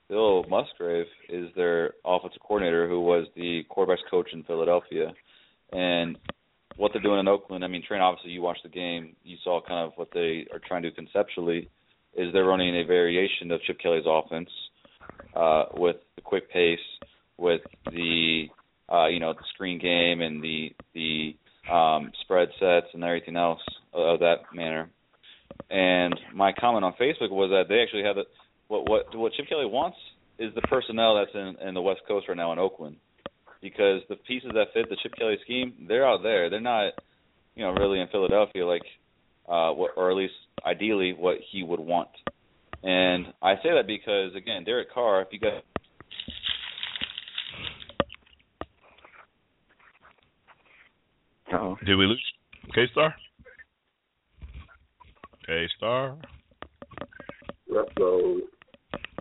[0.09, 5.13] Bill Musgrave is their offensive coordinator, who was the quarterbacks coach in Philadelphia.
[5.73, 6.17] And
[6.77, 9.61] what they're doing in Oakland, I mean, Trent, obviously you watched the game, you saw
[9.61, 11.69] kind of what they are trying to do conceptually.
[12.19, 14.51] Is they're running a variation of Chip Kelly's offense
[15.35, 16.79] uh, with the quick pace,
[17.37, 18.47] with the
[18.93, 21.37] uh, you know the screen game and the the
[21.73, 23.61] um, spread sets and everything else
[23.93, 24.91] of that manner.
[25.71, 28.25] And my comment on Facebook was that they actually have the
[28.69, 29.97] what what what Chip Kelly wants
[30.39, 32.97] is the personnel that's in in the West Coast right now in Oakland,
[33.61, 36.51] because the pieces that fit the Chip Kelly scheme they're out there.
[36.51, 36.95] They're not
[37.55, 38.83] you know really in Philadelphia like
[39.49, 40.35] uh, what, or at least
[40.65, 42.09] ideally what he would want.
[42.83, 45.63] And I say that because again, Derek Carr, if you got
[51.53, 51.77] Oh.
[51.85, 52.23] Did we lose
[52.75, 53.15] K Star?
[55.47, 56.17] K Star.
[57.71, 58.41] Upload.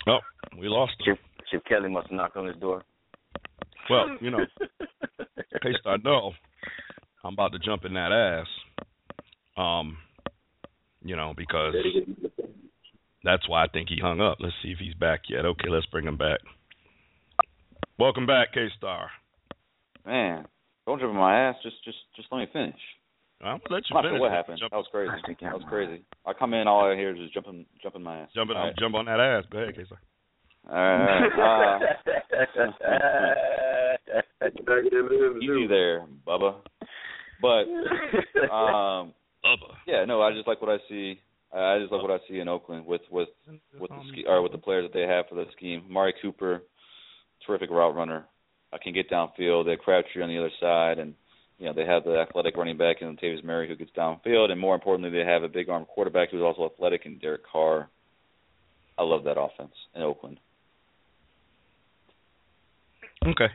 [0.07, 0.19] Oh,
[0.59, 1.15] we lost him.
[1.15, 1.19] Chip,
[1.51, 2.83] Chip Kelly must knock on his door.
[3.89, 4.39] Well, you know,
[5.61, 6.33] K Star, no.
[7.23, 8.47] I'm about to jump in that ass.
[9.57, 9.97] Um,
[11.07, 11.73] you know, because
[13.23, 14.37] that's why I think he hung up.
[14.39, 15.45] Let's see if he's back yet.
[15.45, 16.39] Okay, let's bring him back.
[17.99, 19.09] Welcome back, K Star.
[20.05, 20.45] man,
[20.85, 21.55] don't jump in my ass.
[21.63, 22.75] Just just just let me finish.
[23.41, 24.17] I'm gonna let you I'm not finish.
[24.17, 24.35] sure what it.
[24.35, 24.59] happened.
[24.59, 25.11] Jump, That was crazy.
[25.41, 26.03] That was crazy.
[26.25, 28.29] I come in, all I hear is just jumping, jumping my ass.
[28.35, 28.75] jumping, All right.
[28.79, 29.45] jump on that ass.
[29.51, 29.97] Go ahead, Kayser.
[30.69, 31.79] All right.
[32.81, 32.97] Uh,
[35.41, 36.55] easy there, Bubba.
[37.41, 37.65] But
[38.53, 39.13] um,
[39.47, 39.73] Bubba.
[39.85, 41.19] yeah, no, I just like what I see.
[41.53, 43.29] I just like what I see in Oakland with with
[43.79, 45.83] with the ski, or with the players that they have for the scheme.
[45.89, 46.61] Mari Cooper,
[47.45, 48.25] terrific route runner.
[48.73, 49.65] I can get downfield.
[49.65, 51.13] They have Crabtree on the other side, and
[51.57, 54.59] you know they have the athletic running back in Tavis Murray who gets downfield, and
[54.59, 57.89] more importantly, they have a big arm quarterback who's also athletic in Derek Carr.
[58.97, 60.39] I love that offense in Oakland.
[63.25, 63.47] Okay,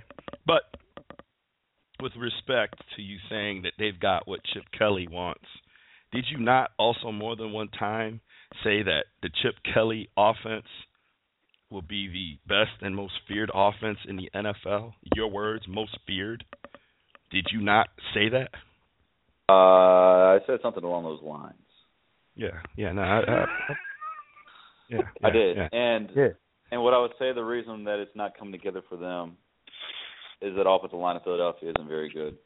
[0.47, 0.63] but
[2.01, 5.45] with respect to you saying that they've got what Chip Kelly wants,
[6.13, 8.21] did you not also more than one time
[8.63, 10.67] say that the Chip Kelly offense
[11.71, 14.93] will be the best and most feared offense in the NFL?
[15.17, 16.45] Your words, most feared.
[17.31, 18.51] Did you not say that?
[19.49, 21.57] Uh, I said something along those lines.
[22.35, 23.47] Yeah, yeah, no, I, I,
[24.89, 25.69] yeah, I did, yeah.
[25.73, 26.29] and Yeah.
[26.71, 29.37] and what I would say the reason that it's not coming together for them
[30.41, 32.37] is that offensive line of Philadelphia isn't very good.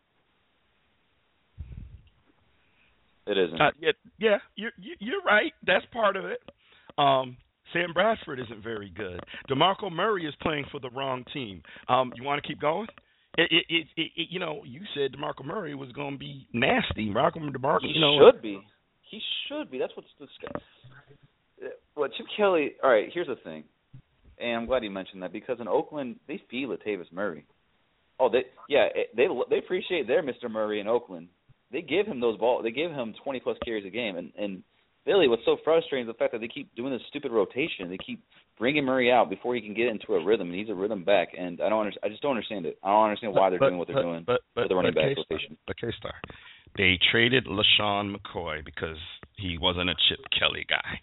[3.26, 3.60] It isn't.
[3.60, 5.52] Uh, yeah, yeah, you're you- you're right.
[5.66, 6.40] That's part of it.
[6.98, 7.36] Um,
[7.72, 9.20] Sam Bradford isn't very good.
[9.50, 11.62] Demarco Murray is playing for the wrong team.
[11.88, 12.86] Um, you want to keep going?
[13.36, 16.46] It, it, it, it, it, you know, you said Demarco Murray was going to be
[16.52, 17.08] nasty.
[17.08, 18.60] Demarco, Demarco, he you know, should be.
[19.10, 19.78] He should be.
[19.78, 20.62] That's what's disgusting.
[21.96, 22.74] Well, Chip Kelly.
[22.82, 23.08] All right.
[23.12, 23.64] Here's the thing,
[24.38, 27.44] and I'm glad you mentioned that because in Oakland they feel Latavius Murray.
[28.20, 28.86] Oh, they yeah
[29.16, 30.50] they they appreciate their Mr.
[30.50, 31.28] Murray in Oakland.
[31.72, 32.62] They give him those ball.
[32.62, 34.62] They give him 20 plus carries a game, and and
[35.04, 35.28] Philly.
[35.28, 37.88] What's so frustrating is the fact that they keep doing this stupid rotation.
[37.88, 38.22] They keep
[38.58, 41.28] bringing Murray out before he can get into a rhythm, and he's a rhythm back.
[41.38, 41.86] And I don't.
[41.86, 42.78] Under, I just don't understand it.
[42.82, 44.74] I don't understand why they're but, doing what they're but, doing but, but, with the
[44.74, 45.56] running back K-Star, rotation.
[45.66, 46.14] But K-Star,
[46.76, 48.98] they traded LeSean McCoy because
[49.36, 51.00] he wasn't a Chip Kelly guy.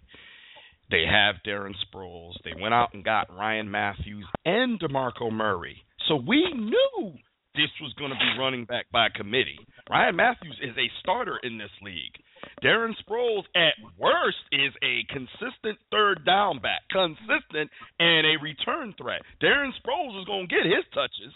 [0.92, 2.34] They have Darren Sproles.
[2.44, 5.78] They went out and got Ryan Mathews and DeMarco Murray.
[6.08, 7.14] So we knew
[7.56, 9.60] this was going to be running back by committee.
[9.90, 12.18] Ryan Mathews is a starter in this league.
[12.64, 17.70] Darren Sproles, at worst, is a consistent third down back, consistent
[18.00, 19.22] and a return threat.
[19.42, 21.34] Darren Sproles is going to get his touches.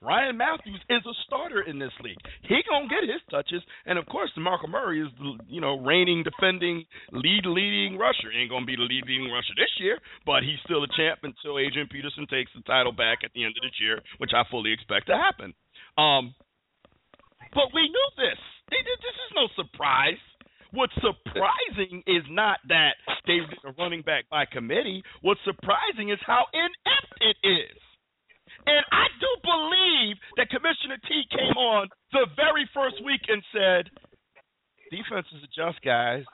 [0.00, 2.16] Ryan Mathews is a starter in this league.
[2.48, 6.24] He gonna get his touches, and of course, DeMarco Murray is the you know reigning,
[6.24, 8.32] defending, lead leading rusher.
[8.32, 11.60] Ain't gonna be the lead leading rusher this year, but he's still a champ until
[11.60, 14.72] Adrian Peterson takes the title back at the end of this year, which I fully
[14.72, 15.52] expect to happen.
[16.00, 16.32] Um,
[17.52, 18.40] but we knew this.
[18.72, 20.20] This is no surprise.
[20.72, 22.96] What's surprising is not that
[23.26, 25.02] they did a running back by committee.
[25.20, 27.89] What's surprising is how inept it is.
[28.66, 33.90] And I do believe that Commissioner T came on the very first week and said,
[34.90, 36.24] "Defenses adjust, guys."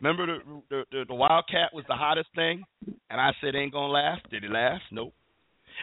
[0.00, 2.64] Remember the the, the the Wildcat was the hottest thing,
[3.10, 4.28] and I said, "Ain't gonna last.
[4.30, 4.82] Did it last?
[4.90, 5.14] Nope.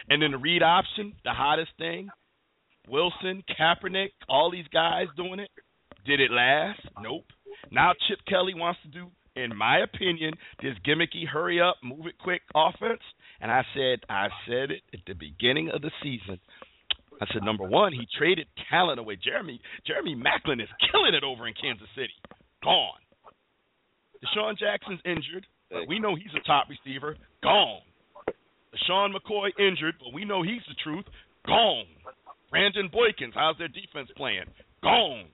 [0.08, 2.08] And then the read option, the hottest thing.
[2.88, 5.50] Wilson, Kaepernick, all these guys doing it.
[6.06, 6.80] Did it last?
[7.02, 7.24] Nope.
[7.70, 12.18] Now Chip Kelly wants to do, in my opinion, this gimmicky hurry up, move it
[12.18, 13.02] quick offense.
[13.40, 16.40] And I said, I said it at the beginning of the season.
[17.20, 19.18] I said, number one, he traded talent away.
[19.22, 22.14] Jeremy Jeremy Maclin is killing it over in Kansas City.
[22.62, 23.02] Gone.
[24.22, 27.16] DeSean Jackson's injured, but we know he's a top receiver.
[27.42, 27.80] Gone.
[28.74, 31.04] Deshaun McCoy injured, but we know he's the truth.
[31.46, 31.86] Gone.
[32.50, 34.44] Brandon Boykins, how's their defense playing?
[34.82, 35.26] Gone.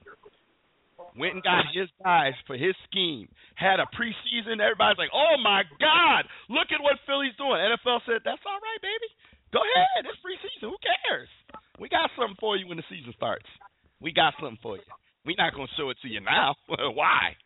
[1.14, 3.30] Went and got his guys for his scheme.
[3.54, 4.58] Had a preseason.
[4.58, 8.80] Everybody's like, "Oh my God, look at what Philly's doing." NFL said, "That's all right,
[8.82, 9.08] baby.
[9.54, 10.10] Go ahead.
[10.10, 10.74] It's preseason.
[10.74, 11.30] Who cares?
[11.78, 13.46] We got something for you when the season starts.
[14.02, 14.82] We got something for you.
[15.24, 16.54] We're not gonna show it to you now.
[16.66, 17.36] Why?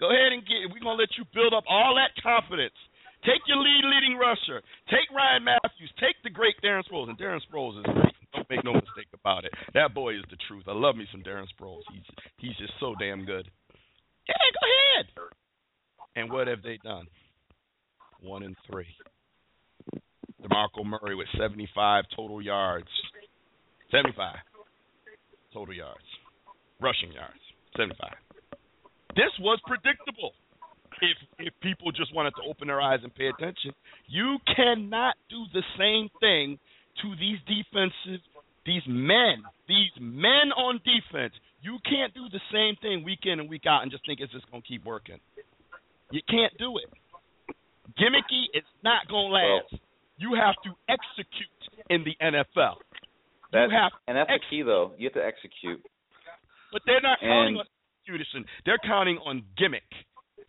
[0.00, 0.66] Go ahead and get.
[0.66, 0.70] it.
[0.74, 2.74] We're gonna let you build up all that confidence.
[3.22, 4.66] Take your lead leading rusher.
[4.90, 5.94] Take Ryan Mathews.
[6.02, 7.06] Take the great Darren Sproles.
[7.08, 8.18] And Darren Sproles is great.
[8.34, 9.52] Don't make no mistake about it.
[9.74, 10.64] That boy is the truth.
[10.66, 11.82] I love me some Darren Sproles.
[11.92, 12.02] He's
[12.38, 13.48] he's just so damn good.
[14.28, 15.30] Yeah, go ahead.
[16.16, 17.06] And what have they done?
[18.20, 18.86] One and three.
[20.42, 22.88] DeMarco Murray with 75 total yards.
[23.90, 24.36] 75
[25.52, 26.04] total yards.
[26.80, 27.38] Rushing yards.
[27.76, 28.10] 75.
[29.14, 30.32] This was predictable.
[31.00, 33.72] If if people just wanted to open their eyes and pay attention,
[34.06, 36.58] you cannot do the same thing
[37.00, 38.20] to these defensive
[38.64, 41.34] these men, these men on defense.
[41.62, 44.32] You can't do the same thing week in and week out and just think it's
[44.32, 45.18] just gonna keep working.
[46.10, 46.90] You can't do it.
[47.98, 49.74] Gimmicky, it's not gonna last.
[50.18, 51.60] you have to execute
[51.90, 52.76] in the NFL.
[53.52, 54.92] That's, you have and that's the key, though.
[54.96, 55.82] You have to execute.
[56.72, 57.66] but they're not counting on
[58.06, 58.44] execution.
[58.64, 59.86] They're counting on gimmick.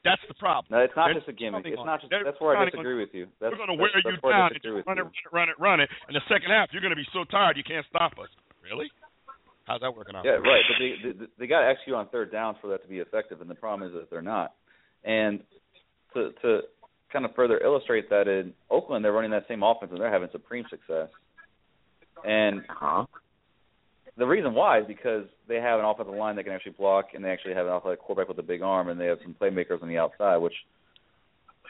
[0.04, 0.68] That's the problem.
[0.68, 1.64] No, it's not They're just a gimmick.
[1.64, 2.12] It's not just.
[2.12, 3.32] they're That's where I counting on- disagree with you.
[3.40, 5.32] That's, We're going to wear that's you where down and disagree run it, run it,
[5.32, 5.90] run it, run it.
[6.12, 8.28] In the second half, you're going to be so tired you can't stop us.
[8.60, 8.92] Really?
[9.64, 10.28] How's that working out?
[10.28, 10.64] Yeah, right.
[10.68, 13.40] But they they, they got to execute on third down for that to be effective,
[13.40, 14.54] and the problem is that they're not.
[15.08, 15.40] And
[16.14, 16.68] to to
[17.12, 20.30] kind of further illustrate that, in Oakland, they're running that same offense and they're having
[20.32, 21.08] supreme success.
[22.26, 23.06] And uh-huh.
[24.18, 27.24] The reason why is because they have an offensive line that can actually block, and
[27.24, 29.82] they actually have an offensive quarterback with a big arm, and they have some playmakers
[29.82, 30.54] on the outside, which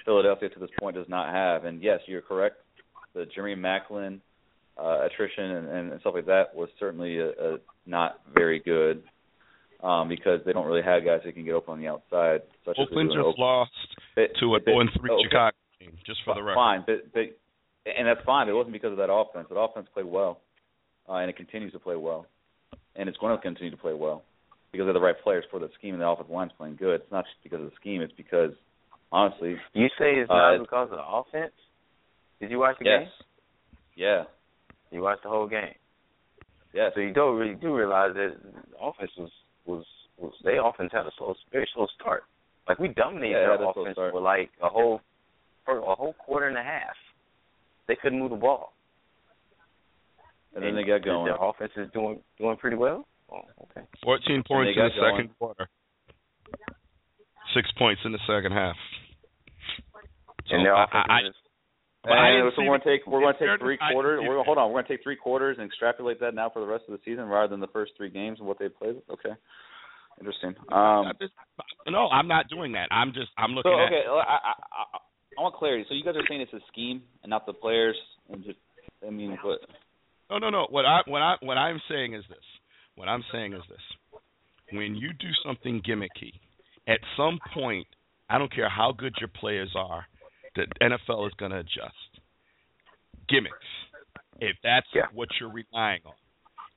[0.06, 1.66] Philadelphia to this point does not have.
[1.66, 2.58] And yes, you're correct.
[3.14, 4.20] The Jeremy Maclin
[4.78, 9.04] uh, attrition and, and stuff like that was certainly a, a not very good
[9.84, 12.42] um, because they don't really have guys that can get open on the outside.
[12.66, 13.72] Such Oakland as they do in just lost
[14.16, 15.24] to a they- 0 and 3 okay.
[15.24, 16.56] Chicago team, just for the record.
[16.56, 17.22] Fine, but but
[17.86, 18.48] and that's fine.
[18.48, 19.48] It wasn't because of that offense.
[19.50, 20.42] That offense played well,
[21.08, 22.26] uh, and it continues to play well,
[22.96, 24.24] and it's going to continue to play well
[24.72, 27.02] because they're the right players for the scheme, and the offensive line's playing good.
[27.02, 28.02] It's not just because of the scheme.
[28.02, 28.52] It's because
[29.12, 31.54] honestly, You say it's Uh, not because of the offense?
[32.40, 33.10] Did you watch the yes, game?
[33.96, 34.24] yeah,
[34.92, 35.76] You watched the whole game.
[36.74, 36.92] yes.
[36.96, 39.32] So you don't really do realize that the offense was
[39.66, 39.86] was
[40.18, 42.24] was their offense had a slow, very slow start.
[42.68, 45.02] Like we dominated Yeah, their had a slow offense for like a whole
[45.66, 46.96] for a whole quarter and a half.
[47.88, 48.73] They couldn't move the ball.
[50.56, 51.26] And then they got going.
[51.26, 53.06] Their offense is doing doing pretty well.
[53.32, 53.86] Oh, okay.
[54.04, 55.14] 14 points in the going.
[55.16, 55.68] second quarter.
[57.56, 58.76] Six points in the second half.
[60.50, 61.36] So and their I, offense I, is
[62.06, 64.20] I And didn't so we're gonna take we're gonna take three quarters.
[64.22, 64.72] see We're gonna, hold on.
[64.72, 67.26] We're gonna take three quarters and extrapolate that now for the rest of the season
[67.26, 69.02] rather than the first three games and what they played.
[69.10, 69.32] Okay,
[70.20, 70.54] interesting.
[70.72, 71.34] Um, just-
[71.88, 72.88] no, I'm not doing that.
[72.92, 74.84] I'm just I'm so looking at okay, I, I, I,
[75.38, 75.86] I want clarity.
[75.88, 77.96] So you guys are saying it's a scheme and not the players,
[78.30, 78.60] and just
[79.06, 79.60] I mean, but
[80.34, 80.68] No, no, no.
[80.72, 82.40] What I what I what I'm saying is this.
[82.96, 84.22] What I'm saying is this.
[84.72, 86.34] When you do something gimmicky,
[86.88, 87.86] at some point,
[88.32, 90.08] I don't care how good your players are,
[90.56, 91.94] the NFL is going to adjust.
[93.30, 93.54] Gimmicks.
[94.40, 95.04] If that's Yeah.
[95.14, 96.14] what you're relying on.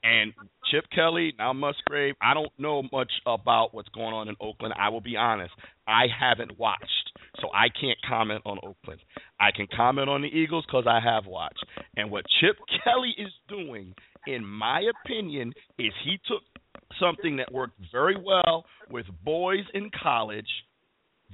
[0.07, 0.33] And
[0.70, 4.74] Chip Kelly, now Musgrave, I don't know much about what's going on in Oakland.
[4.78, 5.53] I will be honest.
[5.89, 9.01] I haven't watched, so I can't comment on Oakland.
[9.41, 11.65] I can comment on the Eagles because I have watched.
[11.97, 13.95] And what Chip Kelly is doing,
[14.28, 16.43] in my opinion, is he took
[17.01, 20.49] something that worked very well with boys in college,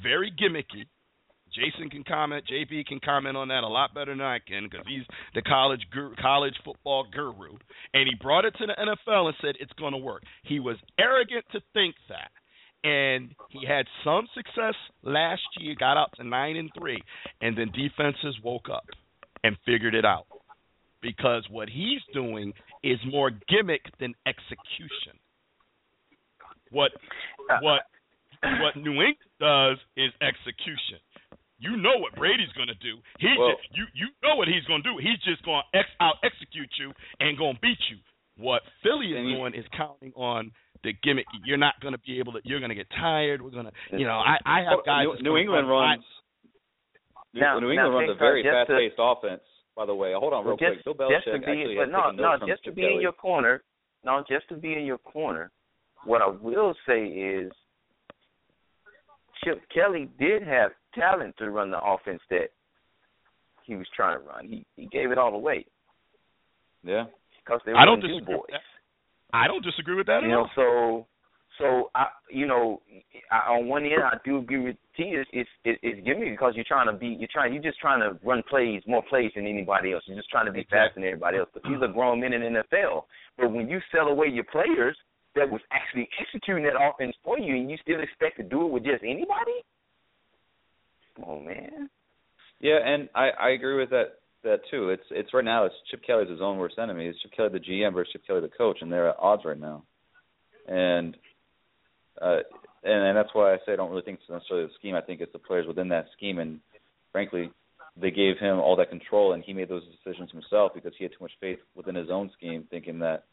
[0.03, 0.86] very gimmicky.
[1.55, 4.87] Jason can comment, JB can comment on that a lot better than I can because
[4.89, 5.05] he's
[5.35, 7.57] the college guru, college football guru,
[7.95, 10.23] and he brought it to the NFL and said it's going to work.
[10.45, 12.31] He was arrogant to think that,
[12.89, 17.03] and he had some success last year, got up to nine and three,
[17.41, 18.87] and then defenses woke up
[19.45, 20.27] and figured it out
[21.03, 22.53] because what he's doing
[22.83, 25.19] is more gimmick than execution.
[26.70, 26.93] What
[27.61, 27.83] what
[28.43, 30.99] what New England does is execution.
[31.62, 32.98] You know what Brady's going to do.
[33.22, 34.98] He Well- just, you you know what he's going to do.
[34.98, 36.90] He's just going to ex, out execute you
[37.22, 37.98] and going to beat you.
[38.36, 40.51] What Philly is And doing is counting on
[40.82, 41.26] the gimmick.
[41.44, 42.40] You're not going to be able to.
[42.43, 43.40] You're going to get tired.
[43.40, 43.72] We're going to.
[43.97, 45.06] You know, I I have guys.
[45.20, 46.05] New, New England run runs.
[47.32, 49.43] New, Now- New now, England runs a very fast-paced offense.
[49.76, 50.98] By the way, hold on real just, quick.
[50.98, 52.70] Bill just Belichick to be, actually but has no, taken no, notes from just to
[52.70, 53.62] Chip be in your corner.
[54.05, 55.51] No, just to be in your corner.
[56.05, 57.52] What I will say is,
[59.44, 62.48] Chip Kelly did have talent to run the offense that
[63.64, 64.47] he was trying to run.
[64.48, 65.66] He he gave it all away
[66.85, 67.05] Yeah.
[67.44, 68.35] because they were I don't disagree.
[68.36, 68.60] boys.
[69.32, 70.51] I don't disagree with that You at know, all.
[70.55, 71.06] so
[71.59, 72.81] so I, you know,
[73.31, 75.02] I, on one end I do agree with T.
[75.14, 78.01] It's it's it, it's giving because you're trying to be you're trying you're just trying
[78.01, 80.02] to run plays more plays than anybody else.
[80.06, 81.48] You're just trying to be faster than everybody else.
[81.55, 83.05] But these are grown men in the NFL.
[83.39, 84.97] But when you sell away your players
[85.35, 88.70] that was actually executing that offense for you, and you still expect to do it
[88.73, 89.64] with just anybody,
[91.16, 91.90] come on, man.
[92.60, 94.90] Yeah, and I I agree with that that too.
[94.90, 97.06] It's it's right now it's Chip Kelly's his own worst enemy.
[97.06, 99.59] It's Chip Kelly the GM versus Chip Kelly the coach, and they're at odds right
[99.59, 99.82] now.
[100.68, 101.16] And
[102.20, 102.39] uh
[102.84, 104.94] and, and that's why I say I don't really think it's necessarily the scheme.
[104.94, 106.60] I think it's the players within that scheme, and
[107.10, 107.51] frankly,
[108.01, 111.12] they gave him all that control, and he made those decisions himself because he had
[111.12, 113.24] too much faith within his own scheme, thinking that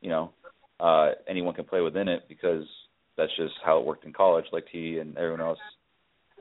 [0.00, 0.30] you know
[0.80, 2.64] uh anyone can play within it because
[3.16, 5.58] that's just how it worked in college, like he and everyone else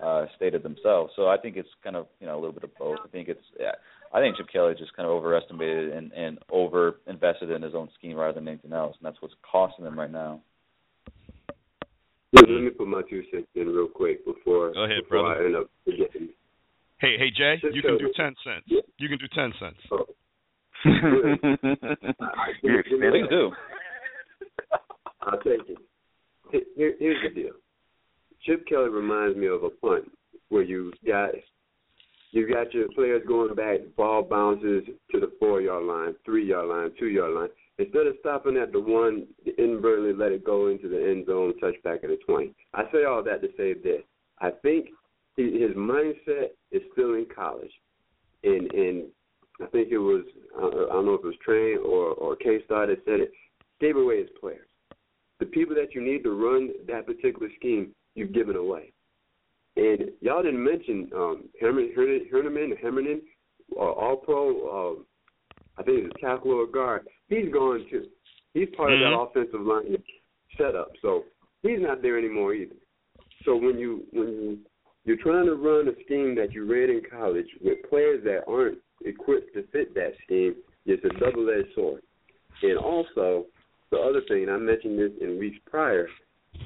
[0.04, 1.14] uh stated themselves.
[1.16, 3.00] So I think it's kind of you know a little bit of both.
[3.04, 3.72] I think it's yeah,
[4.14, 7.90] I think Chip Kelly just kind of overestimated and and over invested in his own
[7.98, 10.42] scheme rather than anything else, and that's what's costing them right now.
[12.34, 15.42] Let me put my two cents in real quick before, Go ahead, before brother.
[15.42, 16.30] I end up forgetting.
[17.00, 18.66] Hey, hey, Jay, Just you can do ten cents.
[18.98, 19.78] You can do ten cents.
[19.92, 20.06] Oh.
[22.64, 23.12] You're Give me expensive.
[23.12, 23.52] Please do.
[25.22, 25.62] I'll take
[26.52, 26.68] it.
[26.76, 27.54] here, here's the deal.
[28.44, 30.12] Chip Kelly reminds me of a punt
[30.50, 31.32] where you got
[32.32, 36.68] you got your players going back, ball bounces to the four yard line, three yard
[36.68, 37.50] line, two yard line.
[37.80, 39.28] Instead of stopping at the one,
[39.58, 42.54] inadvertently let it go into the end zone, touchback at the twenty.
[42.74, 44.02] I say all that to say this.
[44.40, 44.90] I think
[45.36, 47.72] he, his mindset is still in college,
[48.44, 49.04] and and
[49.62, 50.24] I think it was
[50.60, 53.22] uh, uh, I don't know if it was Train or or K Star that said
[53.22, 53.32] it.
[53.80, 54.68] Gave away his players.
[55.40, 58.92] The people that you need to run that particular scheme, you've given away.
[59.78, 63.22] And y'all didn't mention um, Herman, Herman, Herman,
[63.76, 64.98] uh, All Pro.
[64.98, 65.02] Uh,
[65.80, 67.08] I think it's a tackle or guard.
[67.30, 68.08] He's gone too.
[68.54, 69.14] He's part mm-hmm.
[69.14, 69.98] of that offensive line
[70.58, 70.92] setup.
[71.02, 71.24] So
[71.62, 72.76] he's not there anymore either.
[73.46, 74.58] So when you when you
[75.06, 78.80] you're trying to run a scheme that you read in college with players that aren't
[79.06, 82.02] equipped to fit that scheme, it's a double-edged sword.
[82.62, 83.46] And also,
[83.92, 86.10] the other thing, I mentioned this in weeks prior,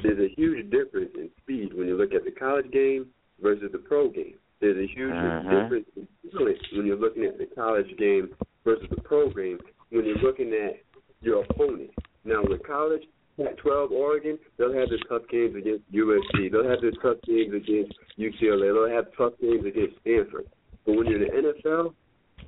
[0.03, 3.07] there's a huge difference in speed when you look at the college game
[3.41, 4.35] versus the pro game.
[4.59, 5.49] There's a huge Uh-huh.
[5.61, 8.29] difference in feeling when you're looking at the college game
[8.63, 9.59] versus the pro game
[9.89, 10.81] when you're looking at
[11.21, 11.89] your opponent.
[12.23, 13.03] Now, with college,
[13.37, 16.49] Pac-12 Oregon, they'll have their tough games against USC.
[16.51, 18.71] They'll have their tough games against UCLA.
[18.73, 20.45] They'll have tough games against Stanford.
[20.85, 21.93] But when you're in the NFL,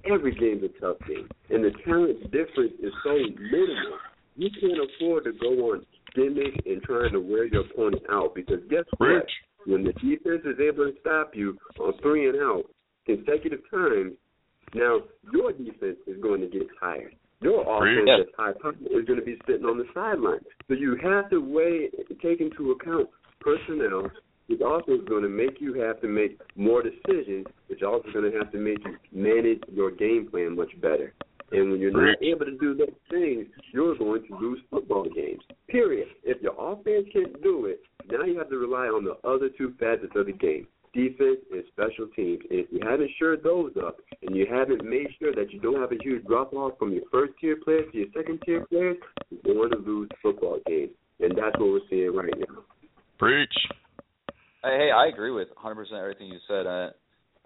[0.05, 3.97] every game's a tough game, and the talent difference is so minimal.
[4.35, 5.85] You can't afford to go on
[6.15, 9.25] gimmicks and trying to wear your opponent out because guess what?
[9.65, 12.63] When the defense is able to stop you on three and out
[13.05, 14.13] consecutive times,
[14.73, 14.99] now
[15.31, 17.15] your defense is going to get tired.
[17.41, 18.17] Your offense Yeah.
[18.23, 20.39] that's high power is going to be sitting on the sideline.
[20.67, 21.89] So you have to weigh,
[22.21, 23.09] take into account
[23.39, 24.09] personnel,
[24.47, 28.13] which also is going to make you have to make more decisions, which also is
[28.13, 31.13] going to have to make you manage your game plan much better.
[31.51, 35.41] And when you're not able to do those things, you're going to lose football games.
[35.67, 36.07] Period.
[36.23, 39.73] If your offense can't do it, now you have to rely on the other two
[39.79, 42.39] facets of the game defense and special teams.
[42.49, 45.81] And if you haven't shored those up and you haven't made sure that you don't
[45.81, 48.97] have a huge drop off from your first tier players to your second tier players,
[49.29, 50.91] you're going to lose football games.
[51.19, 52.61] And that's what we're seeing right now.
[53.17, 53.53] Preach.
[54.63, 56.67] Hey, hey, I agree with 100% everything you said.
[56.67, 56.89] Uh,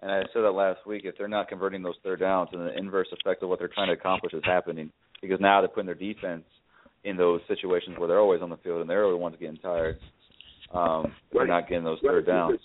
[0.00, 1.02] and I said that last week.
[1.04, 3.88] If they're not converting those third downs, then the inverse effect of what they're trying
[3.88, 4.92] to accomplish is happening.
[5.20, 6.44] Because now they're putting their defense
[7.04, 9.96] in those situations where they're always on the field and they're the ones getting tired.
[10.72, 11.48] Um, they're Right.
[11.48, 12.60] not getting those Right, third downs.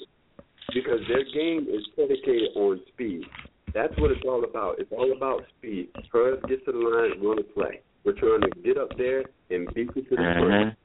[0.74, 3.26] Because, because their game is predicated on speed.
[3.74, 4.78] That's what it's all about.
[4.80, 5.90] It's all about speed.
[6.12, 7.82] First, get to the line, run a play.
[8.04, 10.54] We're trying to get up there and beat you to the front.
[10.54, 10.76] And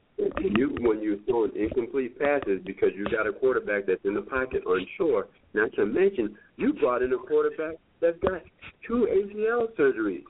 [0.57, 4.63] you, when you're throwing incomplete passes because you got a quarterback that's in the pocket
[4.65, 8.41] unsure, not to mention you brought in a quarterback that's got
[8.87, 10.23] two ACL surgeries.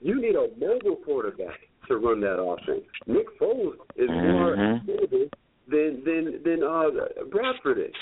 [0.00, 1.58] You need a mobile quarterback
[1.88, 2.84] to run that offense.
[3.06, 4.86] Nick Foles is more Mhm.
[4.86, 5.28] mobile
[5.68, 6.90] than than than uh
[7.30, 7.94] Bradford is.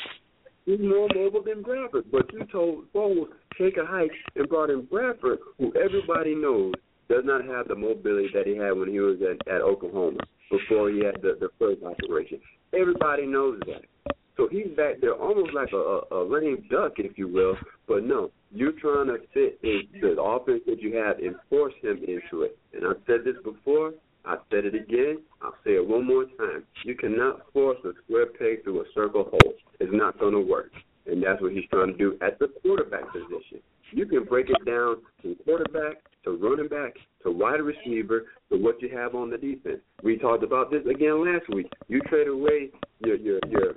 [0.65, 2.11] He's more mobile than Bradford.
[2.11, 3.29] But you told Foles
[3.59, 6.75] take a hike and brought in Bradford, who everybody knows
[7.09, 10.91] does not have the mobility that he had when he was at, at Oklahoma before
[10.91, 12.41] he had the the first operation.
[12.73, 14.15] Everybody knows that.
[14.37, 17.57] So he's back there almost like a, a, a lame duck, if you will.
[17.89, 21.99] But no, you're trying to fit in the offense that you have and force him
[22.07, 22.57] into it.
[22.73, 23.95] And I've said this before.
[24.25, 25.23] I've said it again.
[25.43, 26.65] I'll say it one more time.
[26.85, 29.55] You cannot force a square peg through a circle hole.
[29.81, 30.71] It's not going to work.
[31.07, 33.61] And that's what he's trying to do at the quarterback position.
[33.93, 38.81] You can break it down from quarterback to running back to wide receiver to what
[38.83, 39.81] you have on the defense.
[40.03, 41.71] We talked about this again last week.
[41.89, 42.71] You trade away
[43.05, 43.75] your your your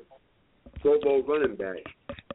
[0.82, 1.78] Pro Bowl running back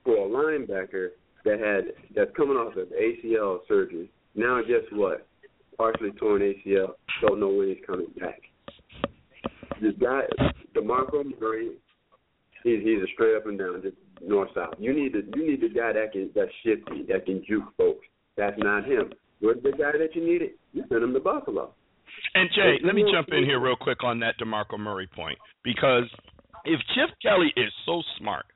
[0.04, 1.08] for a linebacker
[1.44, 4.10] that had that's coming off of ACL surgery.
[4.34, 5.26] Now guess what?
[5.76, 6.92] Partially torn ACL.
[7.20, 8.40] Don't know when he's coming back.
[9.82, 10.22] The guy,
[10.74, 11.72] DeMarco Murray,
[12.64, 14.74] he's he's a straight up and down, just north south.
[14.78, 18.06] You need the you need the guy that can that's shifty, that can juke folks.
[18.36, 19.12] That's not him.
[19.40, 20.50] Where's the guy that you needed?
[20.72, 21.72] You sent him to Buffalo.
[22.34, 26.04] And Jay, let me jump in here real quick on that DeMarco Murray point because
[26.64, 28.46] if Chip Kelly is so smart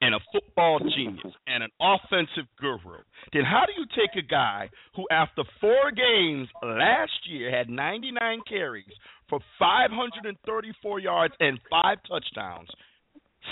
[0.00, 4.68] and a football genius and an offensive guru, then how do you take a guy
[4.96, 8.84] who, after four games last year, had 99 carries
[9.28, 12.68] for 534 yards and five touchdowns,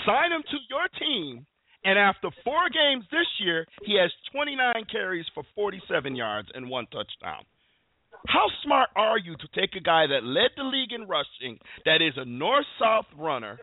[0.05, 1.45] sign him to your team,
[1.83, 6.85] and after four games this year, he has 29 carries for 47 yards and one
[6.87, 7.43] touchdown?
[8.27, 12.01] How smart are you to take a guy that led the league in rushing, that
[12.01, 13.59] is a north south runner?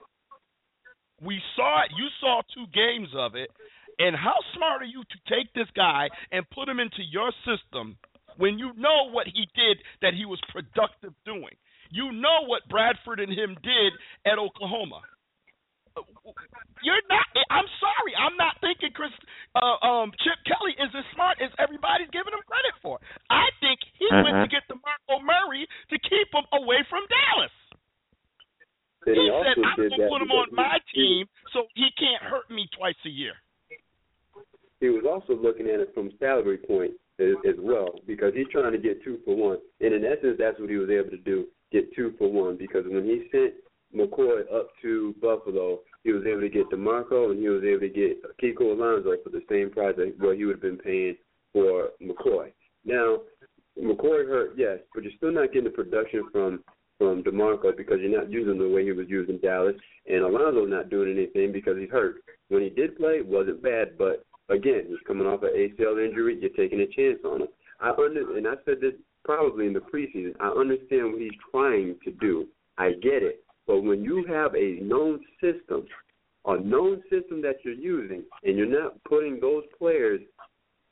[1.20, 3.50] We saw it, you saw two games of it.
[3.98, 7.96] And how smart are you to take this guy and put him into your system
[8.36, 11.56] when you know what he did that he was productive doing?
[11.90, 13.92] You know what Bradford and him did
[14.26, 15.00] at Oklahoma.
[16.84, 17.26] You're not.
[17.48, 18.12] I'm sorry.
[18.14, 19.12] I'm not thinking Chris
[19.56, 23.00] uh, um, Chip Kelly is as smart as everybody's giving him credit for.
[23.32, 24.22] I think he Uh-huh.
[24.22, 27.54] went to get DeMarco Murray to keep him away from Dallas.
[29.08, 32.50] Then He he said, "I'm gonna put him on my team so he can't hurt
[32.50, 33.34] me twice a year."
[34.80, 38.72] he was also looking at it from salary point as, as well because he's trying
[38.72, 39.58] to get two for one.
[39.80, 42.56] And in essence, that's what he was able to do, get two for one.
[42.56, 43.54] Because when he sent
[43.94, 47.88] McCoy up to Buffalo, he was able to get DeMarco and he was able to
[47.88, 51.16] get Kiko Alonso for the same that what he would have been paying
[51.52, 52.52] for McCoy.
[52.84, 53.20] Now,
[53.78, 56.62] McCoy hurt, yes, but you're still not getting the production from
[56.98, 59.76] from DeMarco because you're not using the way he was using Dallas,
[60.06, 62.22] and Alonso's not doing anything because he's hurt.
[62.48, 66.38] When he did play, it wasn't bad, but again, he's coming off an ACL injury.
[66.40, 67.48] You're taking a chance on him.
[67.80, 68.94] I under and I said this
[69.24, 70.32] probably in the preseason.
[70.40, 72.46] I understand what he's trying to do.
[72.78, 75.86] I get it, but when you have a known system,
[76.44, 80.20] a known system that you're using, and you're not putting those players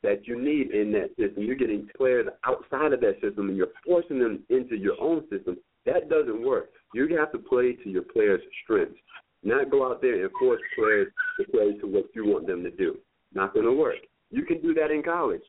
[0.03, 3.67] that you need in that system, you're getting players outside of that system, and you're
[3.85, 5.57] forcing them into your own system.
[5.85, 6.69] That doesn't work.
[6.93, 8.99] You have to play to your players' strengths,
[9.43, 11.07] not go out there and force players
[11.39, 12.97] to play to what you want them to do.
[13.33, 13.95] Not going to work.
[14.31, 15.43] You can do that in college,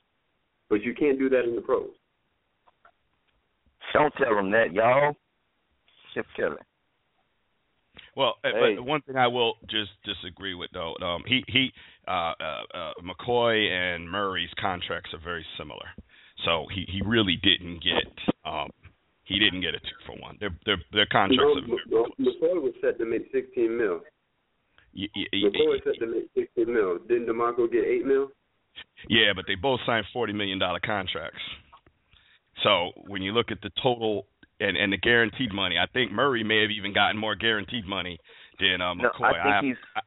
[0.68, 1.90] but you can't do that in the pros.
[3.92, 5.16] Don't tell them that, y'all.
[6.12, 6.56] Chip Kelly.
[8.16, 8.74] Well, uh, Hey.
[8.76, 11.70] but one thing I will just disagree with though, um, he he
[12.08, 15.86] uh, uh, uh, McCoy and Murray's contracts are very similar,
[16.44, 18.08] so he he really didn't get
[18.44, 18.70] um
[19.24, 20.38] he didn't get a two for one.
[20.40, 24.00] Their their their contracts No, are very no, McCoy was set to make 16 mil.
[24.96, 26.98] y- y- y- McCoy was set to make 16 mil.
[27.06, 28.30] Didn't DeMarco get 8 mil?
[29.08, 31.42] Yeah, but they both signed forty million dollar contracts.
[32.62, 34.26] So when you look at the total
[34.60, 38.18] and and the guaranteed money, I think Murray may have even gotten more guaranteed money
[38.60, 39.34] than No, McCoy.
[39.34, 40.02] I think he's.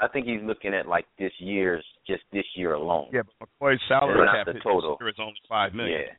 [0.00, 3.08] I think he's looking at like this year's, just this year alone.
[3.12, 4.96] Yeah, but McCoy's salary cap hit total.
[4.98, 6.00] this year is only five million.
[6.00, 6.14] Yeah.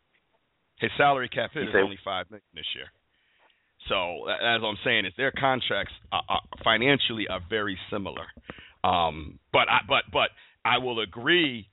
[0.79, 2.85] His salary cap hit is say- only five million this year.
[3.89, 8.25] So as I'm saying, is their contracts are, are financially are very similar.
[8.83, 10.29] Um, but I but but
[10.63, 11.67] I will agree.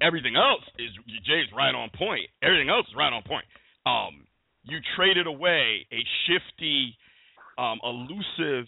[0.00, 0.90] Everything else is
[1.26, 2.28] Jay's right on point.
[2.42, 3.46] Everything else is right on point.
[3.86, 4.27] Um,
[4.68, 6.96] you traded away a shifty,
[7.56, 8.66] um, elusive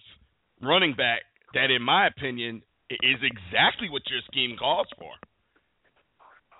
[0.63, 1.23] running back
[1.55, 5.13] that, in my opinion, is exactly what your scheme calls for.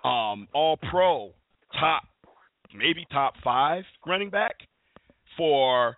[0.07, 1.31] Um, all pro,
[1.79, 2.03] top,
[2.73, 4.55] maybe top five running back
[5.37, 5.97] for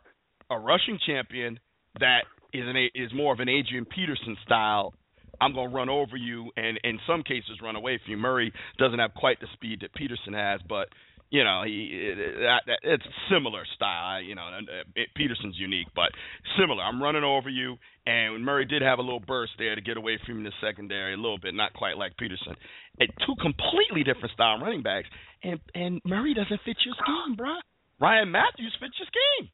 [0.50, 1.60] a rushing champion
[2.00, 2.22] that
[2.54, 4.94] is an is more of an Adrian Peterson style.
[5.42, 8.18] I'm gonna run over you and in some cases run away from you.
[8.18, 10.90] Murray doesn't have quite the speed that Peterson has, but
[11.34, 14.22] you know he it, that, it's similar style.
[14.22, 16.14] You know, uh, it, Peterson's unique, but
[16.62, 16.84] similar.
[16.86, 20.20] I'm running over you, and Murray did have a little burst there to get away
[20.24, 22.54] from in the secondary a little bit, not quite like Peterson.
[23.00, 25.10] And two completely different style running backs,
[25.42, 27.58] and and Murray doesn't fit your scheme, bruh.
[28.00, 29.50] Ryan Mathews fits your scheme.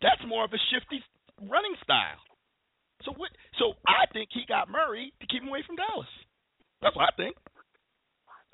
[0.00, 1.02] That's more of a shifty
[1.50, 2.22] running style.
[3.02, 3.34] So what?
[3.58, 6.06] So I think he got Murray to keep him away from Dallas.
[6.80, 7.34] That's what I think.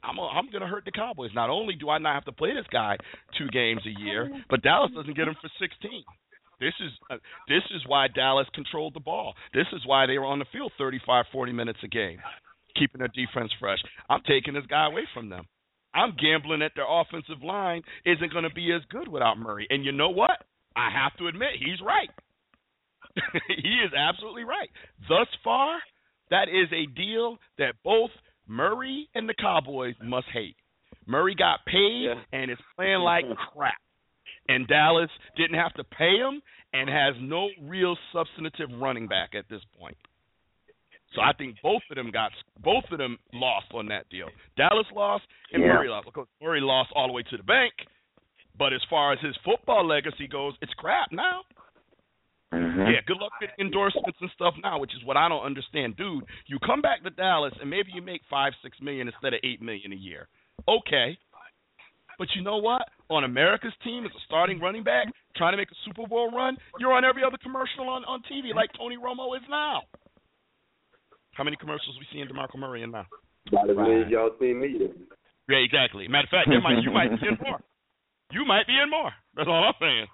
[0.05, 1.31] I'm a, I'm gonna hurt the Cowboys.
[1.35, 2.97] Not only do I not have to play this guy
[3.39, 6.05] two games a year, but Dallas doesn't get him for 16.
[6.61, 7.17] This is uh,
[7.49, 9.35] this is why Dallas controlled the ball.
[9.53, 12.19] This is why they were on the field 35, 40 minutes a game,
[12.79, 13.79] keeping their defense fresh.
[14.09, 15.47] I'm taking this guy away from them.
[15.95, 19.67] I'm gambling that their offensive line isn't going to be as good without Murray.
[19.71, 20.43] And you know what?
[20.77, 22.11] I have to admit, he's right.
[23.49, 24.69] he is absolutely right.
[25.09, 25.79] Thus far,
[26.31, 28.11] that is a deal that both
[28.47, 30.57] Murray and the Cowboys must hate.
[31.07, 33.75] Murray got paid and is playing like crap.
[34.49, 36.43] And Dallas didn't have to pay him
[36.73, 39.97] and has no real substantive running back at this point.
[41.15, 44.29] So I think both of them got both of them lost on that deal.
[44.57, 45.69] Dallas lost and Yeah.
[45.75, 46.07] Murray lost.
[46.07, 47.73] Because Murray lost all the way to the bank.
[48.59, 51.43] But as far as his football legacy goes, it's crap now.
[52.55, 52.93] Mhm.
[52.93, 56.25] Yeah, good luck with endorsements and stuff now, which is what I don't understand, dude.
[56.47, 59.61] You come back to Dallas and maybe you make five, six million instead of eight
[59.61, 60.29] million a year.
[60.69, 61.19] Okay,
[62.19, 62.89] but you know what?
[63.11, 66.57] On America's team as a starting running back, trying to make a Super Bowl run,
[66.79, 69.83] you're on every other commercial on on TV, like Tony Romo is now.
[71.33, 73.07] How many commercials we see in DeMarco Murray in now?
[73.49, 74.89] About as many as y'all seen me.
[75.49, 76.09] Yeah, exactly.
[76.09, 77.61] Matter of fact, there might you might be in more.
[78.33, 79.13] You might be in more.
[79.37, 80.07] That's all I'm saying.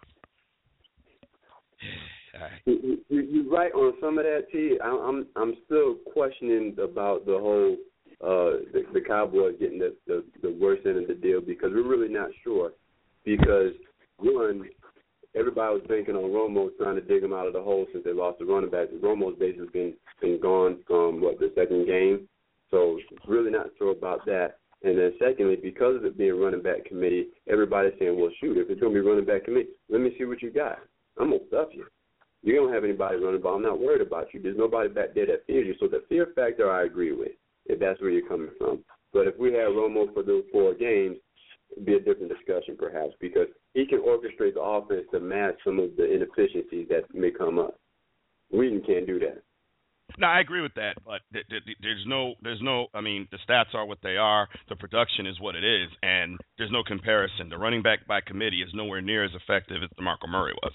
[2.65, 4.79] You, you, you're right on some of that, T.
[4.83, 7.77] I'm I'm still questioning about the whole
[8.23, 11.89] uh the, the Cowboys getting the, the the worst end of the deal because we're
[11.89, 12.73] really not sure
[13.25, 13.73] because
[14.19, 14.69] one,
[15.35, 18.13] everybody was banking on Romo trying to dig him out of the hole since they
[18.13, 18.89] lost the running back.
[19.03, 22.29] Romo's basically been been gone from what the second game,
[22.71, 24.59] so really not sure about that.
[24.83, 28.71] And then secondly, because of it being running back committee, everybody's saying, well, shoot, if
[28.71, 30.79] it's to be running back committee, let me see what you got.
[31.19, 31.85] I'm to stuff you.
[32.43, 33.57] You don't have anybody running ball.
[33.57, 34.41] I'm not worried about you.
[34.41, 35.75] There's nobody back there that fears you.
[35.79, 37.33] So the fear factor, I agree with,
[37.67, 38.83] if that's where you're coming from.
[39.13, 41.17] But if we had Romo for those four games,
[41.73, 45.79] it'd be a different discussion perhaps because he can orchestrate the offense to match some
[45.79, 47.79] of the inefficiencies that may come up.
[48.53, 49.43] Weeden can't do that.
[50.19, 52.89] No, I agree with that, but th- th- there's no, there's no.
[52.95, 54.49] I mean, the stats are what they are.
[54.69, 57.49] The production is what it is, and there's no comparison.
[57.49, 60.73] The running back by committee is nowhere near as effective as DeMarco Murray was.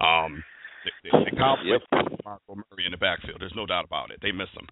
[0.00, 0.42] Um,
[0.84, 1.82] the, the, the Cowboys yep.
[1.92, 3.38] DeMarco Murray in the backfield.
[3.40, 4.18] There's no doubt about it.
[4.22, 4.66] They miss him.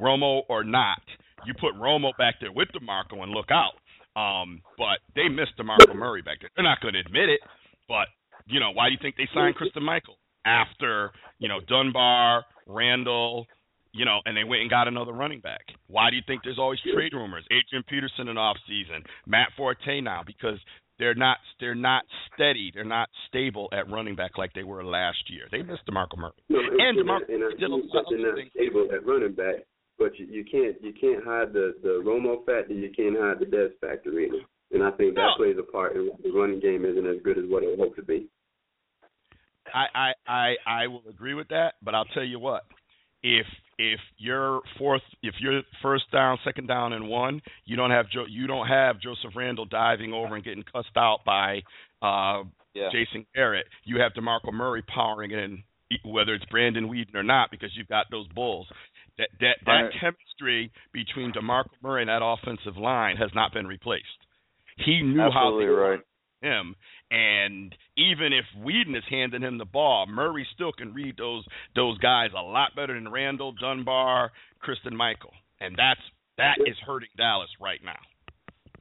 [0.00, 1.02] Romo or not,
[1.46, 3.74] you put Romo back there with DeMarco and look out.
[4.20, 6.50] Um, but they missed DeMarco Murray back there.
[6.56, 7.40] They're not going to admit it,
[7.88, 8.08] but
[8.46, 10.16] you know why do you think they signed Christine Michael
[10.46, 13.46] after you know Dunbar, Randle,
[13.92, 15.64] you know, and they went and got another running back.
[15.88, 17.44] Why do you think there's always trade rumors?
[17.50, 20.58] Adrian Peterson in off season, Matt Forte now because
[20.98, 22.04] they're not they're not
[22.34, 25.46] steady, they're not stable at running back like they were last year.
[25.50, 26.32] They missed DeMarco Murray.
[26.48, 29.66] No, and DeMarco and, did a lot they're not stable at running back,
[29.98, 33.46] but you, you can't you can't hide the the Romo factor, you can't hide the
[33.46, 34.40] Dez factor either.
[34.72, 35.44] And I think that no.
[35.44, 38.02] plays a part in the running game isn't as good as what it hoped to
[38.02, 38.28] be.
[39.72, 42.64] I, I I I will agree with that, but I'll tell you what.
[43.22, 43.46] If
[43.78, 48.26] if you're fourth, if you're first down, second down, and one, you don't have jo-
[48.28, 51.62] you don't have Joseph Randle diving over and getting cussed out by
[52.02, 52.44] uh,
[52.74, 52.88] yeah.
[52.92, 53.66] Jason Garrett.
[53.84, 55.62] You have DeMarco Murray powering in,
[56.04, 58.66] whether it's Brandon Weeden or not, because you've got those bulls.
[59.18, 59.92] That that that Right.
[60.00, 64.04] chemistry between DeMarco Murray and that offensive line has not been replaced.
[64.78, 66.00] He knew Absolutely how to right.
[66.42, 66.76] Him.
[67.10, 71.44] And even if Weeden is handing him the ball, Murray still can read those
[71.74, 75.32] those guys a lot better than Randle, Dunbar, Christine Michael.
[75.60, 76.00] And that's
[76.38, 77.98] that is hurting Dallas right now.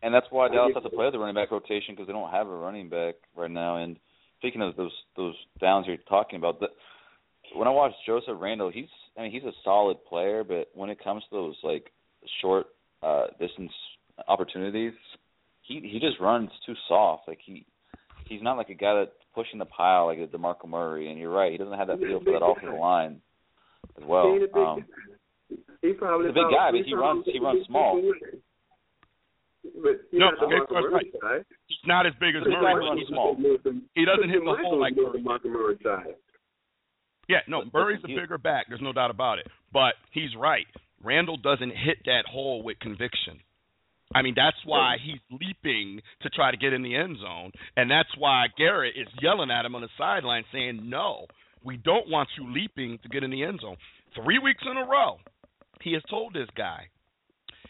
[0.02, 2.48] And that's why Dallas has to play the running back rotation because they don't have
[2.48, 3.78] a running back right now.
[3.78, 3.98] And
[4.40, 6.68] speaking of those those downs you're talking about, the,
[7.56, 11.04] when I watch Joseph Randle, he's I mean he's a solid player, but when it
[11.04, 11.92] comes to those like
[12.42, 12.68] short
[13.02, 13.72] uh distance
[14.28, 14.94] opportunities,
[15.68, 17.28] he he just runs too soft.
[17.28, 17.66] Like he
[18.28, 21.10] he's not like a guy that's pushing the pile like a DeMarco Murray.
[21.10, 23.22] And you're right, he doesn't have that feel for that offensive line
[23.98, 24.34] as well.
[24.34, 24.86] He big Um,
[25.82, 28.02] He probably he's a big guy, but he runs he runs small.
[29.82, 31.12] But No, not the okay, Marco Murray right.
[31.22, 31.46] side.
[31.68, 33.36] He's not as big as But Murray, but he's small.
[33.96, 35.22] He doesn't hit the hole like more Murray.
[35.22, 36.16] the Marco Murray side.
[37.28, 38.68] Yeah, no, Murray's a bigger back.
[38.70, 39.48] There's no doubt about it.
[39.74, 40.68] But he's right.
[41.04, 43.40] Randle doesn't hit that hole with conviction.
[44.16, 47.92] I mean, that's why he's leaping to try to get in the end zone, and
[47.92, 51.28] that's why Garrett is yelling at him on the sideline, saying, "No,
[51.64, 53.76] we don't want you leaping to get in the end zone."
[54.16, 55.20] Three weeks in a row,
[55.82, 56.88] he has told this guy.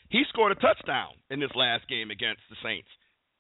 [0.10, 2.90] He scored a touchdown in this last game against the Saints.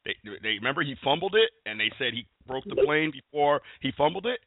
[0.03, 3.91] They, they remember he fumbled it, and they said he broke the plane before he
[3.91, 4.39] fumbled it.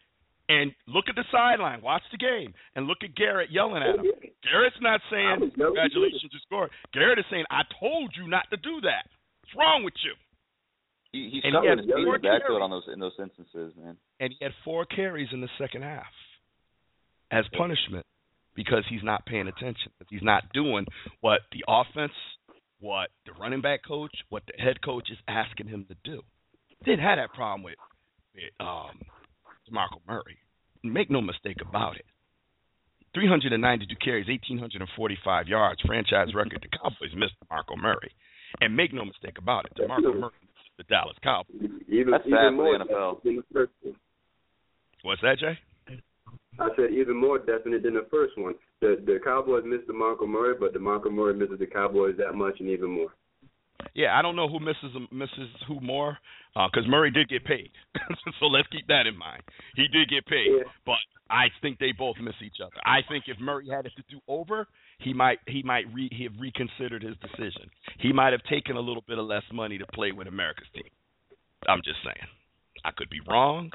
[0.51, 4.07] And look at the sideline, watch the game, and look at Garrett yelling at him.
[4.43, 6.71] Garrett's not saying congratulations, you scored.
[6.95, 9.05] Garrett is saying, "I told you not to do that.
[9.43, 10.15] What's wrong with you?"
[11.13, 12.63] He, he's And stuck he with had his feet in four the backfield carries.
[12.65, 13.97] on those in those instances, man.
[14.21, 16.07] and he had four carries in the second half
[17.31, 18.07] as punishment
[18.55, 19.93] because he's not paying attention.
[20.09, 20.87] He's not doing
[21.21, 22.13] what the offense,
[22.81, 26.23] what the running back coach, what the head coach is asking him to do.
[26.85, 27.77] Didn't have that problem with,
[28.35, 29.01] with um,
[29.71, 30.39] Marco Murray.
[30.83, 32.05] Make no mistake about it.
[33.15, 36.61] 392 carries, 1,845 yards, franchise record.
[36.63, 38.13] The Cowboys missed Marco Murray.
[38.61, 40.33] And make no mistake about it, DeMarco Murray,
[40.79, 41.57] the Dallas Cowboys.
[41.89, 43.23] Even, That's even for more the NFL.
[43.23, 43.95] the.
[45.03, 45.59] What's that, Jay?
[46.61, 48.55] I said even more definite than the first one.
[48.81, 52.35] The the Cowboys missed the Marco Murray, but the Marco Murray misses the Cowboys that
[52.35, 53.13] much and even more.
[53.95, 56.19] Yeah, I don't know who misses misses who more,
[56.55, 57.71] because Murray did get paid.
[58.41, 59.43] so let's keep that in mind.
[59.77, 60.65] He did get paid, Yeah.
[60.85, 60.99] but
[61.31, 62.77] I think they both miss each other.
[62.85, 64.67] I think if Murray had it to do over,
[64.99, 67.71] he might he might re, he have reconsidered his decision.
[68.01, 70.91] He might have taken a little bit of less money to play with America's team.
[71.69, 72.27] I'm just saying.
[72.85, 73.71] I could be wrong,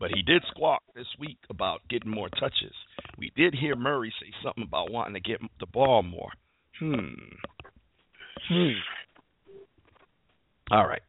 [0.00, 2.72] but he did squawk this week about getting more touches.
[3.18, 6.30] We did hear Murray say something about wanting to get the ball more.
[6.78, 7.14] Hmm.
[8.48, 8.72] Hmm.
[10.70, 11.02] All right.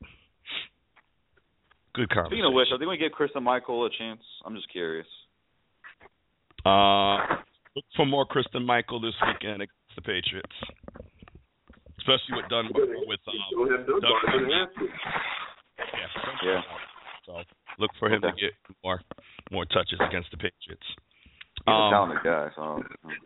[1.94, 2.32] Good conversation.
[2.44, 4.20] Speaking of which, I think we give Christine Michael a chance.
[4.46, 5.08] I'm just curious.
[6.66, 7.18] Uh,
[7.76, 10.56] look for more Christine Michael this weekend against the Patriots,
[12.00, 14.02] especially with Dunbar with um, have Dunbar.
[14.02, 14.40] Dunbar.
[14.40, 14.86] Don't have to.
[15.78, 16.08] Yeah,
[16.44, 16.62] Yeah.
[17.26, 17.42] So
[17.78, 18.32] Look for him Okay.
[18.32, 18.54] to get
[18.84, 19.02] more
[19.52, 20.84] more touches against the Patriots.
[21.66, 22.84] He's a Um, talented guy, so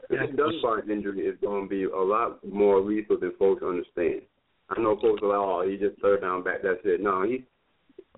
[0.09, 4.21] That Dunbar injury is going to be a lot more lethal than folks understand.
[4.69, 6.61] I know folks are like, oh, he just third down back.
[6.63, 7.01] That's it.
[7.01, 7.43] No, he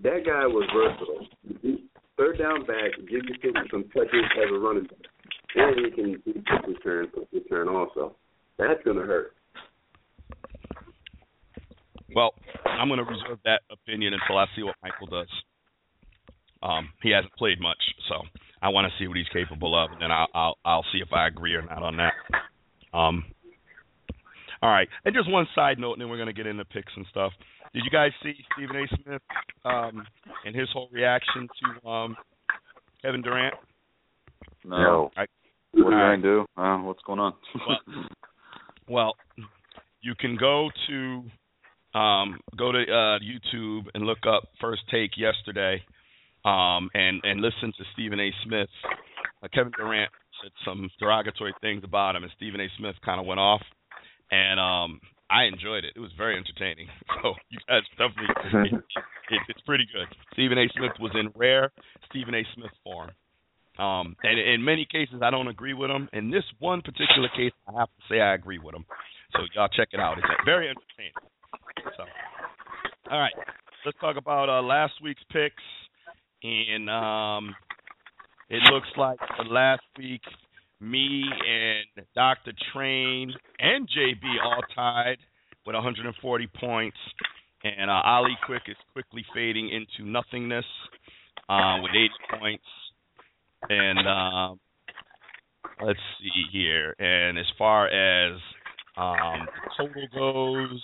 [0.04, 1.28] that guy was versatile.
[2.18, 5.06] Third down back, give you some, touches as a running back,
[5.56, 8.16] and he can he can return return also.
[8.58, 9.34] That's to hurt.
[12.14, 12.34] Well,
[12.66, 15.30] I'm going to reserve that opinion until I see what Michael does.
[16.62, 17.80] Um, he hasn't played much,
[18.10, 18.16] so
[18.62, 21.12] I want to see what he's capable of, and then I'll I'll, I'll see if
[21.14, 22.14] I agree or not on that.
[22.96, 23.26] Um,
[24.62, 26.92] all right, and just one side note, and then we're going to get into picks
[26.96, 27.32] and stuff.
[27.74, 28.88] Did you guys see Stephen A.
[29.04, 29.22] Smith
[29.66, 30.04] um,
[30.46, 31.48] and his whole reaction
[31.82, 32.18] to um,
[33.02, 33.56] Kevin Durant?
[34.66, 35.10] no.
[35.16, 35.26] I,
[35.72, 36.22] What are you all right.
[36.22, 36.46] gonna do?
[36.58, 37.34] Uh, what's going on?
[38.90, 39.14] Well,
[40.02, 41.24] you can go to
[41.98, 45.82] um, go to uh, YouTube and look up First Take yesterday,
[46.44, 48.32] um, and and listen to Stephen A.
[48.46, 48.70] Smith.
[49.42, 50.12] Uh, Kevin Durant
[50.44, 52.68] said some derogatory things about him, and Stephen A.
[52.78, 53.62] Smith kind of went off,
[54.32, 55.00] and um,
[55.30, 55.94] I enjoyed it.
[55.96, 56.88] It was very entertaining.
[57.22, 58.84] So you guys definitely, it,
[59.30, 60.08] it, it's pretty good.
[60.34, 60.66] Stephen A.
[60.76, 61.72] Smith was in rare
[62.10, 62.42] Stephen A.
[62.56, 63.12] Smith form.
[63.78, 66.10] Um, and in many cases, I don't agree with him.
[66.14, 68.86] In this one particular case, I have to say I agree with him.
[69.34, 70.18] So y'all check it out.
[70.18, 71.14] It's very entertaining.
[71.96, 72.04] So,
[73.12, 73.34] all right,
[73.86, 75.64] let's talk about uh, last week's picks.
[76.44, 77.56] And um,
[78.50, 80.22] it looks like last week,
[80.82, 82.54] me and Dr.
[82.74, 85.18] Train and JB all tied
[85.66, 86.98] with 140 points.
[87.64, 90.66] And uh, Ali Quick is quickly fading into nothingness
[91.48, 92.10] uh, with 80
[92.40, 92.64] points.
[93.70, 94.60] And um,
[95.86, 96.96] let's see here.
[96.98, 98.40] And as far as
[98.98, 99.48] um,
[99.78, 100.84] total goes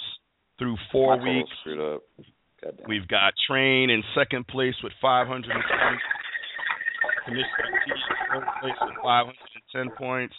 [0.60, 2.04] through four weeks, screwed up.
[2.88, 5.64] We've got Train in second place with 520.
[7.26, 7.46] Commissioner
[7.86, 7.98] T in
[8.32, 8.98] third place with
[9.74, 10.36] 510 points.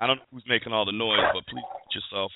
[0.00, 2.32] I don't know who's making all the noise, but please mute yourself.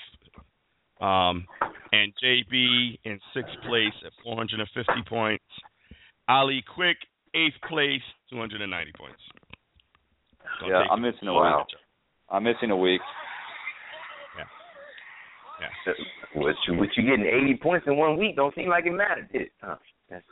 [0.99, 1.47] Um,
[1.91, 5.43] and JB in sixth place at 450 points.
[6.29, 6.97] Ali Quick
[7.33, 9.19] eighth place, 290 points.
[10.59, 11.65] Don't yeah, I'm missing a Wow.
[11.67, 11.79] week.
[12.29, 13.01] I'm missing a week.
[14.37, 14.43] Yeah.
[16.33, 19.29] What you, what you getting 80 points in one week don't seem like it mattered,
[19.31, 19.51] did it?
[19.61, 19.75] Huh.
[20.09, 20.25] That's,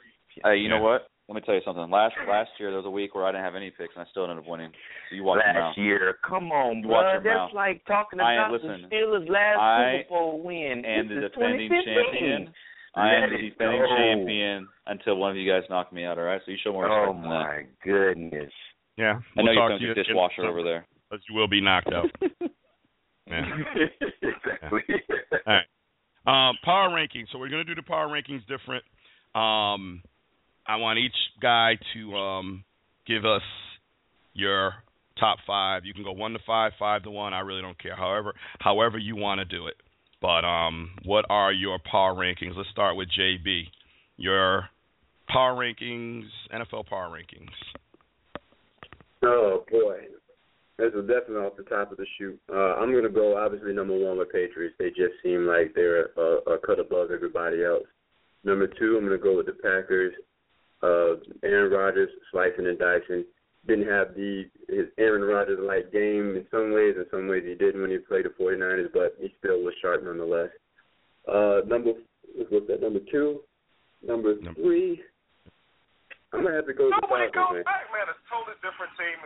[0.44, 0.78] Hey, you Yeah.
[0.78, 1.08] know what?
[1.30, 1.92] Let me tell you something.
[1.94, 4.10] Last last year there was a week where I didn't have any picks and I
[4.10, 4.72] still ended up winning.
[5.10, 5.70] So you watch your mouth.
[5.70, 6.16] last year.
[6.28, 7.22] Come on, You bro.
[7.22, 7.52] That's mouth.
[7.54, 10.84] like talking about ain't- listen, the Steelers' last I Super Bowl win.
[10.84, 12.54] And the defending champion.
[12.96, 13.96] I am the defending go.
[13.96, 16.18] champion until one of you guys knock me out.
[16.18, 17.30] All right, so you show more respect Oh than that.
[17.30, 18.52] my goodness.
[18.98, 20.88] Yeah, I know we'll you're talk going to you to in dishwasher over there.
[21.12, 22.10] But you will be knocked out.
[23.30, 23.46] Yeah.
[24.24, 24.82] exactly.
[25.46, 25.54] All
[26.26, 26.50] right.
[26.50, 27.26] Um, power rankings.
[27.32, 28.84] So we're going to do the power rankings different.
[29.36, 30.02] Um,
[30.70, 32.64] I want each guy to um,
[33.08, 33.42] give us
[34.34, 34.76] your
[35.20, 35.84] top five.
[35.84, 37.34] You can go one to five, five to one.
[37.34, 37.96] I really don't care.
[37.96, 39.74] However, however you want to do it.
[40.22, 42.56] But um, what are your power rankings?
[42.56, 43.64] Let's start with JB.
[44.18, 44.70] Your
[45.28, 47.50] power rankings, NFL power rankings.
[49.24, 50.02] Oh boy,
[50.78, 52.40] this is definitely off the top of the chute.
[52.48, 54.76] Uh, I'm gonna go obviously number one with Patriots.
[54.78, 57.88] They just seem like they're a, a cut above everybody else.
[58.44, 60.14] Number two, I'm gonna go with the Packers.
[60.82, 63.26] Uh, Aaron Rodgers slicing and dicing.
[63.68, 66.96] Didn't have the his Aaron Rodgers like game in some ways.
[66.98, 70.04] In some ways, he didn't when he played the 49ers, but he still was sharp
[70.04, 70.50] nonetheless.
[71.28, 71.92] Uh, number
[72.50, 72.82] what's that?
[72.82, 73.42] Number two,
[74.06, 75.02] number three.
[76.32, 77.66] I'm gonna have to go with the Falcons, man.
[77.66, 79.18] man, it's a totally different team.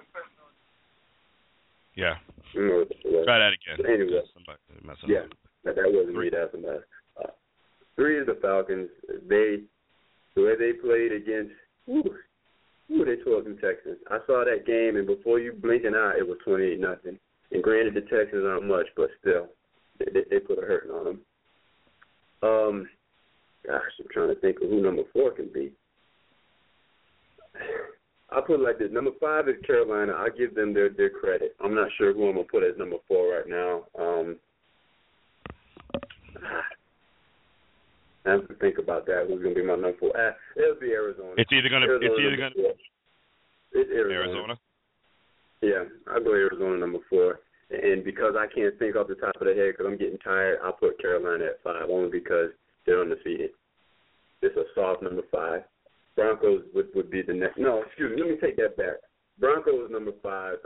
[1.95, 2.15] Yeah.
[2.55, 2.85] Well,
[3.25, 3.85] Try that again.
[3.85, 5.37] Anyway, Somebody messing yeah, up.
[5.63, 6.29] that, that wasn't me.
[6.31, 6.79] That's somebody.
[7.21, 7.29] Uh,
[7.95, 8.89] three is the Falcons.
[9.27, 9.61] They
[10.35, 11.53] the way they played against.
[11.85, 12.03] Whew,
[12.87, 13.97] whew, they tore up the Texans.
[14.09, 17.19] I saw that game, and before you blink an eye, it was twenty-eight nothing.
[17.51, 19.47] And granted, the Texans aren't much, but still,
[19.99, 21.19] they, they, put a hurting on them.
[22.41, 22.89] Um,
[23.65, 25.71] gosh, I'm trying to think of who number four can be.
[28.31, 28.89] I'll put it like this.
[28.91, 30.13] Number five is Carolina.
[30.13, 31.55] I'll give them their, their credit.
[31.63, 33.83] I'm not sure who I'm to put as number four right now.
[33.99, 34.37] Um,
[38.25, 39.25] I have to think about that.
[39.27, 40.15] Who's going to be my number four?
[40.15, 41.33] Uh, it'll be Arizona.
[41.37, 41.85] It's either gonna.
[41.85, 42.55] It's Arizona either gonna.
[42.55, 42.73] four.
[43.73, 44.29] It's Arizona.
[44.29, 44.55] Arizona.
[45.61, 47.39] Yeah, I'll go Arizona number four.
[47.69, 50.59] And because I can't think off the top of the head because I'm getting tired,
[50.63, 52.51] I'll put Carolina at five only because
[52.85, 53.51] they're undefeated.
[54.41, 55.63] It's a soft number five.
[56.15, 57.57] Broncos would, would be the next.
[57.57, 58.21] No, excuse me.
[58.21, 58.97] Let me take that back.
[59.39, 60.57] Broncos number five.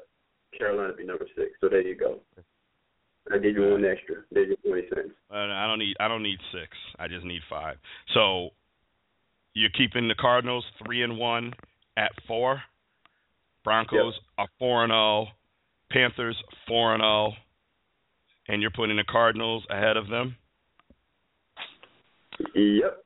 [0.58, 1.52] Carolina would be number six.
[1.62, 2.20] So there you go.
[3.32, 4.16] I you one extra.
[4.32, 5.14] There's your twenty cents.
[5.32, 5.96] I don't need.
[6.00, 6.70] I don't need six.
[7.00, 7.78] I just need five.
[8.14, 8.50] So
[9.54, 11.54] you're keeping the Cardinals three and one
[11.98, 12.62] at four.
[13.64, 15.28] Broncos are four and zero.
[15.92, 16.38] Panthers
[16.68, 17.34] four and zero.
[18.48, 20.38] And you're putting the Cardinals ahead of them.
[22.56, 23.04] Yep.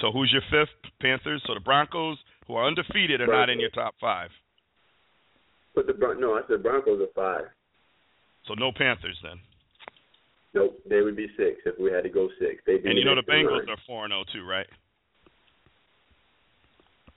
[0.00, 0.74] So who's your fifth?
[1.00, 1.42] Panthers.
[1.46, 4.30] So the Broncos, who are undefeated, are not in your top five.
[5.74, 7.48] Put the Bron- no, I said Broncos are five.
[8.48, 9.38] So no Panthers then.
[10.54, 12.62] Nope, they would be six if we had to go six.
[12.66, 14.66] They'd be And you know the Bengals are four and zero too, right?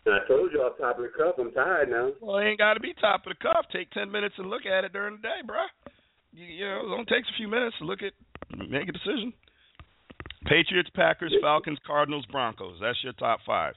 [0.06, 2.12] And I told you off top of the cuff, I'm tired now.
[2.20, 3.66] Well, it ain't got to be top of the cuff.
[3.72, 5.72] Take ten minutes and look at it during the day, bruh.
[6.34, 8.14] You, you know, it only takes a few minutes to look at,
[8.68, 9.32] make a decision.
[10.46, 12.78] Patriots, Packers, Falcons, Cardinals, Broncos.
[12.82, 13.74] That's your top five.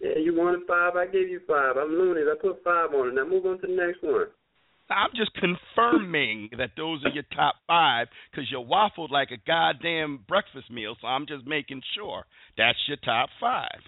[0.00, 1.76] Yeah, you wanted five, I gave you five.
[1.76, 2.22] I'm loony.
[2.22, 3.14] I put five on it.
[3.14, 4.26] Now move on to the next one.
[4.90, 10.24] I'm just confirming that those are your top five because you waffled like a goddamn
[10.28, 10.96] breakfast meal.
[11.00, 12.24] So I'm just making sure
[12.56, 13.80] that's your top five.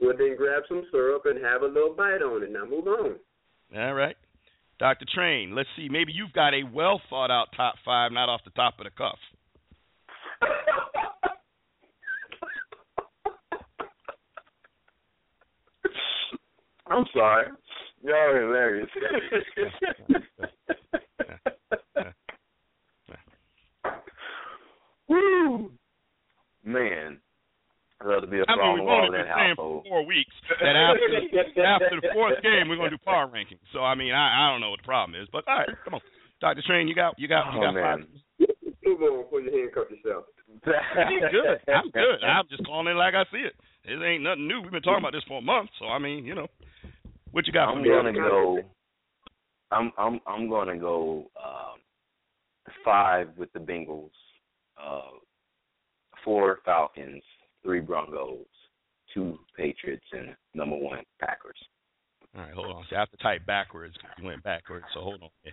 [0.00, 2.52] Well, then grab some syrup and have a little bite on it.
[2.52, 3.16] Now move on.
[3.74, 4.16] All right.
[4.78, 5.06] Dr.
[5.14, 5.88] Train, let's see.
[5.90, 8.90] Maybe you've got a well thought out top five, not off the top of the
[8.90, 9.18] cuff.
[16.88, 17.46] I'm sorry.
[18.06, 18.88] Y'all are hilarious.
[25.08, 25.70] Woo!
[26.64, 27.18] Man,
[28.00, 29.86] I'd love to be a I mean, strong we've only been that saying for household.
[29.88, 33.62] four weeks that after after the fourth game we're gonna do power rankings.
[33.72, 35.94] So I mean, I I don't know what the problem is, but all right, come
[35.94, 36.00] on,
[36.40, 36.62] Dr.
[36.66, 38.06] Train, you got you got you Oh, got man.
[38.38, 38.48] five.
[38.84, 40.24] Move on before you handcuff yourself.
[40.66, 41.58] I'm good.
[41.70, 42.18] I'm good.
[42.24, 43.54] I'm just calling it like I see it.
[43.84, 44.60] It ain't nothing new.
[44.62, 46.48] We've been talking about this for a month, so I mean, you know,
[47.36, 48.62] what you got for I'm gonna go.
[49.70, 51.80] I'm I'm I'm gonna go um,
[52.82, 54.08] five with the Bengals,
[54.82, 55.18] uh,
[56.24, 57.22] four Falcons,
[57.62, 58.46] three Broncos,
[59.12, 61.58] two Patriots, and number one Packers.
[62.34, 62.84] All right, hold on.
[62.88, 64.86] See, I have to type backwards 'cause you went backwards.
[64.94, 65.28] So hold on.
[65.44, 65.52] Yeah.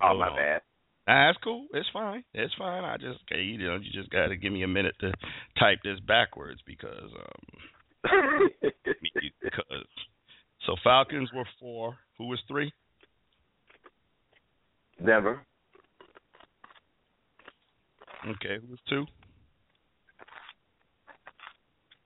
[0.00, 0.36] Oh my on.
[0.36, 0.62] bad.
[1.08, 1.66] Nah, that's cool.
[1.74, 2.22] It's fine.
[2.32, 2.84] It's fine.
[2.84, 5.12] I just, okay, you know, you just got to give me a minute to
[5.58, 7.10] type this backwards because,
[8.04, 8.50] um,
[9.02, 9.86] because.
[10.66, 11.96] So Falcons were four.
[12.18, 12.72] Who was three?
[15.04, 15.40] Denver,
[18.26, 19.06] Okay, who was two?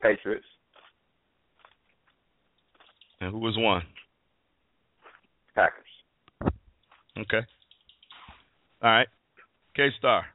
[0.03, 0.45] Patriots,
[3.21, 3.83] And who was one?
[5.55, 6.53] Packers.
[7.17, 7.41] Okay.
[8.83, 9.07] All right.
[9.75, 10.27] K Star.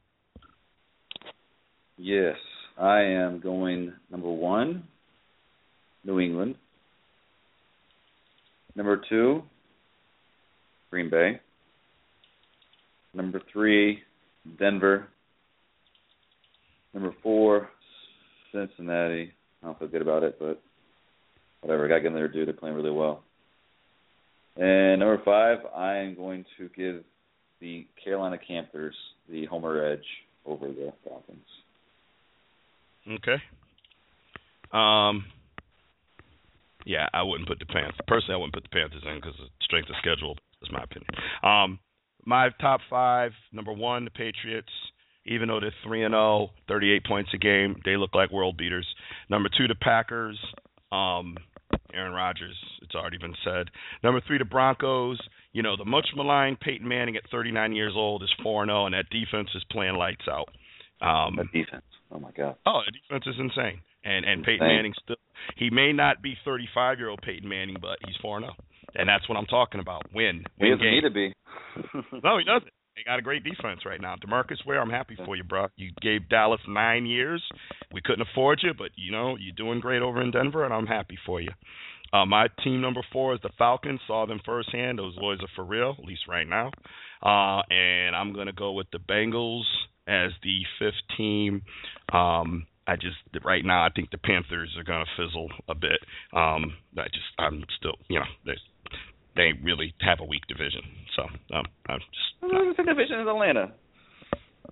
[1.97, 2.37] Yes,
[2.77, 4.83] I am going number one,
[6.03, 6.55] New England.
[8.77, 9.41] Number two,
[10.91, 11.41] Green Bay.
[13.15, 14.03] Number three,
[14.59, 15.07] Denver.
[16.93, 17.69] Number four,
[18.51, 19.33] Cincinnati.
[19.63, 20.61] I don't feel good about it, but
[21.61, 21.85] whatever.
[21.85, 22.47] I got to get there, dude.
[22.47, 23.23] They're playing really well.
[24.55, 27.03] And number five, I am going to give
[27.59, 28.95] the Carolina Panthers
[29.27, 30.05] the homer edge
[30.45, 31.39] over the Falcons.
[33.09, 33.41] Okay.
[34.71, 35.25] Um.
[36.87, 37.99] Yeah, I wouldn't put the Panthers.
[38.07, 40.37] Personally, I wouldn't put the Panthers in because of strength of schedule.
[40.61, 41.09] That's my opinion.
[41.43, 41.79] Um,
[42.25, 44.71] my top five: number one, the Patriots.
[45.29, 48.87] Even though they're three and zero, 38 points a game, they look like world beaters.
[49.29, 50.39] Number two, the Packers.
[50.89, 51.35] Um,
[51.93, 52.55] Aaron Rodgers.
[52.81, 53.67] It's already been said.
[54.03, 55.19] Number three, the Broncos.
[55.51, 58.95] You know, the much maligned Peyton Manning at 39 years old is 4 0, and
[58.95, 60.47] that defense is playing lights out.
[61.01, 61.83] Um, That defense.
[62.09, 62.55] Oh my god.
[62.65, 63.81] Oh, the defense is insane.
[64.07, 64.75] And and Peyton Insane.
[64.75, 65.17] Manning still
[65.55, 68.53] he may not be 35 year old Peyton Manning, but he's 4 0.
[68.95, 70.03] And that's what I'm talking about.
[70.13, 70.43] Win.
[70.59, 70.93] win He doesn't game.
[70.93, 71.33] need to be.
[72.23, 72.71] No, he doesn't.
[72.95, 74.15] They got a great defense right now.
[74.15, 75.67] DeMarcus Ware, I'm happy for you, bro.
[75.75, 77.43] You gave Dallas nine years.
[77.93, 80.87] We couldn't afford you, but you know you're doing great over in Denver, and I'm
[80.87, 81.49] happy for you.
[82.11, 83.99] Uh, my team number four is the Falcons.
[84.07, 84.97] Saw them firsthand.
[84.97, 86.71] Those boys are for real, at least right now.
[87.21, 89.65] Uh, and I'm gonna go with the Bengals
[90.07, 91.61] as the fifth team.
[92.11, 95.99] Um, I just right now I think the Panthers are gonna fizzle a bit.
[96.33, 98.53] Um, I just I'm still you know they
[99.35, 100.81] they really have a weak division.
[101.15, 101.23] So
[101.55, 103.71] um, I'm just The division is Atlanta.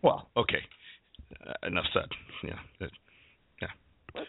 [0.02, 0.60] well okay.
[1.46, 2.10] Uh, enough said.
[2.44, 2.92] Yeah, it-
[3.62, 4.24] yeah.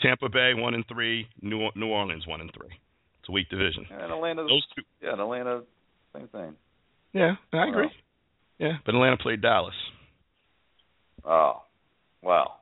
[0.00, 1.26] Tampa Bay one and three.
[1.40, 2.70] New New Orleans one and three.
[3.20, 3.86] It's a weak division.
[3.90, 4.42] And Atlanta.
[4.42, 4.82] Those two.
[5.02, 5.62] Yeah, Atlanta.
[6.14, 6.54] Same thing.
[7.12, 7.68] Yeah, I Wow.
[7.70, 7.90] agree.
[8.58, 9.74] Yeah, but Atlanta played Dallas.
[11.24, 11.62] Oh,
[12.22, 12.58] well.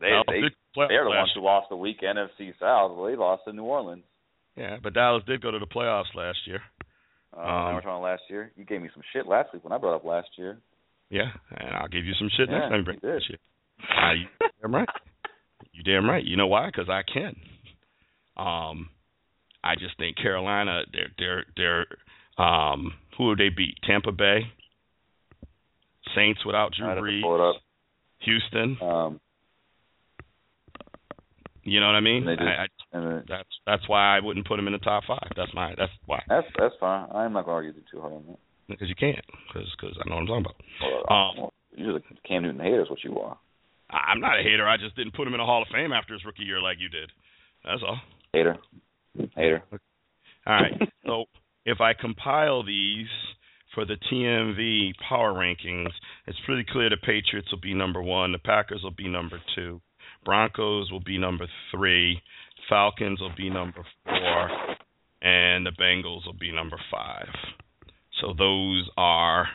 [0.00, 0.40] They Dallas they
[0.88, 2.92] they're the ones who lost the week NFC South.
[2.96, 4.04] Well, they lost to New Orleans.
[4.56, 6.60] Yeah, but Dallas did go to the playoffs last year.
[7.36, 8.52] Uh, Um, we're talking last year.
[8.56, 10.58] You gave me some shit last week when I brought up last year.
[11.10, 13.40] Yeah, and I'll give you some shit next Yeah, time you bring this shit.
[13.80, 14.26] You,
[14.64, 14.88] I'm right.
[15.72, 16.24] You damn right.
[16.24, 16.66] You know why?
[16.66, 17.36] Because I can.
[18.36, 18.88] Um,
[19.64, 23.76] I just think Carolina, they're they're they're um, who would they beat?
[23.86, 24.40] Tampa Bay,
[26.14, 27.56] Saints without Drew I'd have to Brees, pull it up.
[28.20, 28.76] Houston.
[28.80, 29.20] Um,
[31.70, 32.24] You know what I mean?
[32.24, 35.28] Just- I, I, then- that's that's why I wouldn't put him in the top five.
[35.36, 37.08] That's my that's why that's that's fine.
[37.14, 38.38] I'm not gonna argue too hard on that.
[38.68, 41.08] because you can't because cause I know what I'm talking about.
[41.08, 43.36] Well, Um, you're the Cam Newton hater is what you are.
[43.90, 44.66] I'm not a hater.
[44.68, 46.76] I just didn't put him in the Hall of Fame after his rookie year like
[46.80, 47.10] you did.
[47.64, 47.98] That's all.
[48.32, 48.56] Hater.
[49.34, 49.62] Hater.
[50.46, 50.72] All right.
[51.06, 51.24] so
[51.64, 53.06] if I compile these
[53.74, 55.88] for the TMV power rankings,
[56.26, 59.80] it's pretty clear the Patriots will be number one, the Packers will be number two,
[60.28, 62.20] Broncos will be number three,
[62.68, 64.50] Falcons will be number four,
[65.22, 67.28] and the Bengals will be number five.
[68.20, 69.46] So those are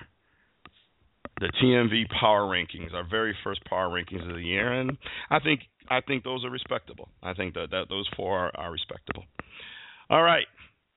[1.40, 4.98] the TMV power rankings, our very first power rankings of the year, and
[5.30, 5.60] I think
[5.92, 7.08] I think those are respectable.
[7.22, 9.26] I think that, that those four are, are respectable.
[10.10, 10.48] All right,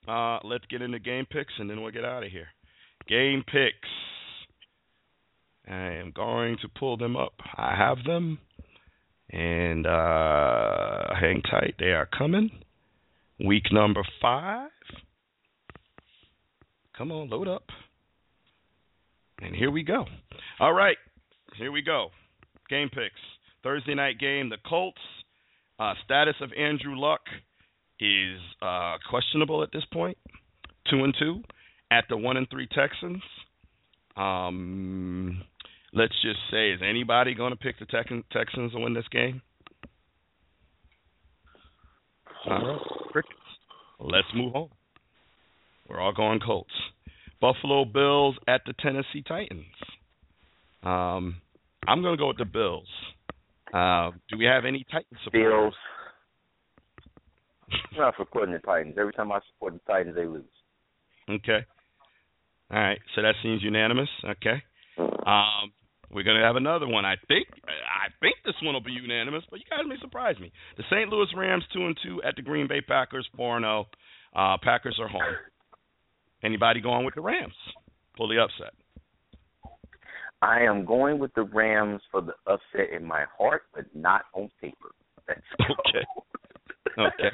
[0.08, 2.48] uh, let's get into game picks, and then we'll get out of here.
[3.10, 3.90] Game picks.
[5.68, 7.34] I am going to pull them up.
[7.58, 8.38] I have them,
[9.30, 11.74] and uh, hang tight.
[11.78, 12.50] They are coming.
[13.44, 14.70] Week number five.
[16.96, 17.64] Come on, load up.
[19.40, 20.06] And here we go.
[20.60, 20.96] All right,
[21.58, 22.08] here we go.
[22.70, 23.20] Game picks.
[23.62, 24.48] Thursday night game.
[24.48, 25.00] The Colts.
[25.78, 27.20] Uh, status of Andrew Luck
[28.00, 30.16] is uh, questionable at this point.
[30.90, 31.42] Two and two
[31.90, 33.22] at the one and three Texans.
[34.16, 35.42] Um,
[35.92, 39.42] let's just say, is anybody going to pick the Tex- Texans to win this game?
[42.48, 42.80] All right,
[43.10, 43.34] crickets.
[43.98, 44.68] Let's move on.
[45.88, 46.70] We're all going Colts.
[47.40, 49.64] Buffalo Bills at the Tennessee Titans.
[50.82, 51.36] Um,
[51.86, 52.88] I'm going to go with the Bills.
[53.72, 55.52] Uh, do we have any Titans supporters?
[55.52, 55.74] Bills.
[57.92, 58.94] I'm not supporting the Titans.
[58.98, 60.44] Every time I support the Titans, they lose.
[61.28, 61.66] Okay.
[62.70, 62.98] All right.
[63.14, 64.08] So that seems unanimous.
[64.24, 64.62] Okay.
[64.98, 65.72] Um,
[66.10, 67.04] we're gonna have another one.
[67.04, 67.48] I think.
[67.66, 70.52] I think this one will be unanimous, but you guys may surprise me.
[70.76, 71.08] The St.
[71.10, 73.86] Louis Rams two and two at the Green Bay Packers four and zero.
[74.34, 75.22] Uh, Packers are home.
[76.42, 77.54] Anybody going with the Rams?
[78.16, 78.72] Pull the upset.
[80.42, 84.50] I am going with the Rams for the upset in my heart, but not on
[84.60, 84.90] paper.
[85.26, 86.04] That's okay.
[86.98, 87.28] Okay.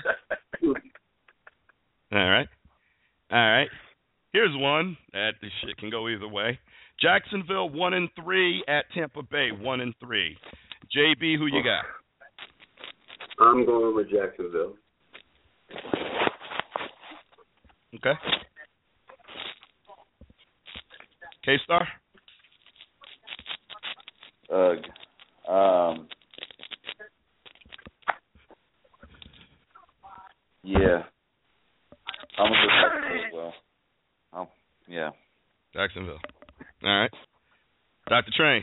[2.10, 2.48] All right.
[3.30, 3.68] All right.
[4.32, 6.58] Here's one that the shit can go either way.
[7.00, 10.36] Jacksonville one and three at Tampa Bay one and three.
[10.96, 11.84] JB, who you got?
[13.38, 14.74] I'm going with Jacksonville.
[17.94, 18.12] Okay.
[21.44, 21.88] K Star.
[24.52, 24.78] Ugh.
[25.48, 26.08] Um.
[30.62, 31.02] Yeah.
[32.38, 33.54] I'm gonna go Jacksonville as well.
[34.34, 34.48] Oh,
[34.88, 35.10] yeah.
[35.74, 36.18] Jacksonville.
[36.84, 37.10] All right.
[38.08, 38.32] Dr.
[38.36, 38.62] Train.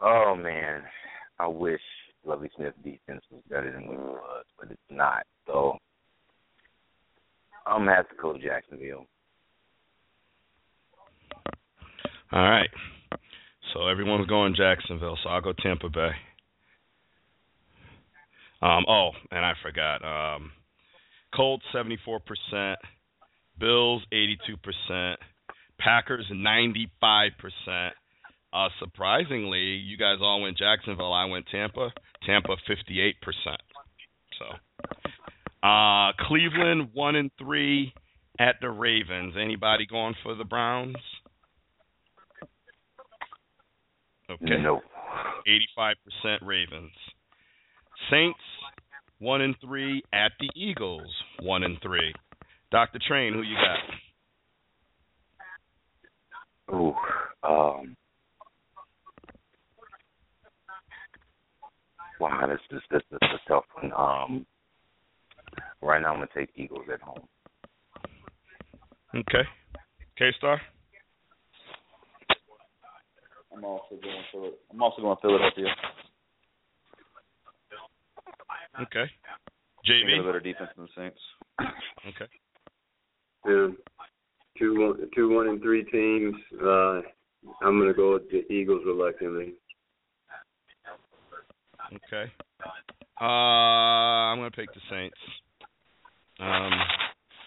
[0.00, 0.82] Oh man,
[1.38, 1.80] I wish
[2.24, 5.24] Lovie Smith defense was better than what it was, but it's not.
[5.46, 5.76] So
[7.66, 9.06] I'm gonna have to go Jacksonville.
[12.32, 12.70] All right.
[13.74, 16.10] So everyone's going Jacksonville, so I'll go Tampa Bay.
[18.62, 20.04] Um, oh, and I forgot.
[20.04, 20.52] Um,
[21.34, 22.78] Colts seventy four percent,
[23.58, 25.20] Bills eighty two percent,
[25.82, 27.94] Packers ninety five percent.
[28.52, 31.12] Uh, surprisingly, you guys all went Jacksonville.
[31.12, 31.90] I went Tampa.
[32.26, 33.60] Tampa fifty eight percent.
[34.38, 37.92] So, uh, Cleveland one and three
[38.38, 39.34] at the Ravens.
[39.40, 40.96] Anybody going for the Browns?
[44.30, 44.60] Okay.
[44.60, 44.80] No.
[45.46, 46.92] Eighty-five percent Ravens.
[48.10, 48.38] Saints
[49.18, 51.08] one and three at the Eagles.
[51.42, 52.12] One and three.
[52.70, 53.78] Doctor Train, who you got?
[56.72, 56.94] Ooh,
[57.42, 57.96] um,
[62.20, 63.92] wow, this is this is a tough one.
[63.96, 64.46] Um,
[65.82, 67.26] right now I'm gonna take Eagles at home.
[69.14, 69.42] Okay.
[70.16, 70.60] K Star.
[73.52, 75.74] I'm also going Phil- I'm also going Philadelphia.
[78.80, 79.10] Okay.
[79.86, 80.26] They got a JB.
[80.26, 81.20] better defense than the Saints.
[82.06, 82.26] Okay.
[83.46, 83.76] Um,
[84.60, 86.34] two one, two one and three teams.
[86.62, 87.00] Uh,
[87.62, 89.54] I'm gonna go with the Eagles reluctantly.
[91.92, 92.30] Okay.
[93.20, 95.16] Uh, I'm gonna pick the Saints.
[96.38, 96.72] Um,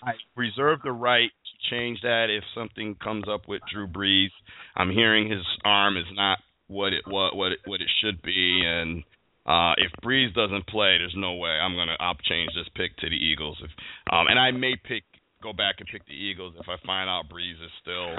[0.03, 4.29] I reserve the right to change that if something comes up with Drew Brees.
[4.75, 8.61] I'm hearing his arm is not what it what what it, what it should be.
[8.65, 9.03] And
[9.45, 13.09] uh, if Brees doesn't play, there's no way I'm gonna I'll change this pick to
[13.09, 13.57] the Eagles.
[13.63, 13.71] If
[14.11, 15.03] um, and I may pick
[15.43, 18.15] go back and pick the Eagles if I find out Brees is still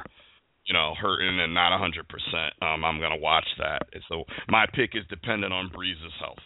[0.65, 1.93] you know, hurting and not a 100%,
[2.63, 3.83] um, I'm going to watch that.
[4.09, 6.39] So my pick is dependent on Brees' health.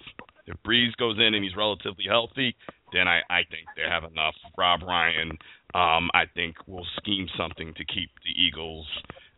[0.46, 2.56] If Brees goes in and he's relatively healthy,
[2.92, 4.34] then I, I think they have enough.
[4.56, 5.30] Rob Ryan,
[5.74, 8.86] um, I think, will scheme something to keep the Eagles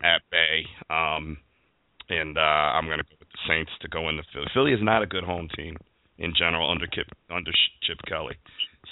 [0.01, 0.65] at bay.
[0.89, 1.37] Um,
[2.09, 4.47] and uh, I'm going to go with the Saints to go into Philly.
[4.53, 5.77] Philly is not a good home team
[6.21, 7.51] in general under Kip, under
[7.83, 8.35] Chip Kelly.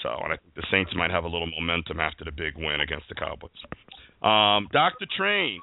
[0.04, 2.82] So, and I think the Saints might have a little momentum after the big win
[2.82, 3.52] against the Cowboys.
[4.22, 5.06] Um, Dr.
[5.16, 5.60] Train,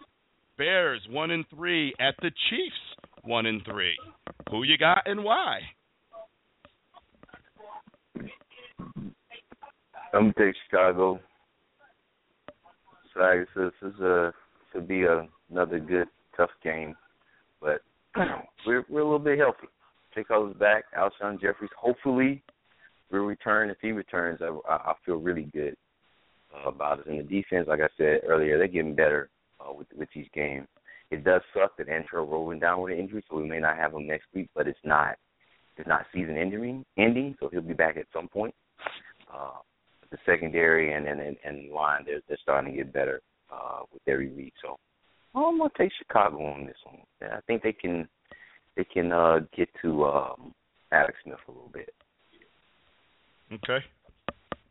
[0.57, 3.95] Bears one and three at the Chiefs one and three.
[4.51, 5.61] Who you got and why?
[10.15, 11.21] I'm take Chicago.
[13.13, 14.33] So I guess this is a
[14.73, 16.95] should be a, another good tough game,
[17.61, 17.81] but
[18.67, 19.69] we're we're a little bit healthy.
[20.17, 20.85] Chicago's back.
[20.97, 22.43] Alshon Jeffery hopefully
[23.11, 23.71] will return.
[23.71, 25.77] If he returns, I I, feel really good
[26.65, 27.07] about it.
[27.07, 29.29] And the defense, like I said earlier, they're getting better
[29.61, 30.67] uh, with with these games.
[31.11, 33.95] It does suck that Antrel rolling down with an injury, so we may not have
[33.95, 34.49] him next week.
[34.55, 35.17] But it's not
[35.77, 38.55] it's not season ending ending, so he'll be back at some point.
[39.33, 39.59] Uh,
[40.11, 43.21] the secondary and and and, and line they're they're starting to get better
[43.53, 44.55] uh, with every week.
[44.63, 44.79] So
[45.35, 46.99] I'm gonna take Chicago on this one.
[47.23, 48.09] I think they can
[48.77, 50.55] they can uh, get to um,
[50.93, 51.95] Alex Smith a little bit.
[53.53, 53.85] Okay.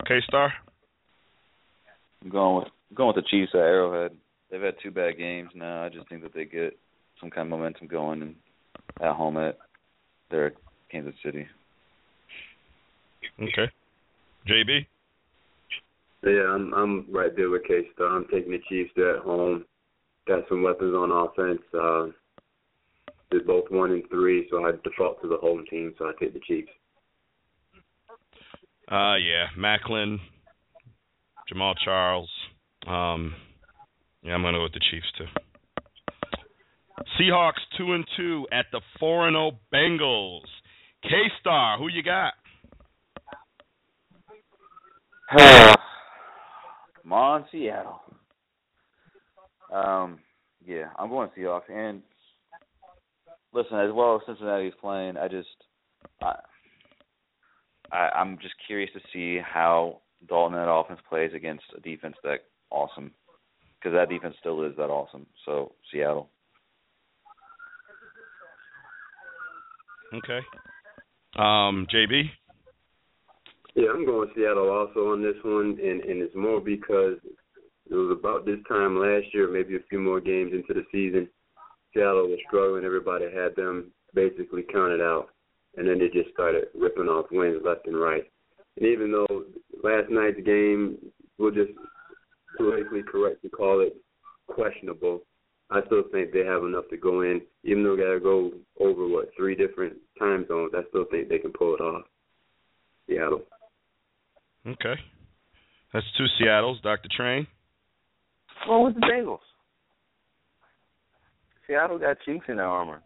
[0.08, 0.54] K Star.
[2.24, 4.16] I'm going with I'm going with the Chiefs at Arrowhead.
[4.50, 5.84] They've had two bad games now.
[5.84, 6.78] I just think that they get
[7.20, 8.36] some kind of momentum going and
[9.02, 9.58] at home at
[10.30, 10.54] their
[10.92, 11.48] Kansas City.
[13.42, 13.72] Okay.
[14.48, 14.86] JB.
[16.24, 18.08] Yeah, I'm I'm right there with K Star.
[18.08, 18.92] I'm taking the Chiefs.
[18.96, 19.66] They're at home.
[20.28, 21.62] Got some weapons on offense.
[21.74, 22.08] Uh,
[23.32, 25.94] they're both one and three, so I default to the home team.
[25.98, 26.70] So I take the Chiefs.
[28.92, 30.20] Uh, yeah, Maclin,
[31.52, 32.30] Jamaal Charles.
[32.88, 33.34] Um,
[34.22, 35.26] yeah, I'm gonna go with the Chiefs too.
[37.20, 40.46] Seahawks two and two at the four and zero Bengals.
[41.04, 42.34] K Star, who you got?
[47.02, 48.02] Come on, Seattle.
[49.72, 50.20] Um,
[50.66, 51.70] yeah, I'm going Seahawks.
[51.70, 52.02] And
[53.56, 55.48] listen, as well as Cincinnati's playing, I just,
[56.22, 56.36] I,
[57.92, 62.16] I, I'm just curious to see how Dalton and that offense plays against a defense
[62.24, 63.12] that awesome,
[63.80, 65.26] because that defense still is that awesome.
[65.46, 66.30] So Seattle.
[70.14, 70.40] Okay.
[71.38, 72.24] Um, JB.
[73.76, 77.18] Yeah, I'm going Seattle also on this one, and and it's more because
[77.90, 81.28] it was about this time last year, maybe a few more games into the season.
[81.96, 82.84] Seattle was struggling.
[82.84, 85.30] Everybody had them basically counted out,
[85.78, 88.24] and then they just started ripping off wins left and right.
[88.78, 89.46] And even though
[89.84, 90.98] last night's game,
[91.38, 91.72] we'll just
[92.58, 93.96] politically correct to call it
[94.48, 95.22] questionable,
[95.72, 97.42] I still think they have enough to go in.
[97.64, 101.30] Even though they got to go over what three different time zones, I still think
[101.30, 102.04] they can pull it off.
[103.08, 103.42] Seattle.
[104.68, 104.96] Okay.
[105.94, 106.80] That's two Seattles.
[106.84, 107.08] Dr.
[107.16, 107.48] Train.
[108.68, 109.40] Well, with the Bengals.
[111.68, 113.02] Seattle got chinks in their armor.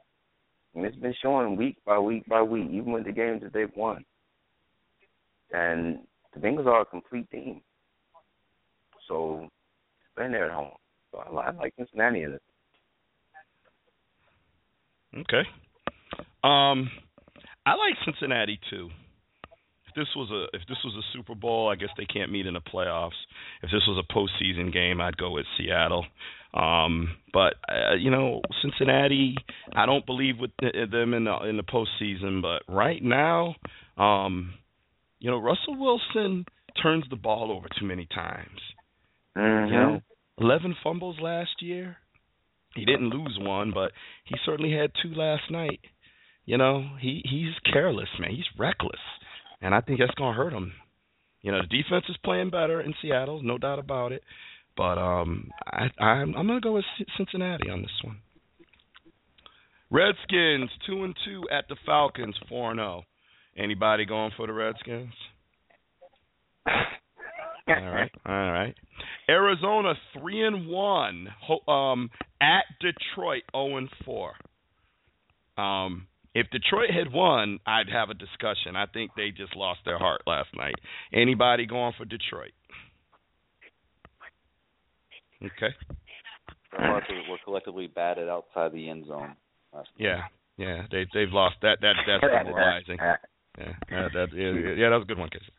[0.76, 3.76] And it's been showing week by week by week, even with the games that they've
[3.76, 4.06] won.
[5.52, 6.00] And
[6.34, 7.62] the Bengals are a complete team.
[9.08, 9.50] So,
[10.16, 10.74] been there at home.
[11.12, 12.42] So I, I like Cincinnati in it.
[15.18, 15.42] Okay.
[16.44, 16.90] Um,
[17.66, 18.90] I like Cincinnati too.
[19.88, 22.46] If this was a if this was a Super Bowl, I guess they can't meet
[22.46, 23.18] in the playoffs.
[23.64, 26.06] If this was a postseason game, I'd go with Seattle.
[26.54, 29.36] Um, but uh, you know, Cincinnati,
[29.76, 32.42] I don't believe with them in the in the postseason.
[32.42, 33.56] But right now,
[33.98, 34.54] um,
[35.20, 36.46] you know, Russell Wilson
[36.82, 38.60] turns the ball over too many times.
[39.38, 39.74] Mm-hmm.
[39.74, 40.02] You know,
[40.40, 41.98] eleven fumbles last year.
[42.76, 43.92] He didn't lose one, but
[44.26, 45.80] he certainly had two last night.
[46.46, 48.32] You know, he he's careless, man.
[48.32, 49.00] He's reckless,
[49.62, 50.74] and I think that's gonna hurt him.
[51.42, 54.24] You know, the defense is playing better in Seattle, no doubt about it.
[54.80, 56.86] But um, I, I'm I'm gonna go with
[57.18, 58.20] Cincinnati on this one.
[59.92, 63.04] Redskins two and two at the Falcons four and zero.
[63.58, 65.12] Anybody going for the Redskins?
[66.66, 66.76] all
[67.68, 68.74] right, all right.
[69.28, 71.28] Arizona three and one.
[71.68, 74.32] Um, at Detroit zero and four.
[75.58, 78.78] Um, if Detroit had won, I'd have a discussion.
[78.78, 80.76] I think they just lost their heart last night.
[81.12, 82.54] Anybody going for Detroit?
[85.44, 85.74] Okay.
[86.78, 89.36] We're collectively batted outside the end zone.
[89.98, 90.24] Yeah,
[90.58, 92.98] yeah, they they've lost that that that's demoralizing.
[93.00, 93.16] Yeah,
[93.90, 95.52] that, that, yeah, yeah, that was a good one, Casey.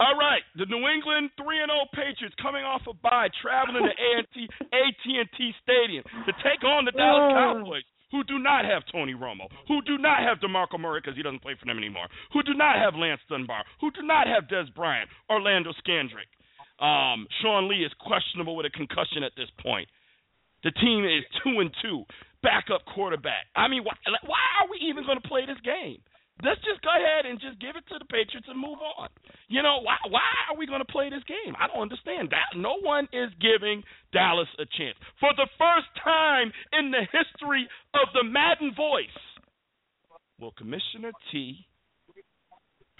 [0.00, 3.90] All right, the New England 3 and 0 Patriots coming off a bye, traveling to
[3.90, 7.34] AT&T AT&T Stadium to take on the Dallas oh.
[7.34, 7.82] Cowboys,
[8.14, 11.42] who do not have Tony Romo, who do not have DeMarco Murray because he doesn't
[11.42, 14.72] play for them anymore, who do not have Lance Dunbar, who do not have Dez
[14.72, 16.30] Bryant, Orlando Scandrick.
[16.78, 19.88] Um, Sean Lee is questionable with a concussion at this point.
[20.64, 22.04] The team is two and two,
[22.42, 23.46] backup quarterback.
[23.54, 23.94] I mean, why,
[24.26, 25.98] why are we even going to play this game?
[26.42, 29.08] Let's just go ahead and just give it to the Patriots and move on.
[29.48, 31.54] You know, why why are we going to play this game?
[31.58, 32.54] I don't understand that.
[32.54, 33.82] No one is giving
[34.12, 34.94] Dallas a chance.
[35.18, 39.18] For the first time in the history of the Madden voice,
[40.38, 41.66] will Commissioner T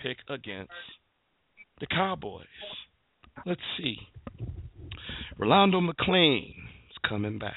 [0.03, 0.75] pick against
[1.79, 2.47] the Cowboys?
[3.47, 3.97] Let's see.
[5.39, 6.51] Rolando McClain
[6.90, 7.55] is coming back.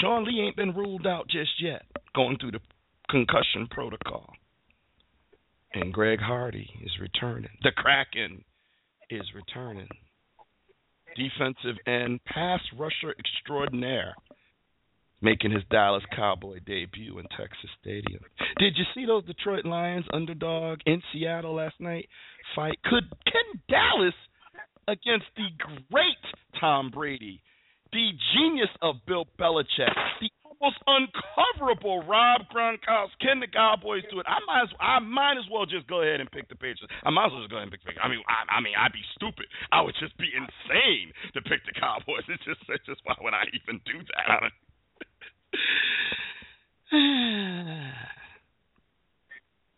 [0.00, 1.82] Sean Lee ain't been ruled out just yet,
[2.14, 2.60] going through the
[3.08, 4.30] concussion protocol.
[5.74, 7.50] And Greg Hardy is returning.
[7.62, 8.44] The Kraken
[9.10, 9.88] is returning.
[11.16, 14.14] Defensive end, pass rusher extraordinaire,
[15.22, 18.20] making his Dallas Cowboy debut in Texas Stadium.
[18.58, 22.08] Did you see those Detroit Lions underdog in Seattle last night
[22.54, 22.78] fight?
[22.84, 24.14] Could can Dallas
[24.88, 25.46] against the
[25.90, 27.40] great Tom Brady,
[27.92, 30.28] the genius of Bill Belichick, the
[30.62, 33.18] almost uncoverable Rob Gronkowski.
[33.20, 34.26] Can the Cowboys do it?
[34.30, 36.86] I might as I might as well just go ahead and pick the Patriots.
[37.02, 37.82] I might as well just go ahead and pick.
[37.82, 39.46] The, I mean, I, I mean, I'd be stupid.
[39.74, 42.22] I would just be insane to pick the Cowboys.
[42.30, 44.54] It's just, it's just why would I even do that?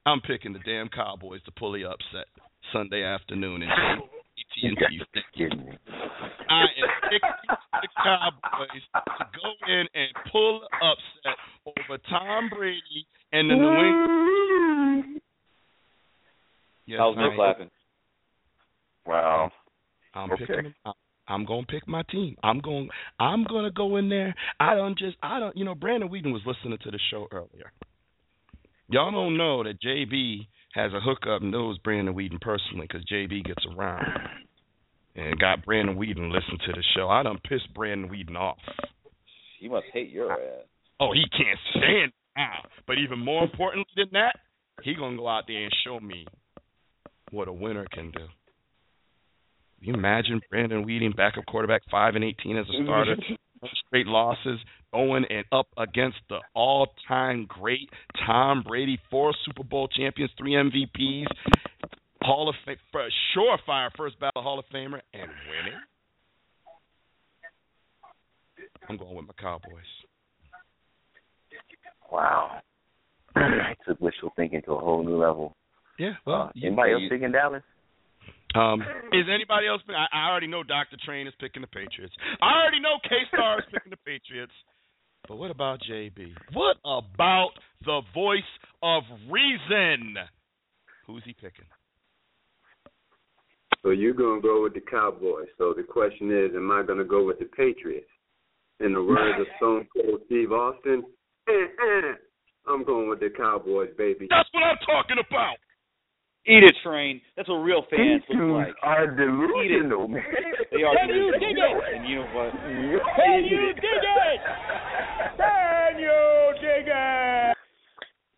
[0.06, 2.26] I'm picking the damn Cowboys to pull the upset
[2.72, 4.74] Sunday afternoon in AT&T
[6.48, 8.82] I am picking the Cowboys
[9.18, 15.20] to go in and pull the upset over Tom Brady and the New England.
[16.86, 17.70] Yes, I was no clapping?
[19.06, 19.50] Wow.
[20.14, 20.44] I'm Okay.
[20.46, 20.74] picking.
[20.84, 20.92] I'm,
[21.26, 22.36] I'm gonna pick my team.
[22.42, 22.88] I'm going.
[23.18, 24.34] I'm gonna go in there.
[24.60, 25.16] I don't just.
[25.22, 25.56] I don't.
[25.56, 27.72] You know, Brandon Weeden was listening to the show earlier.
[28.88, 33.44] Y'all don't know that JB has a hookup and knows Brandon Weeden personally because JB
[33.44, 34.06] gets around
[35.16, 37.08] and got Brandon Weeden listen to the show.
[37.08, 38.58] I done pissed Brandon Weeden off.
[39.58, 40.66] He must hate your ass.
[41.00, 42.68] Oh, he can't stand it now.
[42.86, 44.36] But even more importantly than that,
[44.82, 46.26] he gonna go out there and show me
[47.30, 48.26] what a winner can do.
[49.84, 53.16] Can you imagine Brandon Weeden, backup quarterback, five and eighteen as a starter,
[53.86, 54.58] straight losses,
[54.94, 57.90] going and up against the all-time great
[58.26, 61.26] Tom Brady, four Super Bowl champions, three MVPs,
[62.22, 65.78] Hall of Fame, for a surefire first ballot Hall of Famer, and winning.
[68.88, 69.82] I'm going with my Cowboys.
[72.10, 72.60] Wow.
[73.36, 75.54] I took wishful thinking to a whole new level.
[75.98, 76.12] Yeah.
[76.26, 77.62] Well, Uh, anybody else thinking Dallas?
[78.54, 78.82] Um,
[79.12, 79.82] is anybody else?
[79.88, 80.96] I, I already know Dr.
[81.04, 82.14] Train is picking the Patriots.
[82.40, 84.52] I already know K Star is picking the Patriots.
[85.26, 86.34] But what about JB?
[86.52, 87.50] What about
[87.84, 88.42] the voice
[88.82, 90.16] of reason?
[91.06, 91.64] Who's he picking?
[93.82, 95.48] So you're gonna go with the Cowboys.
[95.58, 98.08] So the question is, am I gonna go with the Patriots?
[98.80, 101.04] In the words of Stone Cold Steve Austin,
[101.48, 102.12] eh, eh,
[102.66, 104.26] I'm going with the Cowboys, baby.
[104.30, 105.56] That's what I'm talking about.
[106.46, 107.22] Eat it, train.
[107.36, 108.74] That's what real fans These look dudes like.
[108.82, 110.22] are delusional, man.
[110.70, 111.94] They are Can you dig it?
[111.94, 112.52] And you know what?
[112.52, 114.40] Can you dig it?
[115.38, 117.56] Can you dig it?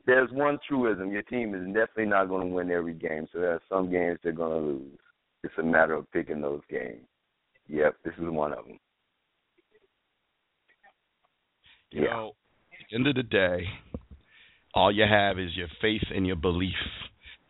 [0.07, 1.11] There's one truism.
[1.11, 4.21] Your team is definitely not going to win every game, so there are some games
[4.23, 4.99] they're going to lose.
[5.43, 7.07] It's a matter of picking those games.
[7.69, 8.79] Yep, this is one of them.
[11.91, 12.33] You know,
[12.73, 13.65] at the end of the day,
[14.75, 16.75] all you have is your faith and your belief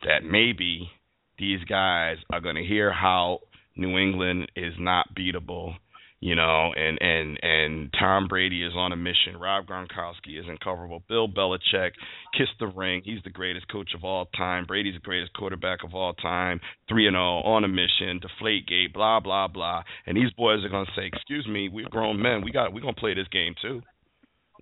[0.07, 0.89] that maybe
[1.37, 3.39] these guys are going to hear how
[3.75, 5.75] New England is not beatable,
[6.19, 9.37] you know, and and and Tom Brady is on a mission.
[9.39, 11.03] Rob Gronkowski is uncoverable.
[11.07, 11.91] Bill Belichick
[12.35, 13.01] kissed the ring.
[13.03, 14.65] He's the greatest coach of all time.
[14.65, 16.59] Brady's the greatest quarterback of all time.
[16.89, 18.19] Three and zero on a mission.
[18.19, 18.93] Deflate gate.
[18.93, 19.83] Blah blah blah.
[20.07, 22.41] And these boys are going to say, "Excuse me, we're grown men.
[22.43, 23.81] We got we're going to play this game too.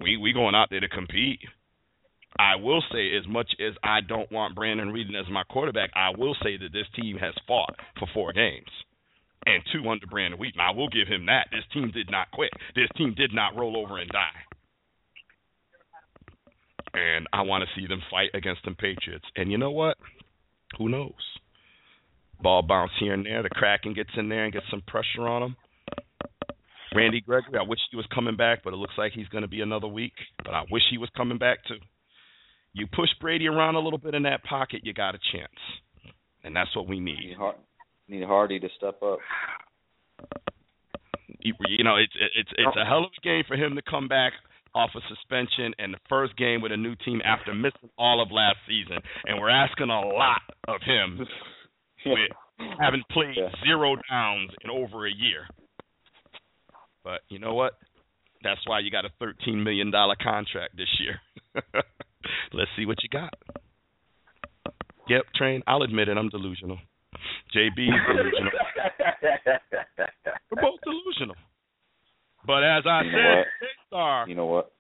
[0.02, 1.40] We we going out there to compete."
[2.38, 6.10] I will say, as much as I don't want Brandon Weeden as my quarterback, I
[6.18, 8.70] will say that this team has fought for four games
[9.46, 10.60] and two under Brandon Weeden.
[10.60, 11.48] I will give him that.
[11.52, 12.50] This team did not quit.
[12.76, 14.42] This team did not roll over and die.
[16.94, 19.26] And I want to see them fight against the Patriots.
[19.36, 19.98] And you know what?
[20.78, 21.14] Who knows?
[22.42, 23.44] Ball bounce here and there.
[23.44, 25.56] The Kraken gets in there and gets some pressure on them.
[26.96, 29.50] Randy Gregory, I wish he was coming back, but it looks like he's going to
[29.50, 30.14] be another week.
[30.38, 31.80] But I wish he was coming back too.
[32.76, 36.54] You push Brady around a little bit in that pocket, you got a chance, and
[36.54, 37.20] that's what we need.
[37.20, 37.56] Need, Har-
[38.10, 39.20] need Hardy to step up.
[41.40, 44.10] You, you know, it's it's it's a hell of a game for him to come
[44.10, 44.34] back
[44.74, 48.30] off a suspension and the first game with a new team after missing all of
[48.30, 51.20] last season, and we're asking a lot of him
[52.06, 52.30] with
[52.78, 55.48] having played zero downs in over a year.
[57.06, 57.78] But you know what?
[58.44, 61.64] That's why you got a thirteen million dollar contract this year.
[62.54, 63.34] Let's see what you got.
[65.08, 65.62] Yep, train.
[65.68, 66.18] I'll admit it.
[66.18, 66.78] I'm delusional.
[67.56, 68.52] JB's delusional.
[70.52, 71.36] We're both delusional.
[72.46, 73.46] But as I You said?
[73.88, 74.72] Star You know what?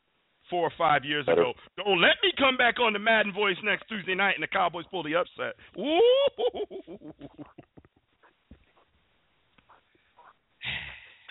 [0.49, 3.57] four or five years Better- ago, don't let me come back on the Madden Voice
[3.63, 5.55] next Tuesday night and the Cowboys pull the upset.
[5.77, 6.01] Ooh.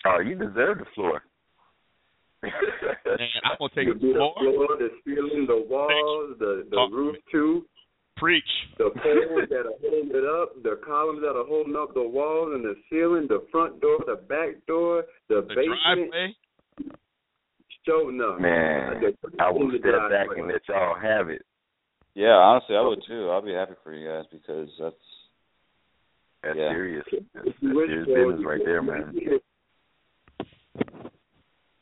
[0.06, 1.22] Oh, you deserve the floor.
[2.44, 4.34] Man, I'm gonna take the the floor.
[4.38, 7.20] floor, the ceiling, the walls, the the Talk roof me.
[7.32, 7.64] too.
[8.16, 8.44] Preach.
[8.78, 12.52] The poles that are holding it up, the columns that are holding up the walls
[12.54, 16.10] and the ceiling, the front door, the back door, the, The basement.
[16.12, 16.36] driveway.
[17.86, 18.40] Show enough.
[18.40, 19.02] Man,
[19.38, 21.42] I will step back and let y'all have it.
[22.14, 23.28] Yeah, honestly, I would too.
[23.30, 24.94] I'll be happy for you guys because that's
[26.44, 26.70] That's Yeah.
[26.70, 27.04] serious.
[27.10, 29.12] That's, that's serious business right there, man.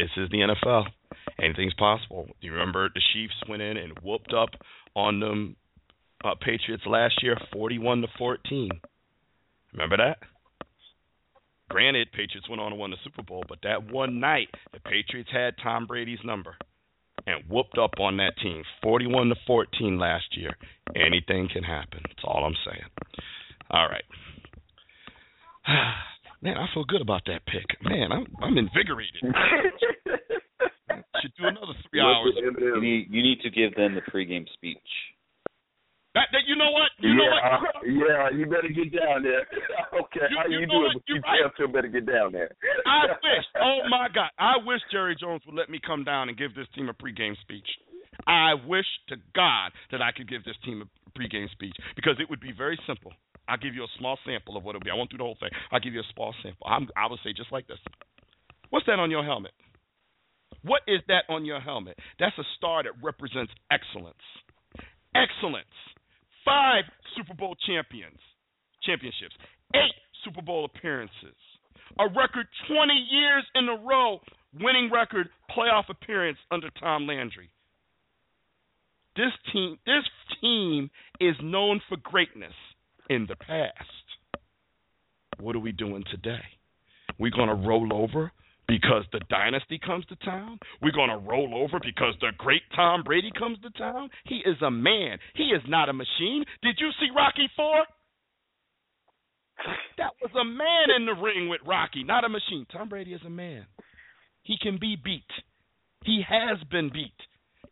[0.02, 0.86] This is the NFL.
[1.40, 2.26] Anything's possible.
[2.40, 4.48] You remember the Chiefs went in and whooped up
[4.96, 5.54] on them
[6.24, 8.70] uh, Patriots last year, forty-one to fourteen.
[9.72, 10.18] Remember that?
[11.70, 15.30] Granted, Patriots went on to win the Super Bowl, but that one night, the Patriots
[15.32, 16.56] had Tom Brady's number
[17.28, 20.56] and whooped up on that team, forty-one to fourteen last year.
[20.96, 22.00] Anything can happen.
[22.08, 22.88] That's all I'm saying.
[23.70, 24.04] All right.
[26.42, 27.64] Man, I feel good about that pick.
[27.82, 29.22] Man, I'm I'm invigorated.
[31.22, 32.34] Should do another three hours.
[32.36, 34.78] you need you need to give them the pregame speech.
[36.14, 36.90] That, that you know what?
[36.98, 37.76] You know yeah, what?
[37.76, 39.46] uh, yeah, you better get down there.
[40.02, 41.02] okay, You- how you you, know do what?
[41.08, 41.40] you right.
[41.56, 42.50] damn better get down there.
[42.84, 43.46] I wish.
[43.62, 44.28] Oh my God!
[44.38, 47.38] I wish Jerry Jones would let me come down and give this team a pregame
[47.40, 47.66] speech.
[48.26, 52.28] I wish to God that I could give this team a pregame speech because it
[52.28, 53.12] would be very simple.
[53.52, 54.90] I'll give you a small sample of what it'll be.
[54.90, 55.50] I won't do the whole thing.
[55.70, 56.66] I'll give you a small sample.
[56.66, 57.76] I'm, I will say just like this.
[58.70, 59.52] What's that on your helmet?
[60.62, 61.98] What is that on your helmet?
[62.18, 64.24] That's a star that represents excellence.
[65.14, 65.76] Excellence.
[66.46, 66.84] Five
[67.14, 68.18] Super Bowl champions,
[68.82, 69.36] championships,
[69.74, 71.36] eight Super Bowl appearances,
[71.98, 74.18] a record 20 years in a row
[74.54, 77.50] winning record playoff appearance under Tom Landry.
[79.14, 80.08] This team, this
[80.40, 80.88] team
[81.20, 82.54] is known for greatness
[83.14, 83.74] in the past.
[85.40, 86.42] What are we doing today?
[87.18, 88.32] We're going to roll over
[88.68, 90.58] because the dynasty comes to town?
[90.80, 94.08] We're going to roll over because the great Tom Brady comes to town?
[94.24, 95.18] He is a man.
[95.34, 96.44] He is not a machine.
[96.62, 97.84] Did you see Rocky 4?
[99.98, 102.66] That was a man in the ring with Rocky, not a machine.
[102.72, 103.66] Tom Brady is a man.
[104.42, 105.22] He can be beat.
[106.04, 107.12] He has been beat.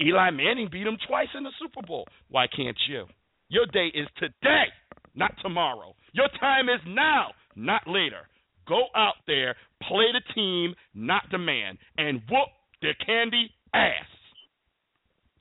[0.00, 2.06] Eli Manning beat him twice in the Super Bowl.
[2.28, 3.06] Why can't you?
[3.48, 4.70] Your day is today,
[5.14, 5.94] not tomorrow.
[6.12, 8.28] Your time is now, not later.
[8.68, 12.48] Go out there, play the team, not the man, and whoop
[12.82, 14.06] their candy ass.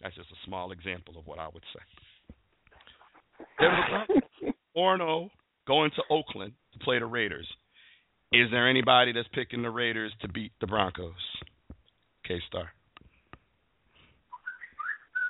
[0.01, 3.45] That's just a small example of what I would say.
[3.59, 5.29] Denver Broncos, 4
[5.67, 7.47] going to Oakland to play the Raiders.
[8.31, 11.13] Is there anybody that's picking the Raiders to beat the Broncos?
[12.27, 12.69] K Star.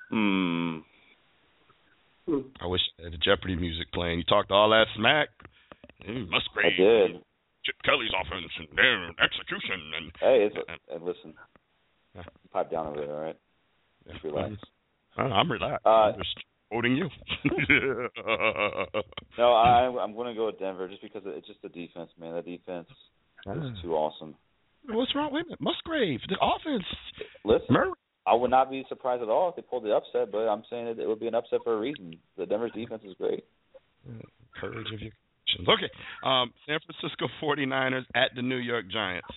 [0.10, 0.80] Hmm.
[2.62, 4.20] I wish I had the Jeopardy music playing.
[4.20, 5.30] You talked all that smack.
[6.08, 6.74] Mm, Musgrave.
[6.74, 7.12] I did.
[7.66, 11.34] Chip Kelly's offense and their execution and Hey, it's, hey, listen.
[12.52, 13.36] Pipe down over there, all right?
[14.12, 14.54] Just relax.
[15.18, 15.86] Uh, I'm relaxed.
[15.86, 16.38] Uh, I'm just
[16.70, 17.10] quoting you.
[19.38, 22.36] No, I, I'm going to go with Denver just because it's just the defense, man.
[22.36, 22.88] The defense
[23.48, 24.36] is too awesome.
[24.88, 25.30] What's wrong?
[25.32, 25.60] A minute.
[25.62, 26.84] Musgrave, the offense.
[27.46, 27.92] Listen, Murray.
[28.30, 30.86] I would not be surprised at all if they pulled the upset, but I'm saying
[30.86, 32.16] that it would be an upset for a reason.
[32.38, 33.44] The Denver's defense is great.
[34.60, 35.12] Courage of your
[35.50, 35.68] actions.
[35.68, 35.90] Okay.
[36.24, 39.28] Um, San Francisco 49ers at the New York Giants.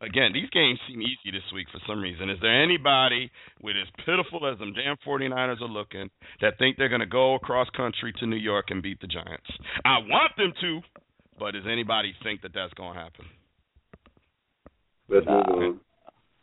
[0.00, 2.30] Again, these games seem easy this week for some reason.
[2.30, 3.30] Is there anybody
[3.60, 6.08] with as pitiful as them damn 49ers are looking
[6.40, 9.50] that think they're going to go across country to New York and beat the Giants?
[9.84, 10.80] I want them to,
[11.38, 13.24] but does anybody think that that's going to happen?
[15.08, 15.80] Let's move on.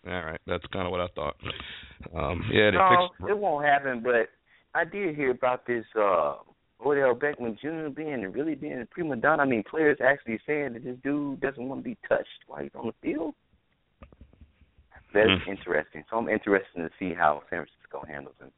[0.08, 1.36] All right, that's kind of what I thought.
[2.16, 3.30] Um, yeah, they no, fixed.
[3.32, 4.02] it won't happen.
[4.04, 4.30] But
[4.74, 6.36] I did hear about this uh
[6.86, 7.90] Odell Beckham Jr.
[7.90, 9.44] being really being a prima donna.
[9.44, 12.72] I mean, players actually saying that this dude doesn't want to be touched while he's
[12.76, 13.34] on the field.
[15.14, 15.50] That's Hmm.
[15.52, 16.04] interesting.
[16.10, 18.52] So I'm interested to see how San Francisco handles him.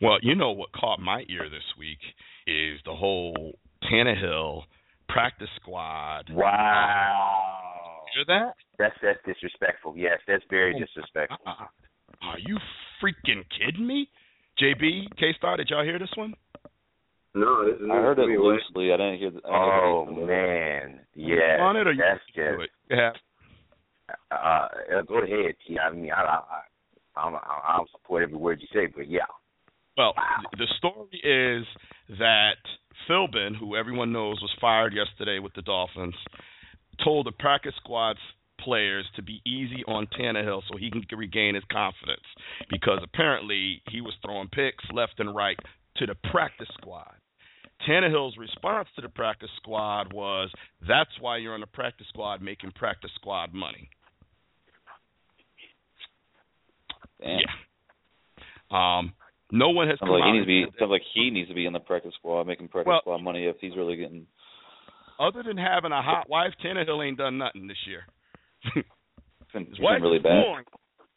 [0.00, 1.98] Well, you know what caught my ear this week
[2.46, 4.62] is the whole Tannehill
[5.08, 6.30] practice squad.
[6.30, 7.79] Wow.
[8.14, 8.54] Hear that?
[8.78, 9.94] That's that's disrespectful.
[9.96, 11.38] Yes, that's very disrespectful.
[11.46, 11.66] Uh-uh.
[12.22, 12.58] Are you
[13.02, 14.08] freaking kidding me?
[14.60, 16.34] JB, K Star, did y'all hear this one?
[17.34, 18.42] No, this is I heard it news to
[18.78, 18.92] loosely.
[18.92, 19.30] I didn't hear.
[19.30, 22.64] The, I Oh didn't hear man, yeah, on it or you that's do just.
[22.64, 22.70] it?
[22.90, 23.12] Yeah.
[24.32, 24.34] Uh,
[24.98, 25.78] uh, go ahead, T.
[25.78, 26.40] I mean, I, I,
[27.16, 29.20] I, I'm, I'll support every word you say, but yeah.
[29.96, 30.14] Well,
[30.58, 31.66] the story is
[32.18, 32.56] that
[33.08, 36.14] Philbin, who everyone knows was fired yesterday with the Dolphins,
[37.04, 38.18] told the practice squad's
[38.58, 42.24] players to be easy on Tannehill so he can regain his confidence
[42.68, 45.58] because apparently he was throwing picks left and right
[45.96, 47.14] to the practice squad.
[47.88, 50.50] Tannehill's response to the practice squad was,
[50.86, 53.88] "That's why you're on the practice squad making practice squad money."
[57.20, 57.38] Damn.
[57.38, 58.98] Yeah.
[58.98, 59.14] Um,
[59.50, 60.78] no one has Sounds like he needs to be.
[60.78, 63.46] Sounds like he needs to be in the practice squad, making practice Well- squad money
[63.46, 64.26] if he's really getting.
[65.20, 68.02] Other than having a hot wife, Tannehill ain't done nothing this year.
[69.52, 70.44] Been, His wife really bad.
[70.46, 70.64] fine.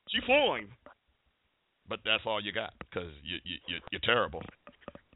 [0.10, 0.68] She fine,
[1.88, 4.42] but that's all you got because you, you you you're terrible.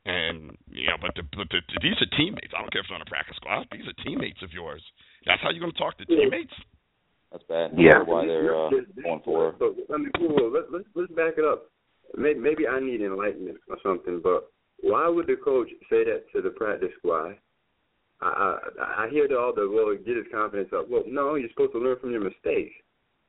[0.05, 2.53] And yeah, but the, but the, these are teammates.
[2.55, 3.67] I don't care if it's on a practice squad.
[3.71, 4.81] These are teammates of yours.
[5.25, 6.53] That's how you're going to talk to teammates.
[7.31, 7.71] That's bad.
[7.75, 8.03] Yeah.
[8.05, 8.69] Why they're uh,
[9.03, 9.55] going for.
[9.59, 10.31] So, I mean, cool.
[10.31, 11.67] well, Let, let's let's back it up.
[12.15, 14.21] Maybe, maybe I need enlightenment or something.
[14.23, 14.47] But
[14.79, 17.35] why would the coach say that to the practice squad?
[18.21, 20.89] I I, I hear the, all the well, get his confidence up.
[20.89, 22.73] Well, no, you're supposed to learn from your mistakes.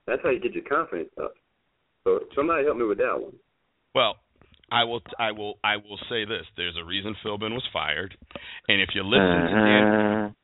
[0.06, 1.34] That's how you get your confidence up.
[2.04, 3.34] So somebody help me with that one.
[3.94, 4.16] Well,
[4.70, 6.44] I will I will I will say this.
[6.56, 8.16] There's a reason Philbin was fired,
[8.68, 9.64] and if you listen to uh-huh.
[9.64, 10.34] Dan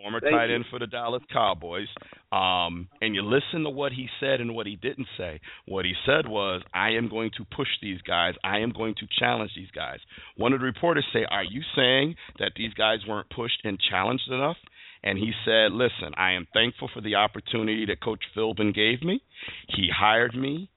[0.00, 0.56] former Thank tight you.
[0.56, 1.88] end for the Dallas Cowboys,
[2.32, 5.40] um, and you listen to what he said and what he didn't say.
[5.66, 8.34] What he said was, "I am going to push these guys.
[8.44, 10.00] I am going to challenge these guys."
[10.36, 14.28] One of the reporters say, "Are you saying that these guys weren't pushed and challenged
[14.28, 14.58] enough?"
[15.02, 19.22] And he said, "Listen, I am thankful for the opportunity that Coach Philbin gave me.
[19.68, 20.68] He hired me."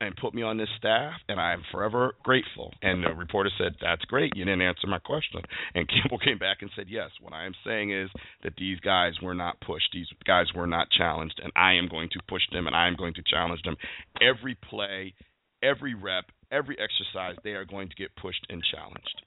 [0.00, 2.72] And put me on this staff, and I am forever grateful.
[2.82, 4.36] And the reporter said, "That's great.
[4.36, 5.42] You didn't answer my question."
[5.74, 7.10] And Campbell came back and said, "Yes.
[7.20, 8.10] What I am saying is
[8.42, 9.90] that these guys were not pushed.
[9.92, 12.96] These guys were not challenged, and I am going to push them, and I am
[12.96, 13.76] going to challenge them.
[14.20, 15.14] Every play,
[15.62, 19.22] every rep, every exercise, they are going to get pushed and challenged."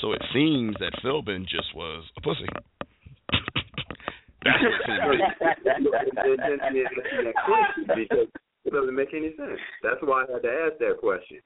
[0.00, 2.46] So it seems that Philbin just was a pussy.
[4.44, 4.82] That's what it
[8.08, 8.30] seems.
[8.66, 9.60] It didn't answer that question because it doesn't make any sense.
[9.82, 11.38] That's why I had to ask that question.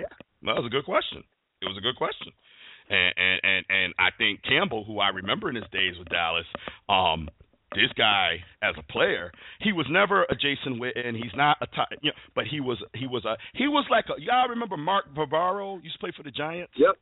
[0.00, 0.08] Yeah,
[0.48, 1.22] that was a good question.
[1.60, 2.32] It was a good question,
[2.88, 6.46] and and and, and I think Campbell, who I remember in his days with Dallas,
[6.88, 7.28] um,
[7.76, 11.14] this guy as a player, he was never a Jason Witten.
[11.14, 11.68] He's not a
[12.02, 15.12] you know, but he was he was a he was like a y'all remember Mark
[15.14, 16.72] Bavaro used to play for the Giants.
[16.76, 16.96] Yep.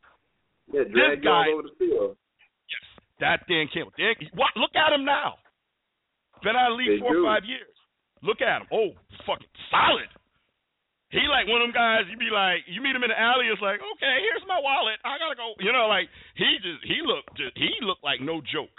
[0.73, 2.17] Yeah, This guy- over the field.
[2.69, 2.85] Yes,
[3.21, 3.95] that Dan Campbell.
[3.97, 4.51] Dan, what?
[4.57, 5.39] Look at him now.
[6.43, 7.27] Been out of league They four do.
[7.27, 7.75] or five years.
[8.23, 8.69] Look at him.
[8.73, 8.93] Oh,
[9.27, 10.11] fucking solid.
[11.11, 12.07] He like one of them guys.
[12.07, 13.51] You be like, you meet him in the alley.
[13.51, 15.03] It's like, okay, here's my wallet.
[15.03, 15.59] I gotta go.
[15.59, 16.07] You know, like
[16.39, 18.75] he just he looked just he looked like no joke.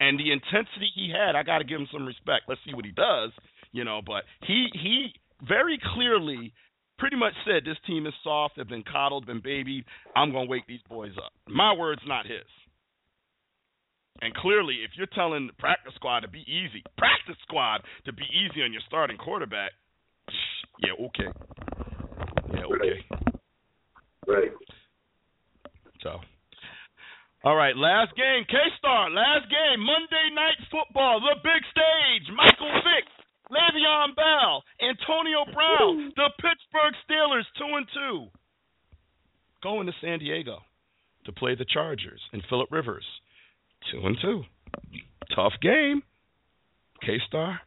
[0.00, 2.44] And the intensity he had, I gotta give him some respect.
[2.48, 3.32] Let's see what he does.
[3.72, 6.52] You know, but he he very clearly
[7.00, 9.84] pretty much said this team is soft, they've been coddled, been babied.
[10.14, 11.32] I'm gonna wake these boys up.
[11.48, 12.44] My words, not his.
[14.22, 18.24] And clearly, if you're telling the practice squad to be easy, practice squad to be
[18.24, 19.72] easy on your starting quarterback,
[20.84, 21.30] yeah, okay.
[22.52, 22.96] Yeah, okay.
[24.26, 24.50] Right.
[26.02, 26.20] So,
[27.44, 32.28] all right, last game, K Star, last game, Monday Night Football, the big stage.
[32.36, 33.04] Michael Vick,
[33.50, 38.26] Le'Veon Bell, Antonio Brown, the Pittsburgh Steelers, two and two,
[39.62, 40.58] going to San Diego
[41.26, 43.04] to play the Chargers and Philip Rivers,
[43.90, 44.42] two and two.
[45.34, 46.02] Tough game.
[47.02, 47.60] K Star,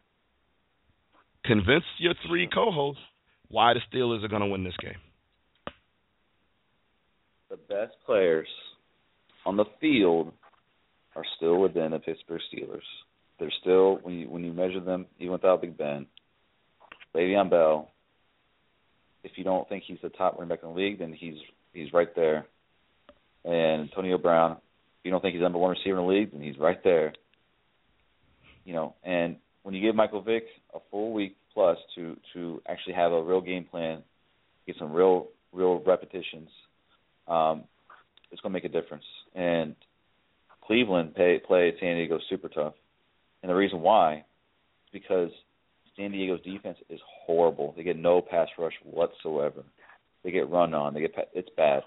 [1.43, 3.01] convince your three co-hosts
[3.49, 4.97] why the Steelers are going to win this game.
[7.49, 8.47] The best players
[9.45, 10.33] on the field
[11.15, 12.81] are still within the Pittsburgh Steelers.
[13.39, 16.05] They're still when you when you measure them, even without Big Ben,
[17.15, 17.91] Le'Veon Bell.
[19.23, 21.37] If you don't think he's the top running back in the league, then he's
[21.73, 22.45] he's right there.
[23.45, 24.57] And Antonio Brown,
[25.03, 27.13] you don't think he's number one receiver in the league, then he's right there.
[28.65, 32.93] You know, and when you give Michael Vick a full week plus to to actually
[32.93, 34.03] have a real game plan,
[34.65, 36.49] get some real real repetitions,
[37.27, 37.63] um,
[38.31, 39.03] it's going to make a difference.
[39.35, 39.75] And
[40.65, 42.73] Cleveland pay, played San Diego super tough,
[43.41, 44.23] and the reason why is
[44.93, 45.29] because
[45.97, 47.73] San Diego's defense is horrible.
[47.75, 49.63] They get no pass rush whatsoever.
[50.23, 50.93] They get run on.
[50.93, 51.83] They get it's bad.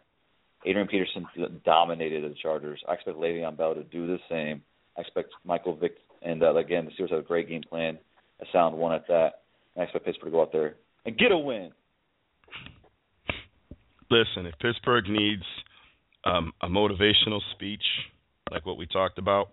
[0.66, 1.26] Adrian Peterson
[1.64, 2.82] dominated the Chargers.
[2.88, 4.62] I expect Le'Veon Bell to do the same.
[4.98, 7.98] I expect Michael Vick and uh, again the Steelers have a great game plan,
[8.40, 9.42] a sound one at that.
[9.74, 11.70] And I expect Pittsburgh to go out there and get a win.
[14.10, 15.42] Listen, if Pittsburgh needs
[16.24, 17.82] um, a motivational speech
[18.50, 19.50] like what we talked about,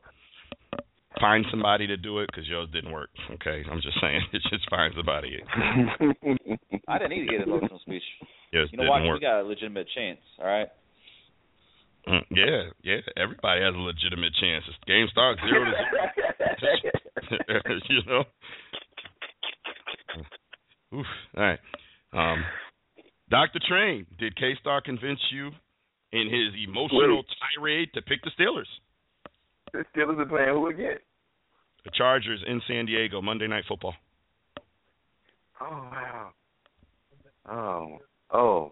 [1.20, 3.10] find somebody to do it because yours didn't work.
[3.32, 5.42] Okay, I'm just saying, it's just find somebody.
[6.88, 8.04] I didn't need to get an emotional speech.
[8.52, 9.04] Yes, you know didn't what?
[9.04, 9.20] work.
[9.20, 10.20] We got a legitimate chance.
[10.40, 10.70] All right.
[12.08, 12.98] Mm, yeah, yeah.
[13.16, 14.66] Everybody has a legitimate chance.
[14.68, 15.72] This game starts zero to
[17.32, 17.74] zero.
[17.90, 18.24] you know.
[20.94, 21.06] Oof.
[21.38, 21.60] All right.
[22.12, 22.44] Um,
[23.30, 23.60] Dr.
[23.68, 25.52] Train, did K Star convince you
[26.12, 27.24] in his emotional
[27.56, 28.70] tirade to pick the Steelers?
[29.72, 30.98] The Steelers are playing who again?
[31.86, 33.96] The Chargers in San Diego, Monday Night Football.
[35.60, 36.30] Oh wow.
[37.50, 37.98] Oh,
[38.32, 38.72] oh,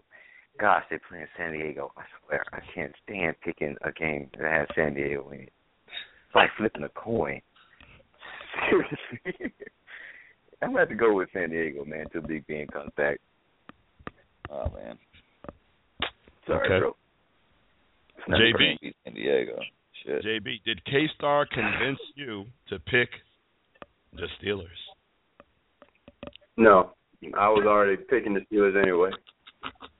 [0.62, 1.92] gosh, they're playing San Diego.
[1.96, 5.52] I swear, I can't stand picking a game that has San Diego in it.
[5.88, 7.40] It's like flipping a coin.
[8.70, 9.52] Seriously,
[10.62, 13.18] I'm gonna have to go with San Diego, man, till Big Ben comes back.
[14.50, 14.96] Oh man.
[16.46, 16.78] Sorry, Okay.
[16.78, 16.96] bro.
[18.28, 18.92] JB.
[19.04, 19.58] San Diego.
[20.04, 20.24] Shit.
[20.24, 23.08] JB, did K Star convince you to pick
[24.12, 24.68] the Steelers?
[26.56, 26.92] No,
[27.36, 29.10] I was already picking the Steelers anyway.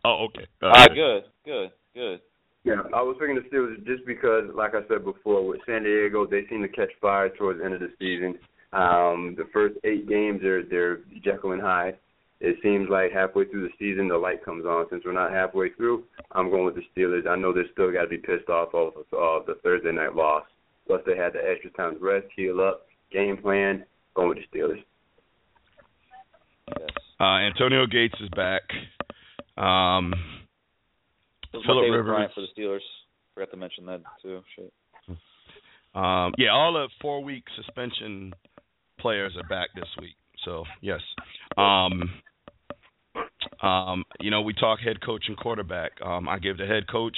[0.04, 0.46] Oh, okay.
[0.62, 2.20] Ah, good, good, good.
[2.64, 6.26] Yeah, I was thinking the Steelers just because, like I said before, with San Diego,
[6.26, 8.38] they seem to catch fire towards the end of the season.
[8.72, 11.98] Um, the first eight games, they're they're Jekyll and Hyde.
[12.40, 14.86] It seems like halfway through the season, the light comes on.
[14.90, 17.28] Since we're not halfway through, I'm going with the Steelers.
[17.28, 20.44] I know they're still got to be pissed off of uh, the Thursday night loss.
[20.86, 23.84] Plus, they had the extra time to rest, heal up, game plan.
[24.14, 24.82] Going with the Steelers.
[26.78, 26.90] Yes.
[27.20, 28.62] Uh, Antonio Gates is back.
[29.56, 30.14] Um,
[31.52, 32.06] Philip Rivers.
[32.06, 32.80] Bryant for the Steelers.
[33.34, 34.42] Forgot to mention that too.
[34.56, 34.72] Shit.
[35.94, 38.32] Um, yeah, all the four week suspension
[38.98, 40.14] players are back this week.
[40.44, 41.00] So yes.
[41.56, 42.10] Um,
[43.62, 45.92] um, you know, we talk head coach and quarterback.
[46.04, 47.16] Um, I give the head coach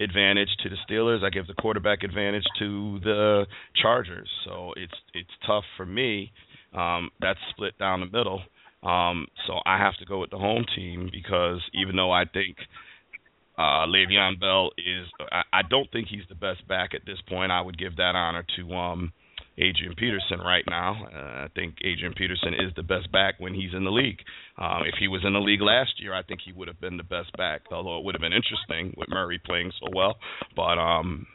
[0.00, 1.24] advantage to the Steelers.
[1.24, 3.46] I give the quarterback advantage to the
[3.80, 4.28] Chargers.
[4.44, 6.32] So it's it's tough for me.
[6.72, 8.42] Um, that's split down the middle.
[8.84, 12.56] Um, so I have to go with the home team because even though I think
[13.56, 17.50] uh, Le'Veon Bell is, I, I don't think he's the best back at this point.
[17.50, 19.12] I would give that honor to um,
[19.56, 21.06] Adrian Peterson right now.
[21.06, 24.18] Uh, I think Adrian Peterson is the best back when he's in the league.
[24.58, 26.96] Um, if he was in the league last year, I think he would have been
[26.96, 27.62] the best back.
[27.70, 30.16] Although it would have been interesting with Murray playing so well,
[30.56, 31.26] but um,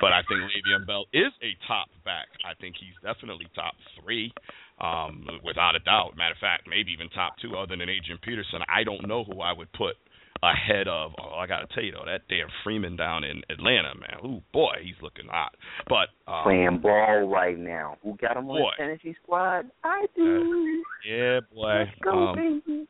[0.00, 2.28] but I think Le'Veon Bell is a top back.
[2.44, 4.32] I think he's definitely top three,
[4.80, 6.16] um, without a doubt.
[6.16, 8.60] Matter of fact, maybe even top two, other than Adrian Peterson.
[8.68, 9.96] I don't know who I would put
[10.42, 11.12] ahead of.
[11.20, 14.24] Oh, I got to tell you though, that damn Freeman down in Atlanta, man.
[14.24, 15.54] Ooh, boy, he's looking hot.
[15.88, 17.96] But um, Playing ball right now.
[18.02, 18.70] Who got him on Boy.
[18.78, 19.66] the fantasy squad?
[19.82, 20.84] I do.
[21.08, 21.84] yeah, boy.
[21.86, 22.86] Let's go, Um, baby.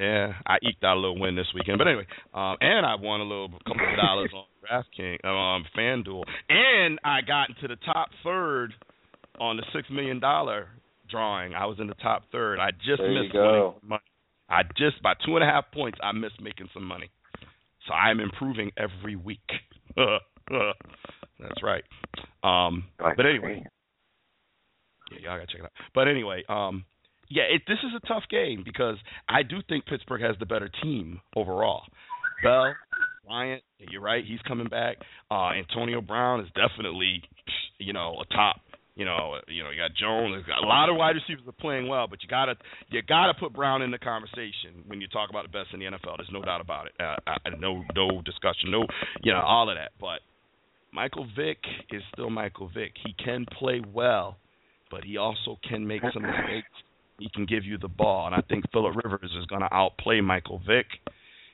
[0.00, 1.76] Yeah, I eked out a little win this weekend.
[1.76, 6.22] But anyway, um, and I won a little couple of dollars on DraftKings, um, FanDuel,
[6.48, 8.72] and I got into the top third
[9.38, 10.68] on the six million dollar
[11.10, 11.54] drawing.
[11.54, 12.58] I was in the top third.
[12.58, 14.02] I just There missed winning money.
[14.48, 17.10] I just by two and a half points, I missed making some money.
[17.86, 19.38] So I'm improving every week.
[19.96, 21.84] That's right.
[22.42, 23.64] Um, but anyway,
[25.12, 25.72] yeah, y'all gotta check it out.
[25.94, 26.84] But anyway, um,
[27.28, 28.96] yeah, it, this is a tough game because
[29.28, 31.82] I do think Pittsburgh has the better team overall.
[32.42, 32.74] Bell,
[33.26, 34.96] Bryant, you're right, he's coming back.
[35.30, 37.22] Uh, Antonio Brown is definitely,
[37.78, 38.60] you know, a top.
[39.00, 40.44] You know, you know, you got Jones.
[40.62, 42.54] A lot of wide receivers are playing well, but you gotta,
[42.90, 45.86] you gotta put Brown in the conversation when you talk about the best in the
[45.86, 46.18] NFL.
[46.18, 46.92] There's no doubt about it.
[47.00, 48.70] Uh, I, no, no discussion.
[48.70, 48.84] No,
[49.22, 49.92] you know, all of that.
[49.98, 50.20] But
[50.92, 51.56] Michael Vick
[51.90, 52.92] is still Michael Vick.
[53.02, 54.36] He can play well,
[54.90, 56.68] but he also can make some mistakes.
[57.18, 60.20] He can give you the ball, and I think Philip Rivers is going to outplay
[60.20, 60.86] Michael Vick.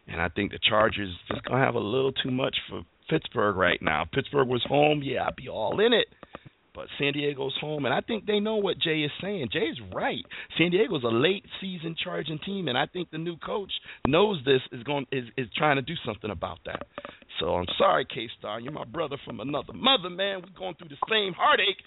[0.08, 3.54] And I think the Chargers just going to have a little too much for Pittsburgh
[3.54, 4.04] right now.
[4.12, 6.08] Pittsburgh was home, yeah, I'd be all in it.
[6.76, 9.48] But San Diego's home, and I think they know what Jay is saying.
[9.50, 10.22] Jay is right.
[10.58, 13.72] San Diego's a late season charging team, and I think the new coach
[14.06, 16.86] knows this is going is is trying to do something about that.
[17.40, 20.42] So I'm sorry, K Star, you're my brother from another mother, man.
[20.42, 21.80] We're going through the same heartache.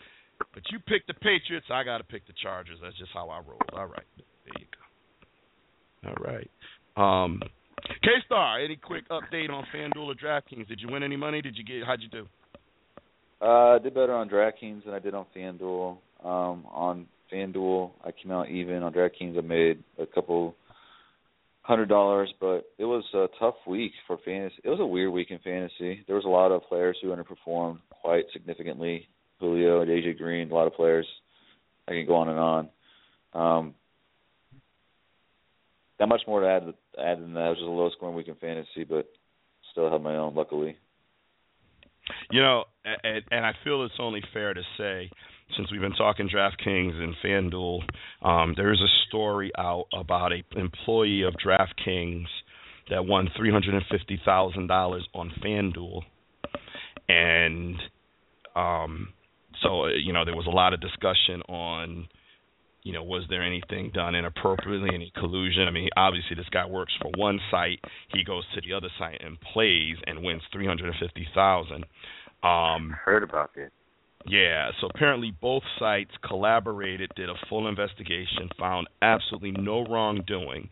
[0.53, 2.79] But you picked the Patriots, I got to pick the Chargers.
[2.81, 3.59] That's just how I roll.
[3.73, 4.65] All right, there you
[6.03, 6.09] go.
[6.09, 6.49] All right.
[6.95, 7.41] Um,
[8.01, 10.67] K Star, any quick update on FanDuel or DraftKings?
[10.67, 11.41] Did you win any money?
[11.41, 11.85] Did you get?
[11.85, 12.25] How'd you do?
[13.41, 15.97] Uh, I did better on DraftKings than I did on FanDuel.
[16.23, 18.83] Um, on FanDuel, I came out even.
[18.83, 20.55] On DraftKings, I made a couple
[21.61, 24.55] hundred dollars, but it was a tough week for fantasy.
[24.63, 26.03] It was a weird week in fantasy.
[26.07, 29.07] There was a lot of players who underperformed quite significantly.
[29.39, 31.07] Julio, and AJ Green, a lot of players.
[31.87, 32.69] I can go on and on.
[33.33, 33.75] Um,
[35.99, 36.63] not much more to add,
[37.01, 37.45] add than that.
[37.45, 39.09] It was just a low scoring week in fantasy, but
[39.71, 40.77] still had my own, luckily.
[42.31, 45.09] You know, and, and I feel it's only fair to say,
[45.57, 47.81] since we've been talking DraftKings and FanDuel,
[48.21, 52.25] um, there's a story out about a employee of DraftKings
[52.89, 56.01] that won three hundred and fifty thousand dollars on FanDuel,
[57.07, 57.75] and
[58.55, 59.13] um,
[59.61, 62.07] so you know there was a lot of discussion on
[62.83, 65.67] you know, was there anything done inappropriately, any collusion?
[65.67, 67.79] I mean, obviously this guy works for one site,
[68.13, 71.85] he goes to the other site and plays and wins three hundred and fifty thousand.
[72.43, 73.71] Um heard about that.
[74.25, 80.69] Yeah, so apparently both sites collaborated, did a full investigation, found absolutely no wrongdoing.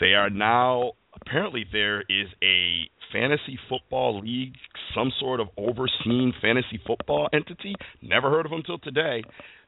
[0.00, 4.54] They are now apparently there is a fantasy football league,
[4.94, 7.74] some sort of overseen fantasy football entity.
[8.02, 9.22] Never heard of them till today.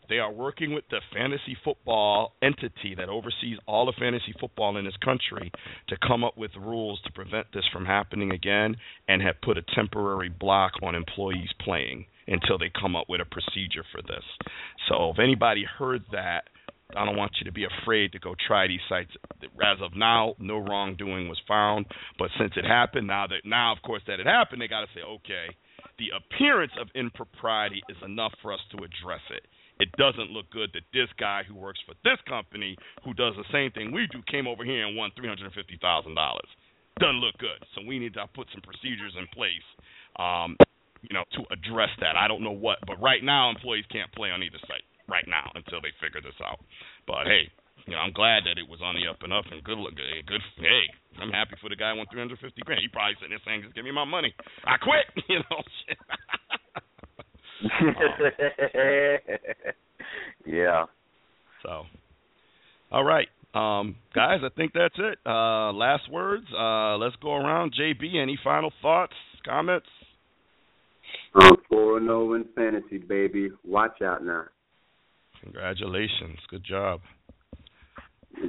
[0.08, 4.84] They are working with the fantasy football entity that oversees all of fantasy football in
[4.84, 5.50] this country
[5.89, 8.76] to come up with rules to prevent this from happening again
[9.08, 13.24] and have put a temporary block on employees playing until they come up with a
[13.24, 14.24] procedure for this.
[14.89, 16.42] So if anybody heard that,
[16.94, 19.12] I don't want you to be afraid to go try these sites.
[19.42, 21.86] As of now, no wrongdoing was found,
[22.18, 24.92] but since it happened, now that now of course that it happened, they got to
[24.94, 25.56] say, okay,
[25.98, 29.47] the appearance of impropriety is enough for us to address it
[29.83, 33.49] it doesn't look good that this guy who works for this company who does the
[33.51, 36.47] same thing we do came over here and won three hundred and fifty thousand dollars.
[37.02, 37.59] Doesn't look good.
[37.75, 39.67] So we need to put some procedures in place,
[40.23, 40.55] um,
[41.02, 42.15] you know, to address that.
[42.15, 45.51] I don't know what, but right now employees can't play on either site right now
[45.59, 46.62] until they figure this out.
[47.11, 47.51] But hey,
[47.91, 49.99] you know, I'm glad that it was on the up and up and good look
[49.99, 50.86] good good hey,
[51.19, 52.86] I'm happy for the guy who won three hundred fifty grand.
[52.86, 54.31] He probably sitting there saying, Just give me my money.
[54.62, 55.59] I quit, you know.
[60.47, 60.84] yeah.
[61.62, 61.82] So,
[62.91, 65.18] all right, um, guys, I think that's it.
[65.26, 66.47] Uh, last words.
[66.57, 67.74] Uh, let's go around.
[67.78, 69.86] JB, any final thoughts, comments?
[71.34, 73.50] I'm 4 0 in fantasy, baby.
[73.65, 74.44] Watch out now.
[75.42, 76.39] Congratulations.
[76.49, 77.00] Good job.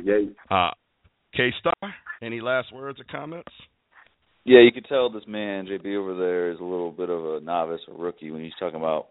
[0.03, 0.29] Yay.
[0.49, 0.71] Uh,
[1.35, 3.51] K Star, any last words or comments?
[4.45, 7.39] Yeah, you can tell this man JB over there is a little bit of a
[7.39, 9.07] novice or rookie when he's talking about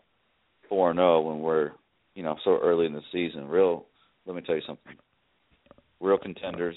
[0.68, 1.70] four and zero when we're
[2.14, 3.48] you know so early in the season.
[3.48, 3.86] Real,
[4.26, 4.92] let me tell you something.
[6.00, 6.76] Real contenders,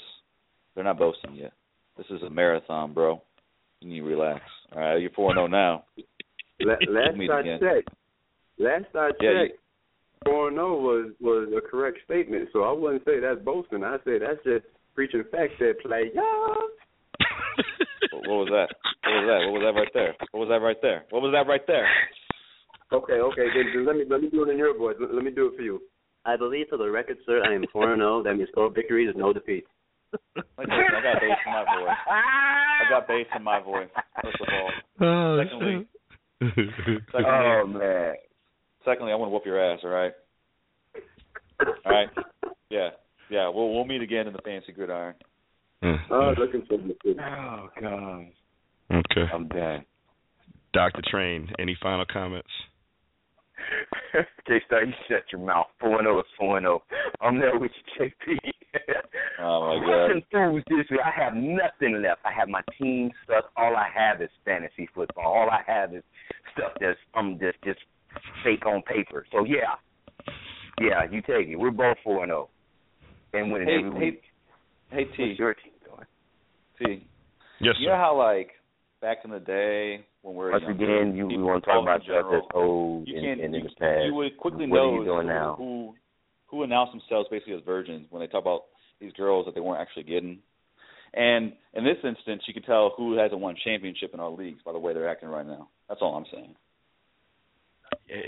[0.73, 1.51] they're not boasting yet.
[1.97, 3.21] This is a marathon, bro.
[3.81, 4.41] You need to relax.
[4.73, 5.83] All right, you're four and zero now.
[6.61, 7.89] last I checked,
[8.57, 9.59] last I checked,
[10.23, 12.49] four and zero was was a correct statement.
[12.53, 13.83] So I wouldn't say that's boasting.
[13.83, 16.11] I say that's just preaching facts that play.
[16.13, 16.23] Yeah
[18.27, 18.69] what was that?
[19.03, 19.39] What was that?
[19.45, 20.15] What was that right there?
[20.31, 21.05] What was that right there?
[21.09, 21.87] What was that right there?
[22.93, 24.95] Okay, okay, then let me let me do it in your voice.
[24.99, 25.81] Let, let me do it for you.
[26.25, 28.23] I believe for the record, sir, I am four and zero.
[28.23, 29.67] That means four victories no defeats.
[30.13, 31.97] I got bass in my voice.
[32.07, 33.89] I got bass in my voice.
[34.21, 34.71] First of all.
[35.01, 35.87] Oh, secondly,
[36.39, 38.13] secondly, oh man.
[38.85, 39.79] Secondly, I want to whoop your ass.
[39.83, 40.13] All right.
[41.85, 42.09] All right.
[42.69, 42.89] Yeah,
[43.29, 43.49] yeah.
[43.49, 45.15] We'll we'll meet again in the fancy gridiron.
[45.85, 46.13] Mm-hmm.
[46.13, 48.25] Oh, looking for the Oh God.
[48.91, 49.31] Okay.
[49.31, 49.85] I'm done.
[50.73, 52.49] Doctor Train, any final comments?
[54.47, 55.67] K Star, you shut your mouth.
[55.79, 56.81] Four zero is four zero.
[57.21, 58.37] I'm there with you, JP.
[59.41, 60.39] oh my God.
[60.39, 60.99] I'm this week.
[61.05, 62.21] I have nothing left.
[62.25, 63.45] I have my team stuff.
[63.55, 65.25] All I have is fantasy football.
[65.25, 66.03] All I have is
[66.57, 67.79] stuff that's um just just
[68.43, 69.25] fake on paper.
[69.31, 69.75] So yeah,
[70.81, 71.57] yeah, you take it.
[71.57, 72.49] We're both four and zero,
[73.33, 74.21] and winning hey, every hey, week.
[74.89, 75.27] Hey T.
[75.29, 75.74] What's your team doing?
[76.79, 77.07] T.
[77.61, 78.51] Yes, you know how like
[79.01, 81.83] back in the day when we were once young, again you we want to talk
[81.83, 84.05] about stuff that's old you and, can, and in you, the past.
[84.05, 85.55] You would quickly what know are you now?
[85.57, 85.93] who
[86.47, 88.63] who announced themselves basically as virgins when they talk about
[88.99, 90.39] these girls that they weren't actually getting.
[91.13, 94.73] And in this instance, you can tell who hasn't won championship in our leagues by
[94.73, 95.69] the way they're acting right now.
[95.87, 96.55] That's all I'm saying.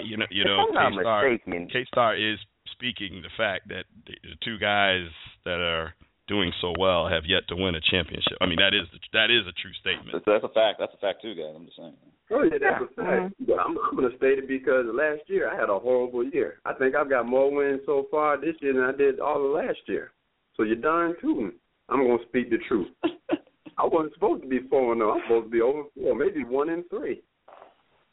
[0.03, 1.37] You know, you know, K-Star,
[1.71, 2.39] K-Star is
[2.71, 5.07] speaking the fact that the two guys
[5.45, 5.93] that are
[6.27, 8.37] doing so well have yet to win a championship.
[8.41, 10.11] I mean, that is the, that is a true statement.
[10.13, 10.79] That's, that's a fact.
[10.79, 11.55] That's a fact too, guys.
[11.55, 11.95] I'm just saying.
[12.31, 13.33] Oh yeah, that's a fact.
[13.41, 13.55] Mm-hmm.
[13.55, 16.59] I'm, I'm going to state it because last year I had a horrible year.
[16.65, 19.55] I think I've got more wins so far this year than I did all of
[19.55, 20.11] last year.
[20.55, 21.53] So you're darn tootin'.
[21.89, 22.87] I'm going to speak the truth.
[23.77, 25.13] I wasn't supposed to be four and zero.
[25.13, 27.21] I'm supposed to be over four, maybe one and three.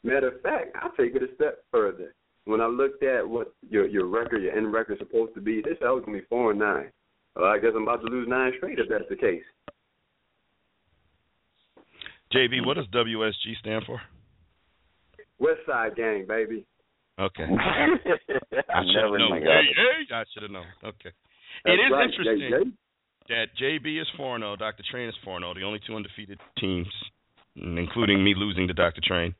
[0.03, 2.13] Matter of fact, I'll take it a step further.
[2.45, 5.61] when I looked at what your your record, your end record is supposed to be,
[5.61, 6.91] this I was gonna be four and nine.
[7.35, 9.43] Well, I guess I'm about to lose nine straight if that's the case.
[12.33, 14.01] JB, what does WSG stand for?
[15.39, 16.65] West Side Gang, baby.
[17.19, 17.43] Okay.
[17.59, 17.87] I
[18.83, 19.39] should never have known.
[19.39, 20.65] knew Hey, hey, I should have known.
[20.83, 21.11] Okay.
[21.63, 22.71] That's it is right, interesting JJ.
[23.29, 24.83] that JB is 4 0, Dr.
[24.89, 26.87] Train is 4 0, the only two undefeated teams,
[27.57, 29.01] mm, including me losing to Dr.
[29.03, 29.33] Train.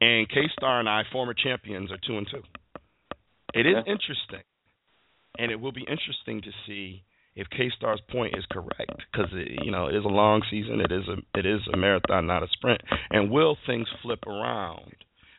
[0.00, 2.42] And K Star and I, former champions, are 2 and 2.
[3.54, 3.92] It is Yeah.
[3.92, 4.42] interesting.
[5.38, 7.02] And it will be interesting to see
[7.34, 10.80] if K Star's point is correct because you know it is a long season.
[10.80, 12.80] It is a it is a marathon, not a sprint.
[13.10, 14.94] And will things flip around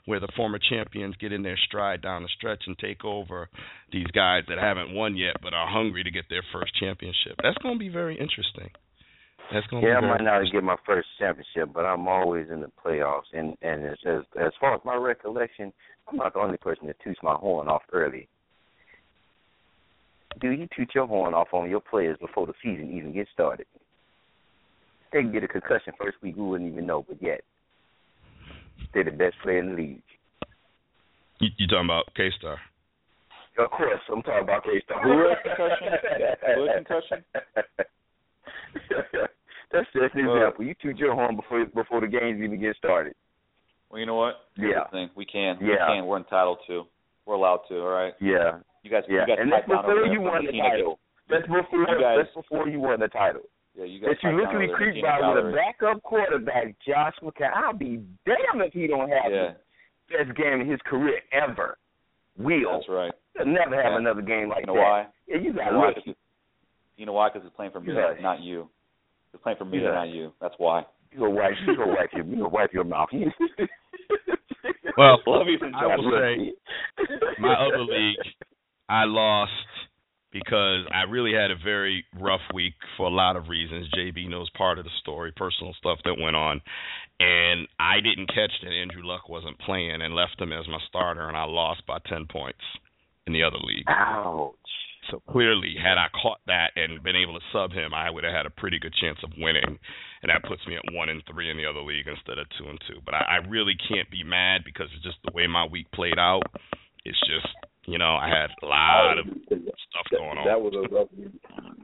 [0.05, 3.49] where the former champions get in their stride down the stretch and take over
[3.91, 7.35] these guys that haven't won yet but are hungry to get their first championship?
[7.41, 8.69] That's going to be very interesting.
[9.53, 12.61] That's going to Yeah, I might not get my first championship, but I'm always in
[12.61, 13.31] the playoffs.
[13.33, 15.71] And and as as, as far as my recollection,
[16.07, 18.27] I'm not the only person that toots my horn off early.
[20.41, 23.65] Do you toot your horn off on your players before the season even gets started?
[25.11, 27.41] They can get a concussion first week, we wouldn't even know, but yet
[28.93, 30.01] they're the best player in the league.
[31.39, 32.57] You, you talking about K Star?
[33.59, 35.03] Of course, I'm talking about K Star.
[35.03, 35.87] Who had concussion?
[36.55, 37.23] Who had concussion?
[39.71, 40.65] That's just an Well- example.
[40.65, 43.13] You toot your horn before before the games even get started.
[43.89, 44.35] Well, you know what?
[44.55, 44.83] Here's Yeah.
[44.85, 45.09] the thing.
[45.15, 45.57] We can.
[45.61, 45.67] Yeah.
[45.67, 46.05] We can.
[46.05, 46.83] We're entitled to.
[47.25, 47.79] We're allowed to.
[47.81, 48.13] All right.
[48.19, 48.59] Yeah.
[48.83, 49.03] You guys.
[49.09, 50.99] Yeah, You guys and that's before there you won the title.
[51.29, 53.41] That's before You guys- that's before you won the title.
[53.75, 54.09] Yeah, you guys.
[54.21, 56.03] That you pipe look down at me over there for creep by with a backup
[56.03, 57.53] quarterback, Josh McCown.
[57.55, 59.53] I'll be damned if he don't have Yeah.
[60.11, 61.77] the best game in his career ever.
[62.37, 62.73] Will.
[62.73, 63.13] That's right.
[63.37, 63.97] He'll never have Yeah.
[63.97, 64.81] another game like You know that.
[64.81, 65.07] why?
[65.27, 65.87] Yeah, you You know why?
[65.87, 66.01] lucky.
[66.01, 66.15] 'Cause
[66.97, 67.29] You know why?
[67.29, 68.13] Because he's playing for me, Yeah.
[68.21, 68.69] not you.
[69.31, 69.91] He's playing for me, Yeah.
[69.93, 70.33] not you.
[70.39, 70.85] That's why.
[71.11, 73.09] You go wipe you go wipe your you go wipe your mouth.
[74.97, 76.53] Well, Love you some I will say
[77.39, 78.17] my other league,
[78.89, 79.51] I lost
[80.31, 83.87] because I really had a very rough week for a lot of reasons.
[83.95, 86.59] JB knows part of the story, personal stuff that went on,
[87.19, 91.27] and I didn't catch that Andrew Luck wasn't playing and left him as my starter,
[91.27, 92.59] and I lost by ten points
[93.27, 93.85] in the other league.
[93.87, 94.55] Ouch.
[95.11, 98.33] So clearly, had I caught that and been able to sub him, I would have
[98.33, 99.77] had a pretty good chance of winning,
[100.23, 102.65] and that puts me at one and three in the other league instead of two
[102.69, 102.99] and two.
[103.05, 106.17] But I, I really can't be mad because it's just the way my week played
[106.17, 106.43] out.
[107.05, 107.51] It's just
[107.85, 110.47] you know I had a lot of stuff going on.
[110.47, 111.33] That was a rough week.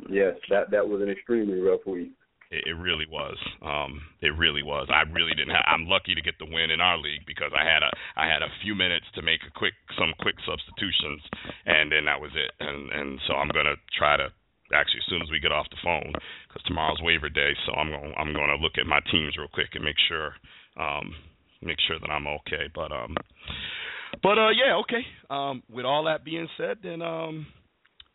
[0.09, 2.11] Yes, that that was an extremely rough week.
[2.51, 3.37] It, it really was.
[3.61, 4.89] Um, it really was.
[4.89, 5.53] I really didn't.
[5.53, 8.25] Have, I'm lucky to get the win in our league because I had a I
[8.25, 11.21] had a few minutes to make a quick some quick substitutions,
[11.65, 12.51] and then that was it.
[12.59, 14.33] And and so I'm gonna try to
[14.73, 16.13] actually as soon as we get off the phone
[16.47, 17.53] because tomorrow's waiver day.
[17.65, 20.33] So I'm gonna I'm going to look at my teams real quick and make sure
[20.77, 21.13] um
[21.61, 22.69] make sure that I'm okay.
[22.73, 23.15] But um
[24.21, 25.05] but uh yeah okay.
[25.29, 27.47] Um with all that being said, then um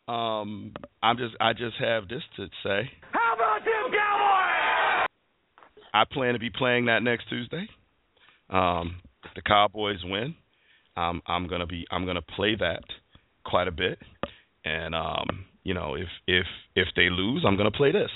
[0.07, 2.89] um I'm just I just have this to say.
[3.11, 5.07] How about them Cowboys?
[5.93, 7.67] I plan to be playing that next Tuesday.
[8.49, 10.35] Um, if the Cowboys win,
[10.97, 12.83] um, I'm gonna be I'm gonna play that
[13.45, 13.97] quite a bit,
[14.63, 18.11] and um, you know if if if they lose, I'm gonna play this.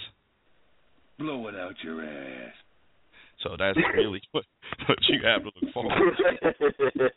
[1.17, 2.53] Blow it out your ass.
[3.43, 4.45] So that's really what,
[4.87, 7.09] what you have to look forward to.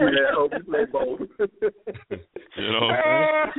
[0.00, 1.20] yeah, I hope you play both.
[2.56, 3.52] You know what I'm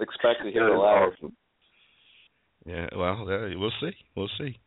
[0.00, 1.12] Expect to hear That the is louder.
[1.16, 1.36] awesome.
[2.66, 3.92] Yeah, well, we'll see.
[4.14, 4.58] We'll see.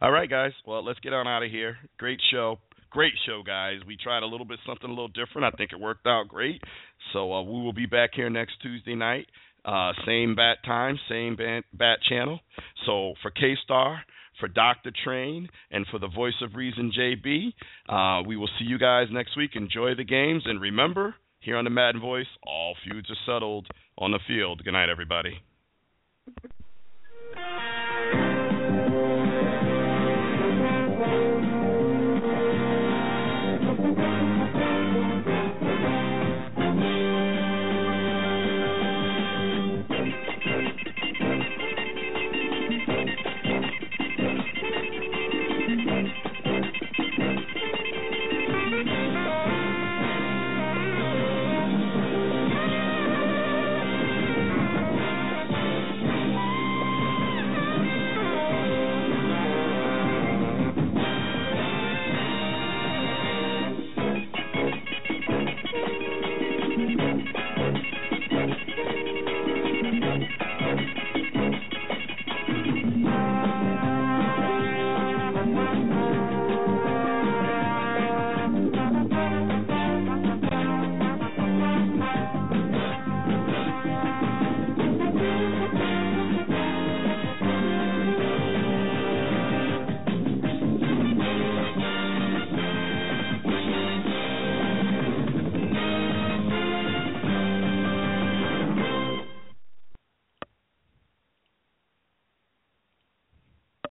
[0.00, 0.52] All right, guys.
[0.66, 1.76] Well, let's get on out of here.
[1.98, 2.58] Great show.
[2.90, 3.76] Great show, guys.
[3.86, 5.44] We tried a little bit something a little different.
[5.52, 6.62] I think it worked out great.
[7.12, 9.26] So uh, we will be back here next Tuesday night.
[9.64, 12.40] Uh, same bat time, same bat, bat channel.
[12.86, 14.00] So for K Star,
[14.38, 14.90] for Dr.
[15.04, 17.52] Train, and for the voice of reason, JB,
[17.88, 19.50] uh, we will see you guys next week.
[19.54, 20.42] Enjoy the games.
[20.46, 23.66] And remember, here on the Madden Voice, all feuds are settled
[23.98, 24.62] on the field.
[24.64, 25.40] Good night, everybody.